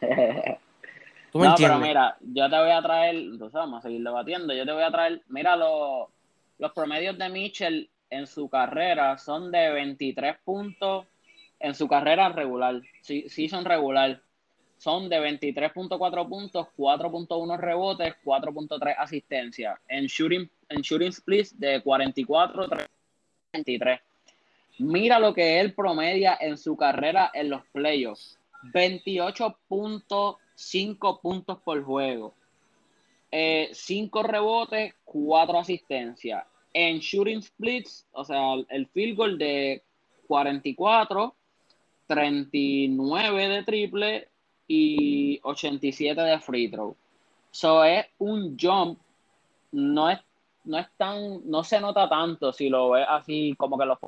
¿Tú 1.32 1.38
me 1.38 1.46
no, 1.46 1.54
pero 1.56 1.78
mira, 1.78 2.16
yo 2.20 2.50
te 2.50 2.58
voy 2.58 2.70
a 2.70 2.82
traer, 2.82 3.16
entonces 3.16 3.54
vamos 3.54 3.78
a 3.78 3.82
seguir 3.82 4.02
debatiendo, 4.02 4.52
yo 4.52 4.64
te 4.64 4.72
voy 4.72 4.82
a 4.82 4.90
traer, 4.90 5.22
mira 5.28 5.54
los, 5.56 6.08
los 6.58 6.72
promedios 6.72 7.16
de 7.16 7.28
Mitchell 7.28 7.88
en 8.10 8.26
su 8.26 8.48
carrera 8.48 9.16
son 9.16 9.52
de 9.52 9.70
23 9.70 10.38
puntos, 10.44 11.06
en 11.60 11.74
su 11.74 11.86
carrera 11.86 12.30
regular, 12.30 12.80
season 13.02 13.64
regular, 13.64 14.20
son 14.80 15.10
de 15.10 15.20
23.4 15.20 16.28
puntos, 16.28 16.68
4.1 16.76 17.58
rebotes, 17.58 18.14
4.3 18.24 18.94
asistencias. 18.98 19.78
En 19.86 20.06
shooting, 20.06 20.50
en 20.70 20.80
shooting 20.80 21.12
splits 21.12 21.60
de 21.60 21.82
44, 21.82 22.66
33. 23.52 24.00
Mira 24.78 25.18
lo 25.18 25.34
que 25.34 25.60
él 25.60 25.74
promedia 25.74 26.38
en 26.40 26.56
su 26.56 26.78
carrera 26.78 27.30
en 27.34 27.50
los 27.50 27.62
playoffs. 27.72 28.38
28.5 28.72 29.56
puntos 29.68 30.36
por 31.64 31.84
juego. 31.84 32.34
5 33.30 33.30
eh, 33.32 34.22
rebotes, 34.22 34.94
4 35.04 35.58
asistencias. 35.58 36.44
En 36.72 36.98
shooting 36.98 37.42
splits, 37.42 38.06
o 38.12 38.24
sea, 38.24 38.54
el 38.68 38.86
field 38.88 39.16
goal 39.16 39.38
de 39.38 39.82
44, 40.28 41.34
39 42.06 43.48
de 43.48 43.62
triple 43.64 44.28
y 44.68 45.40
87 45.42 46.20
de 46.20 46.40
free 46.40 46.70
throw. 46.70 46.96
So 47.50 47.82
es 47.84 48.06
un 48.18 48.56
jump, 48.56 49.00
no 49.72 50.10
es, 50.10 50.20
no 50.64 50.78
es 50.78 50.86
tan, 50.96 51.48
no 51.50 51.64
se 51.64 51.80
nota 51.80 52.08
tanto 52.08 52.52
si 52.52 52.68
lo 52.68 52.90
ves 52.90 53.06
así 53.08 53.54
como 53.58 53.76
que 53.76 53.86
lo 53.86 53.98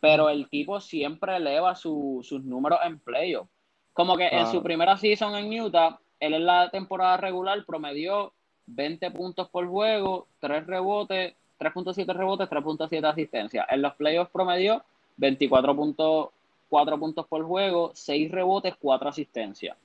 pero 0.00 0.30
el 0.30 0.48
tipo 0.48 0.80
siempre 0.80 1.36
eleva 1.36 1.74
sus 1.74 2.32
números 2.32 2.80
en 2.84 2.98
playoff. 2.98 3.48
Como 3.92 4.16
que 4.16 4.28
en 4.28 4.46
su 4.46 4.62
primera 4.62 4.96
season 4.96 5.34
en 5.34 5.60
Utah, 5.60 5.98
él 6.20 6.34
en 6.34 6.46
la 6.46 6.70
temporada 6.70 7.16
regular 7.16 7.64
promedió 7.66 8.32
20 8.66 9.10
puntos 9.10 9.48
por 9.48 9.66
juego, 9.66 10.26
3 10.40 10.66
rebotes, 10.66 11.34
3.7 11.58 12.14
rebotes, 12.14 12.48
3.7 12.48 13.04
asistencias. 13.04 13.66
En 13.68 13.82
los 13.82 13.94
playoffs 13.94 14.30
promedió 14.30 14.82
24.4 15.18 16.98
puntos 16.98 17.26
por 17.26 17.44
juego, 17.44 17.90
6 17.94 18.30
rebotes, 18.30 18.74
4 18.80 19.08
asistencias. 19.08 19.76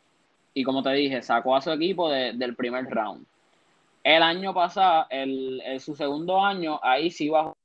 Y 0.54 0.64
como 0.64 0.82
te 0.84 0.92
dije, 0.92 1.22
sacó 1.22 1.56
a 1.56 1.62
su 1.62 1.72
equipo 1.72 2.10
del 2.10 2.56
primer 2.56 2.86
round. 2.86 3.26
El 4.04 4.24
año 4.24 4.54
pasado, 4.54 5.08
el, 5.10 5.62
su 5.80 5.96
segundo 5.96 6.40
año, 6.44 6.80
ahí 6.82 7.12
sí 7.12 7.28
bajó. 7.28 7.58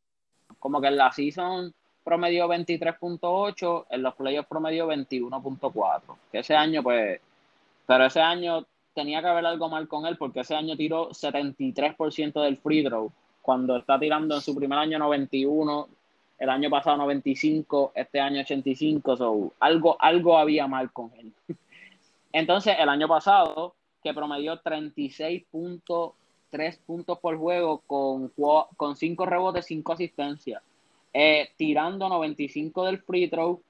Como 0.59 0.81
que 0.81 0.88
en 0.88 0.96
la 0.96 1.12
season 1.12 1.72
promedió 2.05 2.49
23.8, 2.49 3.87
en 3.91 4.03
los 4.03 4.15
playoffs 4.15 4.49
promedió 4.49 4.89
21.4. 4.89 6.03
Que 6.33 6.39
ese 6.39 6.55
año, 6.55 6.83
pues, 6.83 7.21
pero 7.87 8.07
ese 8.07 8.21
año 8.21 8.65
tenía 8.95 9.21
que 9.21 9.29
haber 9.29 9.45
algo 9.47 9.69
mal 9.69 9.87
con 9.89 10.07
él 10.07 10.17
porque 10.17 10.41
ese 10.41 10.55
año 10.55 10.77
tiró 10.77 11.11
73% 11.11 12.43
del 12.43 12.57
free 12.59 12.85
throw, 12.85 13.11
cuando 13.43 13.77
está 13.77 13.99
tirando 13.99 14.35
en 14.35 14.41
su 14.41 14.55
primer 14.55 14.79
año 14.79 14.99
91, 14.99 15.89
el 16.39 16.49
año 16.49 16.71
pasado 16.71 16.97
95, 16.99 17.93
este 17.95 18.21
año 18.21 18.41
85, 18.41 19.17
so, 19.17 19.53
algo, 19.61 19.97
algo 20.01 20.39
había 20.39 20.67
mal 20.67 20.91
con 20.93 21.13
él. 21.19 21.33
Entonces, 22.33 22.77
el 22.79 22.89
año 22.89 23.09
pasado, 23.09 23.75
que 24.03 24.15
promedió 24.15 24.63
36.3 24.63 26.79
puntos 26.87 27.19
por 27.19 27.37
juego 27.37 27.83
con, 27.87 28.33
con 28.77 28.97
5 28.97 29.27
rebotes, 29.27 29.67
5 29.67 29.93
asistencias, 29.93 30.63
eh, 31.12 31.51
tirando 31.57 32.09
95 32.09 32.87
del 32.87 33.03
free 33.03 33.29
throw, 33.29 33.61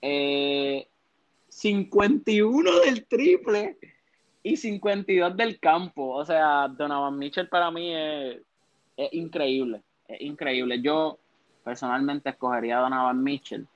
51 0.00 2.70
eh, 2.70 2.84
del 2.84 3.06
triple 3.06 3.76
y 4.42 4.56
52 4.56 5.36
del 5.36 5.58
campo. 5.58 6.14
O 6.14 6.24
sea, 6.24 6.68
Donovan 6.68 7.18
Mitchell 7.18 7.48
para 7.48 7.70
mí 7.70 7.92
es, 7.94 8.38
increíble. 9.12 9.82
Es 10.06 10.20
increíble. 10.20 10.80
Yo 10.80 11.18
personalmente 11.64 12.30
escogería 12.30 12.78
a 12.78 12.82
Donovan 12.82 13.22
Mitchell. 13.22 13.66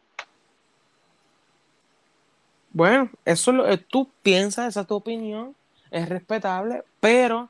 Bueno, 2.73 3.11
eso 3.25 3.51
lo, 3.51 3.77
tú 3.79 4.09
piensas, 4.23 4.69
esa 4.69 4.83
es 4.83 4.87
tu 4.87 4.95
opinión, 4.95 5.57
es 5.91 6.09
respetable, 6.09 6.85
pero 7.01 7.49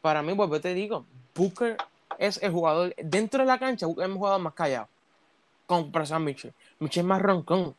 para 0.00 0.22
mí, 0.22 0.34
pues 0.34 0.62
te 0.62 0.72
digo, 0.72 1.04
Booker 1.34 1.76
es 2.16 2.40
el 2.42 2.52
jugador, 2.52 2.94
dentro 3.02 3.40
de 3.40 3.46
la 3.46 3.58
cancha, 3.58 3.86
es 3.86 3.98
el 3.98 4.12
jugador 4.12 4.40
más 4.40 4.54
callado, 4.54 4.88
con 5.66 5.90
a 5.94 6.18
Mitchell. 6.18 6.52
Mitchell 6.78 7.02
es 7.02 7.06
más 7.06 7.22
roncón. 7.22 7.74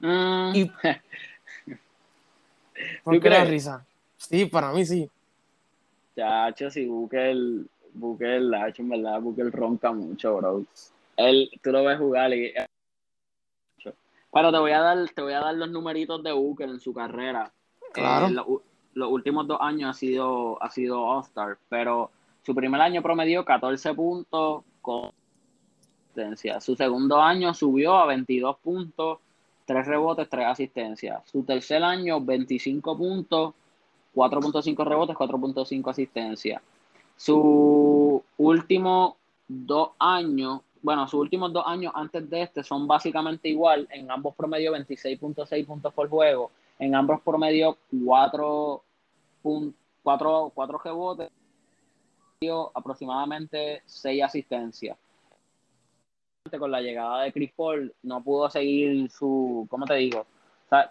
Mm. 0.00 0.52
Y, 0.54 0.70
¿Por 3.04 3.20
qué 3.20 3.30
la 3.30 3.44
risa? 3.44 3.84
Sí, 4.16 4.46
para 4.46 4.72
mí 4.72 4.84
sí. 4.84 5.08
Chacho, 6.16 6.70
si 6.70 6.86
Booker, 6.86 7.36
Booker, 7.92 8.40
Lacho, 8.40 8.82
en 8.82 8.88
verdad, 8.88 9.20
Booker 9.20 9.50
ronca 9.50 9.92
mucho, 9.92 10.36
bro. 10.36 10.64
Él, 11.16 11.50
tú 11.62 11.70
lo 11.70 11.84
ves 11.84 11.98
jugar 11.98 12.32
y... 12.32 12.52
Pero 14.32 14.50
te 14.50 14.58
voy 14.58 14.72
a 14.72 14.80
dar, 14.80 15.08
te 15.10 15.22
voy 15.22 15.32
a 15.32 15.40
dar 15.40 15.54
los 15.54 15.70
numeritos 15.70 16.22
de 16.22 16.32
Booker 16.32 16.68
en 16.68 16.80
su 16.80 16.92
carrera. 16.92 17.52
Claro. 17.92 18.26
Eh, 18.26 18.60
los 18.94 19.10
últimos 19.10 19.46
dos 19.46 19.58
años 19.60 19.90
ha 19.90 19.92
sido, 19.92 20.60
ha 20.62 20.70
sido 20.70 21.02
All-Star, 21.02 21.58
pero 21.68 22.10
su 22.42 22.54
primer 22.54 22.80
año 22.80 23.02
promedió 23.02 23.44
14 23.44 23.94
puntos 23.94 24.64
con 24.82 25.12
Su 26.60 26.76
segundo 26.76 27.20
año 27.20 27.54
subió 27.54 27.94
a 27.94 28.06
22 28.06 28.56
puntos 28.58 29.18
3 29.64 29.86
rebotes, 29.86 30.28
3 30.28 30.46
asistencias. 30.46 31.22
Su 31.30 31.42
tercer 31.42 31.82
año, 31.82 32.20
25 32.20 32.96
puntos, 32.96 33.54
4.5 34.14 34.84
rebotes, 34.84 35.16
4.5 35.16 35.90
asistencias. 35.90 36.62
Su 37.16 38.22
último 38.36 39.16
dos 39.48 39.90
años, 39.98 40.60
bueno, 40.82 41.06
sus 41.08 41.20
últimos 41.20 41.52
dos 41.52 41.64
años 41.66 41.92
antes 41.94 42.28
de 42.28 42.42
este 42.42 42.62
son 42.62 42.86
básicamente 42.86 43.48
igual. 43.48 43.88
En 43.90 44.10
ambos 44.10 44.34
promedio 44.34 44.72
26.6 44.72 45.66
puntos 45.66 45.92
por 45.94 46.08
juego. 46.08 46.50
En 46.78 46.94
ambos 46.94 47.20
promedio 47.22 47.78
4, 48.04 48.82
4, 50.02 50.52
4 50.54 50.78
rebotes, 50.84 51.30
aproximadamente 52.74 53.82
6 53.86 54.22
asistencias 54.22 54.98
con 56.58 56.70
la 56.70 56.82
llegada 56.82 57.22
de 57.22 57.32
Chris 57.32 57.52
Paul 57.56 57.94
no 58.02 58.22
pudo 58.22 58.50
seguir 58.50 59.10
su, 59.10 59.66
¿cómo 59.70 59.86
te 59.86 59.94
digo? 59.94 60.26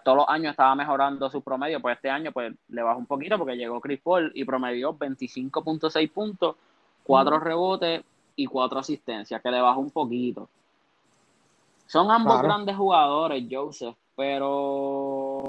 todos 0.02 0.16
los 0.16 0.28
años 0.28 0.52
estaba 0.52 0.74
mejorando 0.74 1.28
su 1.28 1.42
promedio, 1.42 1.78
pues 1.78 1.96
este 1.96 2.08
año 2.08 2.32
pues 2.32 2.54
le 2.68 2.82
bajó 2.82 2.98
un 2.98 3.06
poquito 3.06 3.36
porque 3.36 3.54
llegó 3.54 3.80
Chris 3.82 4.00
Paul 4.02 4.32
y 4.34 4.44
promedió 4.44 4.96
25.6 4.96 6.10
puntos, 6.10 6.56
4 7.04 7.38
rebotes 7.38 8.02
y 8.34 8.46
4 8.46 8.78
asistencias, 8.78 9.42
que 9.42 9.50
le 9.50 9.60
bajó 9.60 9.80
un 9.80 9.90
poquito. 9.90 10.48
Son 11.86 12.10
ambos 12.10 12.40
grandes 12.40 12.76
jugadores, 12.76 13.44
Joseph, 13.50 13.94
pero 14.16 15.44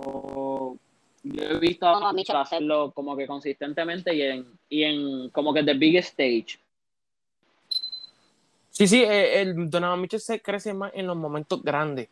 yo 1.23 1.43
he 1.43 1.57
visto 1.59 1.87
a 1.87 2.41
hacerlo 2.41 2.91
como 2.91 3.15
que 3.15 3.25
consistentemente 3.25 4.13
y 4.13 4.21
en, 4.21 4.45
y 4.67 4.83
en 4.83 5.29
como 5.29 5.53
que 5.53 5.63
the 5.63 5.75
big 5.75 5.95
stage. 5.97 6.59
Sí, 8.77 8.89
sí, 8.89 9.03
eh, 9.03 9.41
el 9.41 9.69
Donovan 9.69 10.01
Mitchell 10.01 10.19
se 10.19 10.41
crece 10.41 10.73
más 10.73 10.91
en 10.93 11.07
los 11.07 11.15
momentos 11.15 11.63
grandes. 11.63 12.09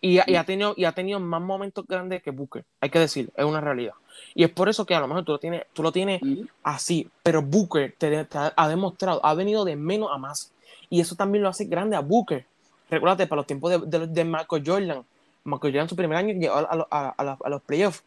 Y, 0.00 0.18
ha 0.18 0.44
tenido, 0.44 0.74
y 0.76 0.84
ha 0.84 0.92
tenido 0.92 1.18
más 1.18 1.42
momentos 1.42 1.84
grandes 1.88 2.22
que 2.22 2.30
Booker, 2.30 2.64
hay 2.80 2.90
que 2.90 3.00
decir, 3.00 3.30
es 3.34 3.44
una 3.44 3.60
realidad. 3.60 3.94
Y 4.36 4.44
es 4.44 4.50
por 4.50 4.68
eso 4.68 4.86
que 4.86 4.94
a 4.94 5.00
lo 5.00 5.08
mejor 5.08 5.24
tú 5.24 5.32
lo 5.32 5.38
tienes, 5.40 5.64
tú 5.72 5.82
lo 5.82 5.90
tienes 5.90 6.20
así, 6.62 7.10
pero 7.24 7.42
Booker 7.42 7.92
te, 7.98 8.26
ha 8.32 8.68
demostrado, 8.68 9.24
ha 9.24 9.34
venido 9.34 9.64
de 9.64 9.74
menos 9.74 10.10
a 10.12 10.18
más. 10.18 10.52
Y 10.90 11.00
eso 11.00 11.16
también 11.16 11.42
lo 11.42 11.48
hace 11.48 11.64
grande 11.64 11.96
a 11.96 12.00
Booker. 12.00 12.46
Recuérdate, 12.88 13.26
para 13.26 13.40
los 13.40 13.46
tiempos 13.48 13.90
de, 13.90 14.06
de, 14.06 14.24
Marco 14.24 14.58
Jordan, 14.64 15.04
Marco 15.42 15.66
Jordan 15.66 15.88
su 15.88 15.96
primer 15.96 16.18
año 16.18 16.34
llegó 16.34 16.54
a, 16.54 17.48
los 17.48 17.62
playoffs. 17.62 18.04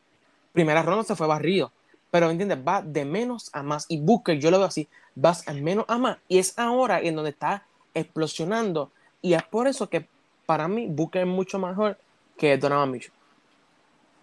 Primera 0.54 0.82
ronda 0.84 1.04
se 1.04 1.18
fue 1.18 1.28
barrido. 1.28 1.74
Pero, 2.12 2.28
¿me 2.28 2.32
entiendes? 2.34 2.60
Va 2.68 2.82
de 2.82 3.06
menos 3.06 3.50
a 3.54 3.64
más. 3.64 3.86
Y 3.90 4.00
Booker, 4.00 4.40
yo 4.40 4.52
lo 4.52 4.58
veo 4.58 4.68
así, 4.68 4.88
vas 5.16 5.46
de 5.46 5.54
menos 5.62 5.86
a 5.88 5.98
más. 5.98 6.18
Y 6.28 6.40
es 6.40 6.58
ahora 6.58 7.00
en 7.00 7.16
donde 7.16 7.32
está 7.32 7.66
explosionando. 7.94 8.92
Y 9.22 9.34
es 9.34 9.44
por 9.44 9.68
eso 9.68 9.90
que 9.90 10.06
para 10.46 10.68
mí 10.68 10.88
Booker 10.90 11.22
es 11.22 11.28
mucho 11.28 11.60
mejor 11.60 11.98
que 12.38 12.58
Donovan 12.58 12.92
Mitchell. 12.92 13.14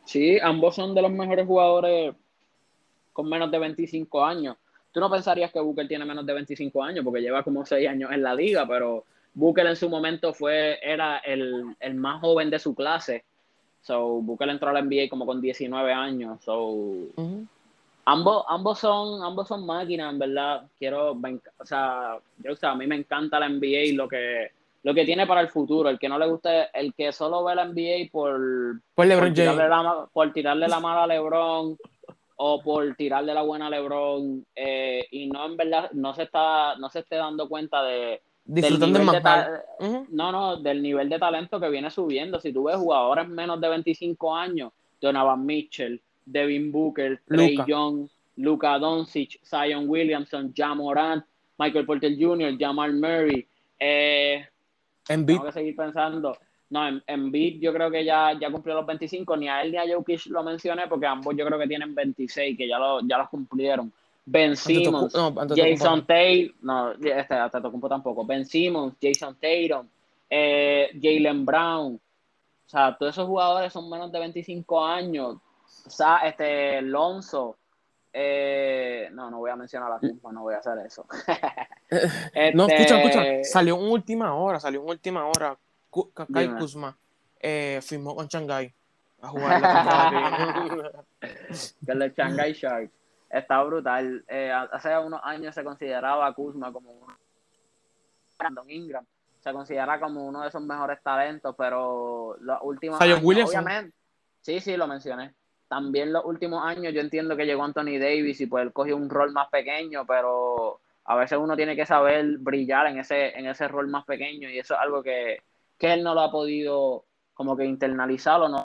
Sí, 0.04 0.38
ambos 0.40 0.74
son 0.74 0.94
de 0.94 1.02
los 1.02 1.10
mejores 1.10 1.46
jugadores 1.46 2.14
con 3.12 3.28
menos 3.28 3.50
de 3.50 3.58
25 3.58 4.24
años. 4.24 4.56
Tú 4.92 5.00
no 5.00 5.10
pensarías 5.10 5.52
que 5.52 5.60
Booker 5.60 5.86
tiene 5.86 6.04
menos 6.04 6.24
de 6.24 6.32
25 6.32 6.82
años 6.82 7.04
porque 7.04 7.20
lleva 7.20 7.42
como 7.42 7.64
6 7.66 7.88
años 7.88 8.10
en 8.12 8.22
la 8.22 8.34
liga, 8.34 8.66
pero 8.66 9.04
Booker 9.34 9.66
en 9.66 9.76
su 9.76 9.90
momento 9.90 10.32
fue, 10.32 10.78
era 10.82 11.18
el, 11.18 11.76
el 11.78 11.94
más 11.94 12.20
joven 12.20 12.50
de 12.50 12.58
su 12.58 12.74
clase. 12.74 13.24
So, 13.82 14.20
Booker 14.22 14.48
entró 14.48 14.70
a 14.70 14.72
la 14.72 14.82
NBA 14.82 15.08
como 15.10 15.26
con 15.26 15.40
19 15.40 15.92
años. 15.92 16.42
So, 16.42 17.08
ambos, 18.06 18.44
ambos 18.48 18.78
son, 18.78 19.22
ambos 19.22 19.48
son 19.48 19.66
máquinas, 19.66 20.12
en 20.12 20.18
verdad. 20.18 20.66
Quiero, 20.78 21.12
o 21.12 21.66
sea, 21.66 22.18
yo, 22.38 22.52
o 22.52 22.56
sea, 22.56 22.70
a 22.70 22.74
mí 22.74 22.86
me 22.86 22.96
encanta 22.96 23.38
la 23.38 23.48
NBA 23.48 23.84
y 23.84 23.92
lo 23.92 24.08
que, 24.08 24.50
lo 24.82 24.94
que 24.94 25.04
tiene 25.04 25.26
para 25.26 25.42
el 25.42 25.48
futuro. 25.48 25.88
El 25.88 25.98
que 25.98 26.08
no 26.08 26.18
le 26.18 26.26
guste, 26.26 26.68
el 26.72 26.94
que 26.94 27.12
solo 27.12 27.44
ve 27.44 27.54
la 27.54 27.64
NBA 27.66 28.10
por, 28.10 28.80
por, 28.94 29.04
tirarle, 29.34 29.68
la, 29.68 30.06
por 30.12 30.32
tirarle 30.32 30.68
la 30.68 30.80
mala 30.80 31.04
a 31.04 31.06
LeBron 31.06 31.76
o 32.38 32.62
por 32.62 32.94
tirarle 32.96 33.32
la 33.34 33.42
buena 33.42 33.66
a 33.66 33.70
LeBron 33.70 34.44
eh, 34.54 35.06
y 35.10 35.26
no 35.26 35.46
en 35.46 35.56
verdad 35.56 35.90
no 35.92 36.12
se 36.12 36.24
está 36.24 36.76
no 36.76 36.90
se 36.90 36.98
esté 36.98 37.16
dando 37.16 37.48
cuenta 37.48 37.82
de, 37.82 38.20
Disfrutando 38.44 38.98
nivel 38.98 39.06
más 39.06 39.14
de 39.14 39.20
mal. 39.22 39.44
ta- 39.78 39.84
Ujú. 39.84 40.06
No, 40.10 40.32
no, 40.32 40.56
del 40.56 40.80
nivel 40.82 41.08
de 41.08 41.18
talento 41.18 41.58
que 41.58 41.68
viene 41.68 41.90
subiendo. 41.90 42.38
Si 42.40 42.52
tú 42.52 42.64
ves 42.64 42.76
jugadores 42.76 43.26
menos 43.26 43.60
de 43.60 43.68
25 43.68 44.36
años, 44.36 44.70
Donovan 45.00 45.44
Mitchell, 45.44 46.00
Devin 46.26 46.70
Booker, 46.72 47.20
Trey. 47.26 47.56
Young, 47.66 48.08
Luka 48.36 48.78
Doncic, 48.78 49.38
Zion 49.44 49.88
Williamson, 49.88 50.52
Ja 50.54 50.74
Morant, 50.74 51.24
Michael 51.58 51.86
Porter 51.86 52.10
Jr., 52.14 52.56
Jamal 52.58 52.92
Murray. 52.92 53.46
Eh, 53.78 54.44
Embiid. 55.08 55.36
tengo 55.36 55.46
que 55.46 55.52
seguir 55.52 55.76
pensando. 55.76 56.36
No, 56.68 56.88
en, 56.88 57.02
Embiid 57.06 57.60
yo 57.60 57.72
creo 57.72 57.90
que 57.90 58.04
ya, 58.04 58.38
ya 58.38 58.50
cumplió 58.50 58.74
los 58.74 58.86
25. 58.86 59.36
Ni 59.36 59.48
a 59.48 59.62
él 59.62 59.70
ni 59.70 59.78
a 59.78 59.84
Jokic 59.94 60.26
lo 60.26 60.42
mencioné 60.42 60.86
porque 60.88 61.06
ambos 61.06 61.34
yo 61.36 61.46
creo 61.46 61.58
que 61.58 61.68
tienen 61.68 61.94
26, 61.94 62.58
que 62.58 62.68
ya, 62.68 62.78
lo, 62.78 63.00
ya 63.06 63.18
los 63.18 63.28
cumplieron. 63.28 63.92
Ben 64.28 64.56
Simmons, 64.56 65.14
no, 65.14 65.32
Jason. 65.54 66.04
Tatum, 66.04 66.52
no, 66.62 66.92
este 66.92 67.34
Antetokounmpo 67.34 67.88
tampoco. 67.88 68.26
Ben 68.26 68.44
Simmons, 68.44 68.94
Jason 69.00 69.36
Tatum, 69.40 69.86
eh, 70.28 70.90
Jalen 71.00 71.46
Brown. 71.46 71.94
O 71.94 72.68
sea, 72.68 72.96
todos 72.98 73.14
esos 73.14 73.28
jugadores 73.28 73.72
son 73.72 73.88
menos 73.88 74.10
de 74.10 74.18
25 74.18 74.84
años. 74.84 75.36
O 75.86 75.90
sea, 75.90 76.18
este, 76.18 76.80
Lonzo. 76.82 77.56
eh, 78.12 79.08
no, 79.12 79.30
no 79.30 79.38
voy 79.38 79.50
a 79.50 79.56
mencionar 79.56 79.92
a 79.92 79.98
Kuzma, 79.98 80.32
no 80.32 80.42
voy 80.42 80.54
a 80.54 80.58
hacer 80.58 80.78
eso. 80.86 81.06
No, 82.54 82.66
Este, 82.66 82.82
escucha, 82.82 83.00
escucha. 83.02 83.44
Salió 83.44 83.76
en 83.76 83.90
última 83.90 84.34
hora, 84.34 84.58
salió 84.58 84.82
en 84.82 84.88
última 84.88 85.26
hora. 85.26 85.56
Ku- 85.90 86.10
Ka- 86.12 86.26
Kai 86.32 86.48
Dime. 86.48 86.58
Kuzma 86.58 86.96
eh, 87.40 87.80
firmó 87.82 88.14
con 88.16 88.26
Shanghai 88.26 88.72
a 89.22 89.28
jugar 89.28 89.60
la 89.60 91.04
de 91.80 92.12
Shanghai 92.16 92.52
Sharks 92.52 92.92
está 93.30 93.62
brutal. 93.62 94.24
Eh, 94.28 94.50
hace 94.72 94.96
unos 94.98 95.20
años 95.22 95.54
se 95.54 95.62
consideraba 95.64 96.26
a 96.26 96.32
Kuzma 96.32 96.72
como 96.72 96.90
un 96.90 97.06
Brandon 98.38 98.68
Ingram. 98.70 99.04
Se 99.40 99.52
considera 99.52 100.00
como 100.00 100.26
uno 100.26 100.42
de 100.42 100.48
esos 100.48 100.62
mejores 100.62 101.00
talentos, 101.02 101.54
pero 101.56 102.36
últimos 102.62 102.98
Zion 102.98 103.12
años, 103.12 103.24
Williamson. 103.24 103.60
obviamente, 103.64 103.96
sí, 104.40 104.60
sí, 104.60 104.76
lo 104.76 104.86
mencioné. 104.88 105.34
También 105.68 106.12
los 106.12 106.24
últimos 106.24 106.64
años 106.64 106.94
yo 106.94 107.00
entiendo 107.00 107.36
que 107.36 107.44
llegó 107.44 107.64
Anthony 107.64 107.98
Davis 107.98 108.40
y 108.40 108.46
pues 108.46 108.64
él 108.64 108.72
cogió 108.72 108.96
un 108.96 109.10
rol 109.10 109.32
más 109.32 109.48
pequeño, 109.48 110.06
pero 110.06 110.80
a 111.04 111.16
veces 111.16 111.38
uno 111.38 111.56
tiene 111.56 111.74
que 111.74 111.86
saber 111.86 112.38
brillar 112.38 112.86
en 112.86 112.98
ese, 112.98 113.36
en 113.38 113.46
ese 113.46 113.68
rol 113.68 113.88
más 113.88 114.04
pequeño 114.04 114.48
y 114.48 114.58
eso 114.58 114.74
es 114.74 114.80
algo 114.80 115.02
que, 115.02 115.42
que 115.78 115.92
él 115.92 116.02
no 116.02 116.14
lo 116.14 116.20
ha 116.20 116.30
podido 116.30 117.04
como 117.34 117.56
que 117.56 117.64
internalizar 117.64 118.40
o 118.40 118.48
no. 118.48 118.64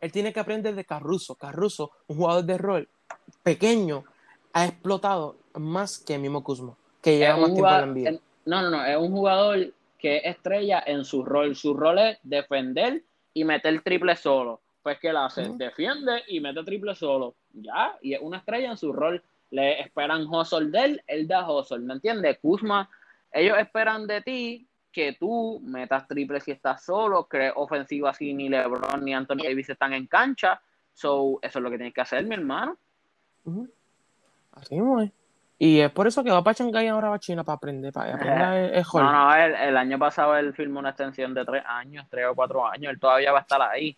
Él 0.00 0.12
tiene 0.12 0.32
que 0.32 0.40
aprender 0.40 0.74
de 0.74 0.84
Caruso. 0.84 1.34
Caruso, 1.34 1.90
un 2.06 2.16
jugador 2.16 2.44
de 2.44 2.58
rol 2.58 2.88
pequeño, 3.42 4.04
ha 4.52 4.66
explotado 4.66 5.36
más 5.54 5.98
que 5.98 6.14
el 6.14 6.22
mismo 6.22 6.42
Kuzma, 6.42 6.74
que 7.02 7.18
lleva 7.18 7.36
más 7.36 7.52
tiempo 7.52 7.68
en 7.68 8.04
la 8.04 8.20
no, 8.46 8.62
no, 8.62 8.70
no, 8.70 8.84
es 8.84 8.96
un 8.96 9.12
jugador 9.12 9.72
que 9.98 10.16
es 10.16 10.24
estrella 10.24 10.82
en 10.86 11.04
su 11.04 11.24
rol. 11.24 11.54
Su 11.54 11.74
rol 11.74 11.98
es 11.98 12.18
defender 12.22 13.04
y 13.34 13.44
meter 13.44 13.82
triple 13.82 14.16
solo. 14.16 14.60
Pues, 14.82 14.98
¿qué 14.98 15.08
él 15.08 15.16
hace? 15.16 15.48
Defiende 15.56 16.22
y 16.28 16.40
mete 16.40 16.62
triple 16.64 16.94
solo. 16.94 17.34
Ya, 17.52 17.96
y 18.00 18.14
es 18.14 18.20
una 18.20 18.38
estrella 18.38 18.70
en 18.70 18.76
su 18.76 18.92
rol. 18.92 19.22
Le 19.50 19.80
esperan 19.80 20.26
hustle 20.26 20.70
de 20.70 20.84
él, 20.84 21.02
él 21.06 21.26
da 21.26 21.50
hustle, 21.50 21.80
¿me 21.80 21.94
entiendes? 21.94 22.38
Kuzma, 22.38 22.88
ellos 23.32 23.58
esperan 23.58 24.06
de 24.06 24.20
ti 24.22 24.66
que 24.92 25.16
tú 25.18 25.60
metas 25.64 26.06
triple 26.06 26.40
si 26.40 26.50
estás 26.50 26.84
solo, 26.84 27.24
crees 27.24 27.52
ofensiva 27.56 28.12
si 28.14 28.32
ni 28.32 28.48
LeBron 28.48 29.04
ni 29.04 29.14
Anthony 29.14 29.42
Davis 29.44 29.70
están 29.70 29.92
en 29.92 30.06
cancha. 30.06 30.60
So, 30.94 31.38
eso 31.42 31.58
es 31.58 31.62
lo 31.62 31.70
que 31.70 31.76
tienes 31.76 31.94
que 31.94 32.00
hacer, 32.00 32.24
mi 32.24 32.34
hermano. 32.34 32.76
Así 34.52 34.76
es. 34.76 35.10
Y 35.58 35.80
es 35.80 35.90
por 35.90 36.06
eso 36.06 36.24
que 36.24 36.30
va 36.30 36.42
para 36.42 36.54
Shanghai 36.54 36.88
ahora 36.88 37.10
va 37.10 37.16
a 37.16 37.20
China 37.20 37.44
para 37.44 37.56
aprender, 37.56 37.92
para 37.92 38.14
aprender 38.14 38.72
el, 38.72 38.74
el. 38.76 38.84
No, 38.94 39.12
no, 39.12 39.34
el, 39.34 39.54
el 39.54 39.76
año 39.76 39.98
pasado 39.98 40.36
él 40.36 40.54
firmó 40.54 40.80
una 40.80 40.90
extensión 40.90 41.34
de 41.34 41.44
tres 41.44 41.62
años, 41.66 42.06
tres 42.08 42.26
o 42.26 42.34
cuatro 42.34 42.66
años, 42.66 42.90
él 42.90 42.98
todavía 42.98 43.30
va 43.30 43.38
a 43.38 43.42
estar 43.42 43.60
ahí. 43.60 43.96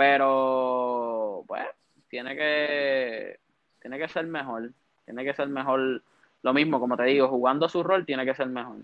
Pero, 0.00 1.44
pues, 1.46 1.66
tiene 2.08 2.34
que, 2.34 3.38
tiene 3.82 3.98
que 3.98 4.08
ser 4.08 4.26
mejor, 4.26 4.70
tiene 5.04 5.24
que 5.24 5.34
ser 5.34 5.46
mejor, 5.48 6.00
lo 6.40 6.54
mismo, 6.54 6.80
como 6.80 6.96
te 6.96 7.02
digo, 7.02 7.28
jugando 7.28 7.68
su 7.68 7.82
rol 7.82 8.06
tiene 8.06 8.24
que 8.24 8.34
ser 8.34 8.46
mejor. 8.46 8.76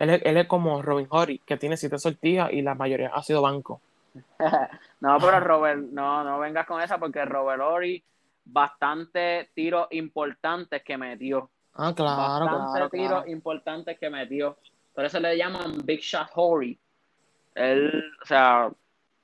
Él, 0.00 0.10
es, 0.10 0.22
él 0.24 0.36
es 0.36 0.48
como 0.48 0.82
Robin 0.82 1.06
Hood, 1.06 1.38
que 1.46 1.56
tiene 1.58 1.76
siete 1.76 1.96
sortijas 2.00 2.52
y 2.52 2.62
la 2.62 2.74
mayoría 2.74 3.12
ha 3.14 3.22
sido 3.22 3.40
banco. 3.40 3.80
No, 5.00 5.16
pero 5.20 5.38
Robert, 5.38 5.78
no, 5.78 6.24
no 6.24 6.40
vengas 6.40 6.66
con 6.66 6.82
esa 6.82 6.98
porque 6.98 7.24
Robert 7.24 7.62
Ori, 7.62 8.02
bastante 8.44 9.50
tiros 9.54 9.86
importantes 9.92 10.82
que 10.82 10.98
metió. 10.98 11.50
Ah, 11.74 11.94
claro, 11.94 12.46
bastante 12.46 12.72
claro. 12.72 12.90
tiros 12.90 13.08
claro. 13.10 13.30
importantes 13.30 13.96
que 13.96 14.10
metió. 14.10 14.56
Por 14.92 15.04
eso 15.04 15.20
le 15.20 15.38
llaman 15.38 15.78
Big 15.84 16.00
Shot 16.00 16.30
Horry. 16.34 16.76
Él, 17.54 18.12
o 18.20 18.26
sea, 18.26 18.68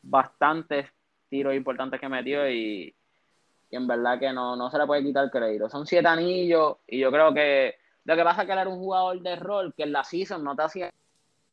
bastantes 0.01 0.94
tiros 1.35 1.53
importantes 1.57 1.99
que 2.01 2.09
metió 2.09 2.49
y, 2.49 2.95
y 3.68 3.76
en 3.76 3.89
verdad 3.89 4.20
que 4.20 4.32
no, 4.32 4.55
no 4.55 4.70
se 4.70 4.78
le 4.78 4.87
puede 4.87 5.03
quitar 5.03 5.28
crédito. 5.32 5.68
Son 5.68 5.85
siete 5.85 6.07
anillos 6.07 6.76
y 6.87 7.01
yo 7.01 7.11
creo 7.11 7.35
que 7.35 7.74
lo 8.05 8.14
que 8.14 8.22
pasa 8.22 8.43
es 8.43 8.47
que 8.47 8.53
él 8.53 8.59
era 8.61 8.70
un 8.70 8.78
jugador 8.78 9.20
de 9.20 9.35
rol 9.35 9.74
que 9.76 9.82
en 9.82 9.91
la 9.91 10.05
season 10.05 10.45
no 10.45 10.55
te 10.55 10.62
hacía, 10.62 10.93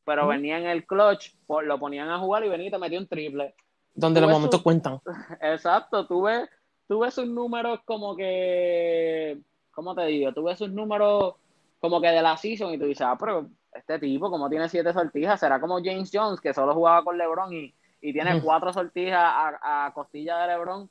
pero 0.06 0.28
venía 0.28 0.60
en 0.60 0.68
el 0.68 0.86
clutch, 0.86 1.34
pues, 1.48 1.66
lo 1.66 1.80
ponían 1.80 2.10
a 2.10 2.20
jugar 2.20 2.46
y 2.46 2.50
venía 2.50 2.68
y 2.68 2.72
te 2.72 2.78
metió 2.78 3.00
un 3.00 3.08
triple. 3.08 3.56
Donde 3.96 4.22
los 4.22 4.30
momentos 4.30 4.60
su- 4.60 4.64
cuentan. 4.64 5.00
Exacto, 5.42 6.06
tú 6.06 6.22
ves, 6.22 6.48
tú 6.88 7.00
ves 7.00 7.16
sus 7.16 7.26
números 7.26 7.80
como 7.86 8.16
que, 8.16 9.40
¿cómo 9.72 9.96
te 9.96 10.06
digo? 10.06 10.32
Tú 10.32 10.44
ves 10.44 10.60
sus 10.60 10.70
números 10.70 11.34
como 11.80 12.00
que 12.00 12.10
de 12.10 12.22
la 12.22 12.38
season 12.38 12.72
y 12.72 12.78
tú 12.78 12.86
dices, 12.86 13.08
ah, 13.10 13.18
pero 13.20 13.50
este 13.74 13.98
tipo, 13.98 14.30
como 14.30 14.48
tiene 14.48 14.70
siete 14.70 14.94
sortijas, 14.94 15.40
será 15.40 15.60
como 15.60 15.80
James 15.84 16.12
Jones, 16.14 16.40
que 16.40 16.54
solo 16.54 16.76
jugaba 16.76 17.04
con 17.04 17.18
LeBron 17.18 17.52
y, 17.54 17.74
y 18.02 18.14
tiene 18.14 18.42
cuatro 18.42 18.74
sortijas 18.74 19.20
a, 19.24 19.86
a 19.86 19.94
costilla 19.94 20.40
de 20.40 20.48
LeBron. 20.48 20.90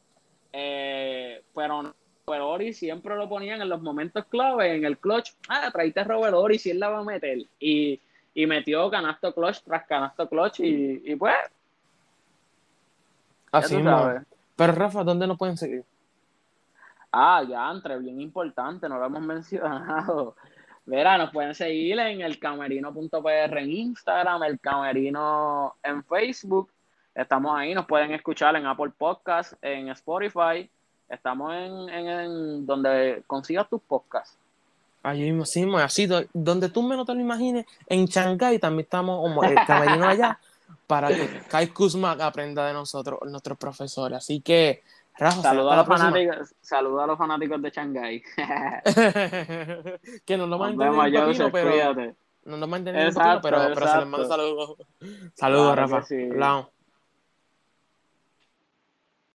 Eh, 0.53 1.43
pero 1.55 1.95
Robert 2.27 2.45
Ori 2.45 2.73
siempre 2.73 3.17
lo 3.17 3.29
ponían 3.29 3.61
en 3.61 3.69
los 3.69 3.83
momentos 3.83 4.25
clave, 4.27 4.77
en 4.77 4.85
el 4.85 4.99
clutch. 4.99 5.33
Ah, 5.49 5.71
traíste 5.73 6.01
a 6.01 6.05
Robert 6.05 6.35
Ori, 6.35 6.59
si 6.59 6.71
él 6.71 6.81
la 6.81 6.91
va 6.91 7.01
a 7.01 7.05
meter. 7.05 7.39
Y, 7.59 8.01
y 8.35 8.47
metió 8.47 8.91
canasto 8.91 9.35
clutch 9.35 9.63
tras 9.63 9.87
canasto 9.87 10.29
clutch 10.29 10.61
y, 10.61 11.03
y 11.05 11.17
pues, 11.17 11.35
Así 13.53 13.83
sabes. 13.83 14.23
Pero 14.57 14.73
Rafa, 14.73 15.03
¿dónde 15.05 15.27
nos 15.27 15.39
pueden 15.39 15.57
seguir? 15.57 15.85
Ah, 17.13 17.43
ya, 17.49 17.71
entre 17.71 17.99
bien 17.99 18.21
importante, 18.21 18.89
no 18.89 18.99
lo 18.99 19.07
hemos 19.07 19.23
mencionado. 19.27 20.37
Verá, 20.87 21.19
nos 21.19 21.31
pueden 21.31 21.55
seguir 21.55 21.99
en 21.99 22.21
el 22.21 22.39
camerino.pr 22.39 23.59
en 23.59 23.71
Instagram, 23.71 24.43
el 24.45 24.61
camerino 24.61 25.77
en 25.83 26.05
Facebook. 26.05 26.71
Estamos 27.15 27.53
ahí, 27.57 27.75
nos 27.75 27.87
pueden 27.87 28.13
escuchar 28.13 28.55
en 28.57 28.67
Apple 28.67 28.93
Podcast, 28.97 29.55
en 29.63 29.89
Spotify. 29.91 30.69
Estamos 31.09 31.53
en, 31.55 31.89
en, 31.89 32.09
en 32.09 32.67
donde 32.67 33.23
consigas 33.27 33.69
tus 33.69 33.81
podcasts. 33.83 34.37
Allí 35.03 35.23
mismo, 35.25 35.45
sí, 35.45 35.67
así, 35.83 36.07
do- 36.07 36.25
donde 36.33 36.69
tú 36.69 36.83
menos 36.83 37.07
te 37.07 37.15
lo 37.15 37.21
imagines, 37.21 37.65
en 37.87 38.05
Shanghai 38.07 38.59
también 38.59 38.85
estamos 38.85 39.19
como 39.21 39.43
el 39.43 39.55
camerino 39.67 40.07
allá, 40.07 40.39
para 40.87 41.09
que 41.09 41.41
Kai 41.49 41.69
Kuzma 41.69 42.13
aprenda 42.13 42.67
de 42.67 42.75
nosotros, 42.75 43.19
nuestros 43.25 43.57
profesores. 43.59 44.19
Así 44.19 44.41
que, 44.41 44.83
Rafa, 45.17 45.41
Saludos 45.43 45.73
hasta 45.73 45.73
a, 45.73 45.77
los 45.77 46.01
fanáticos, 46.01 46.55
saludos 46.61 47.03
a 47.03 47.07
los 47.07 47.19
fanáticos 47.19 47.63
de 47.63 47.71
Shanghai. 47.71 48.23
que 50.25 50.37
no 50.37 50.47
nos 50.47 50.59
van 50.59 50.73
a 50.73 50.75
Nos 50.75 50.79
vemos, 50.79 50.99
un 50.99 51.05
pepino, 51.05 51.27
Joseph, 51.27 51.51
pero 51.53 51.71
cuídate. 51.71 52.15
no 52.45 52.57
nos 52.57 52.71
pero, 53.43 53.61
pero 53.75 53.89
se 53.89 53.99
les 53.99 54.07
manda 54.07 54.29
saludos. 54.29 54.77
Saludos, 55.35 55.75
Claro 55.75 55.75
Rafa. 55.75 56.03
sí. 56.03 56.29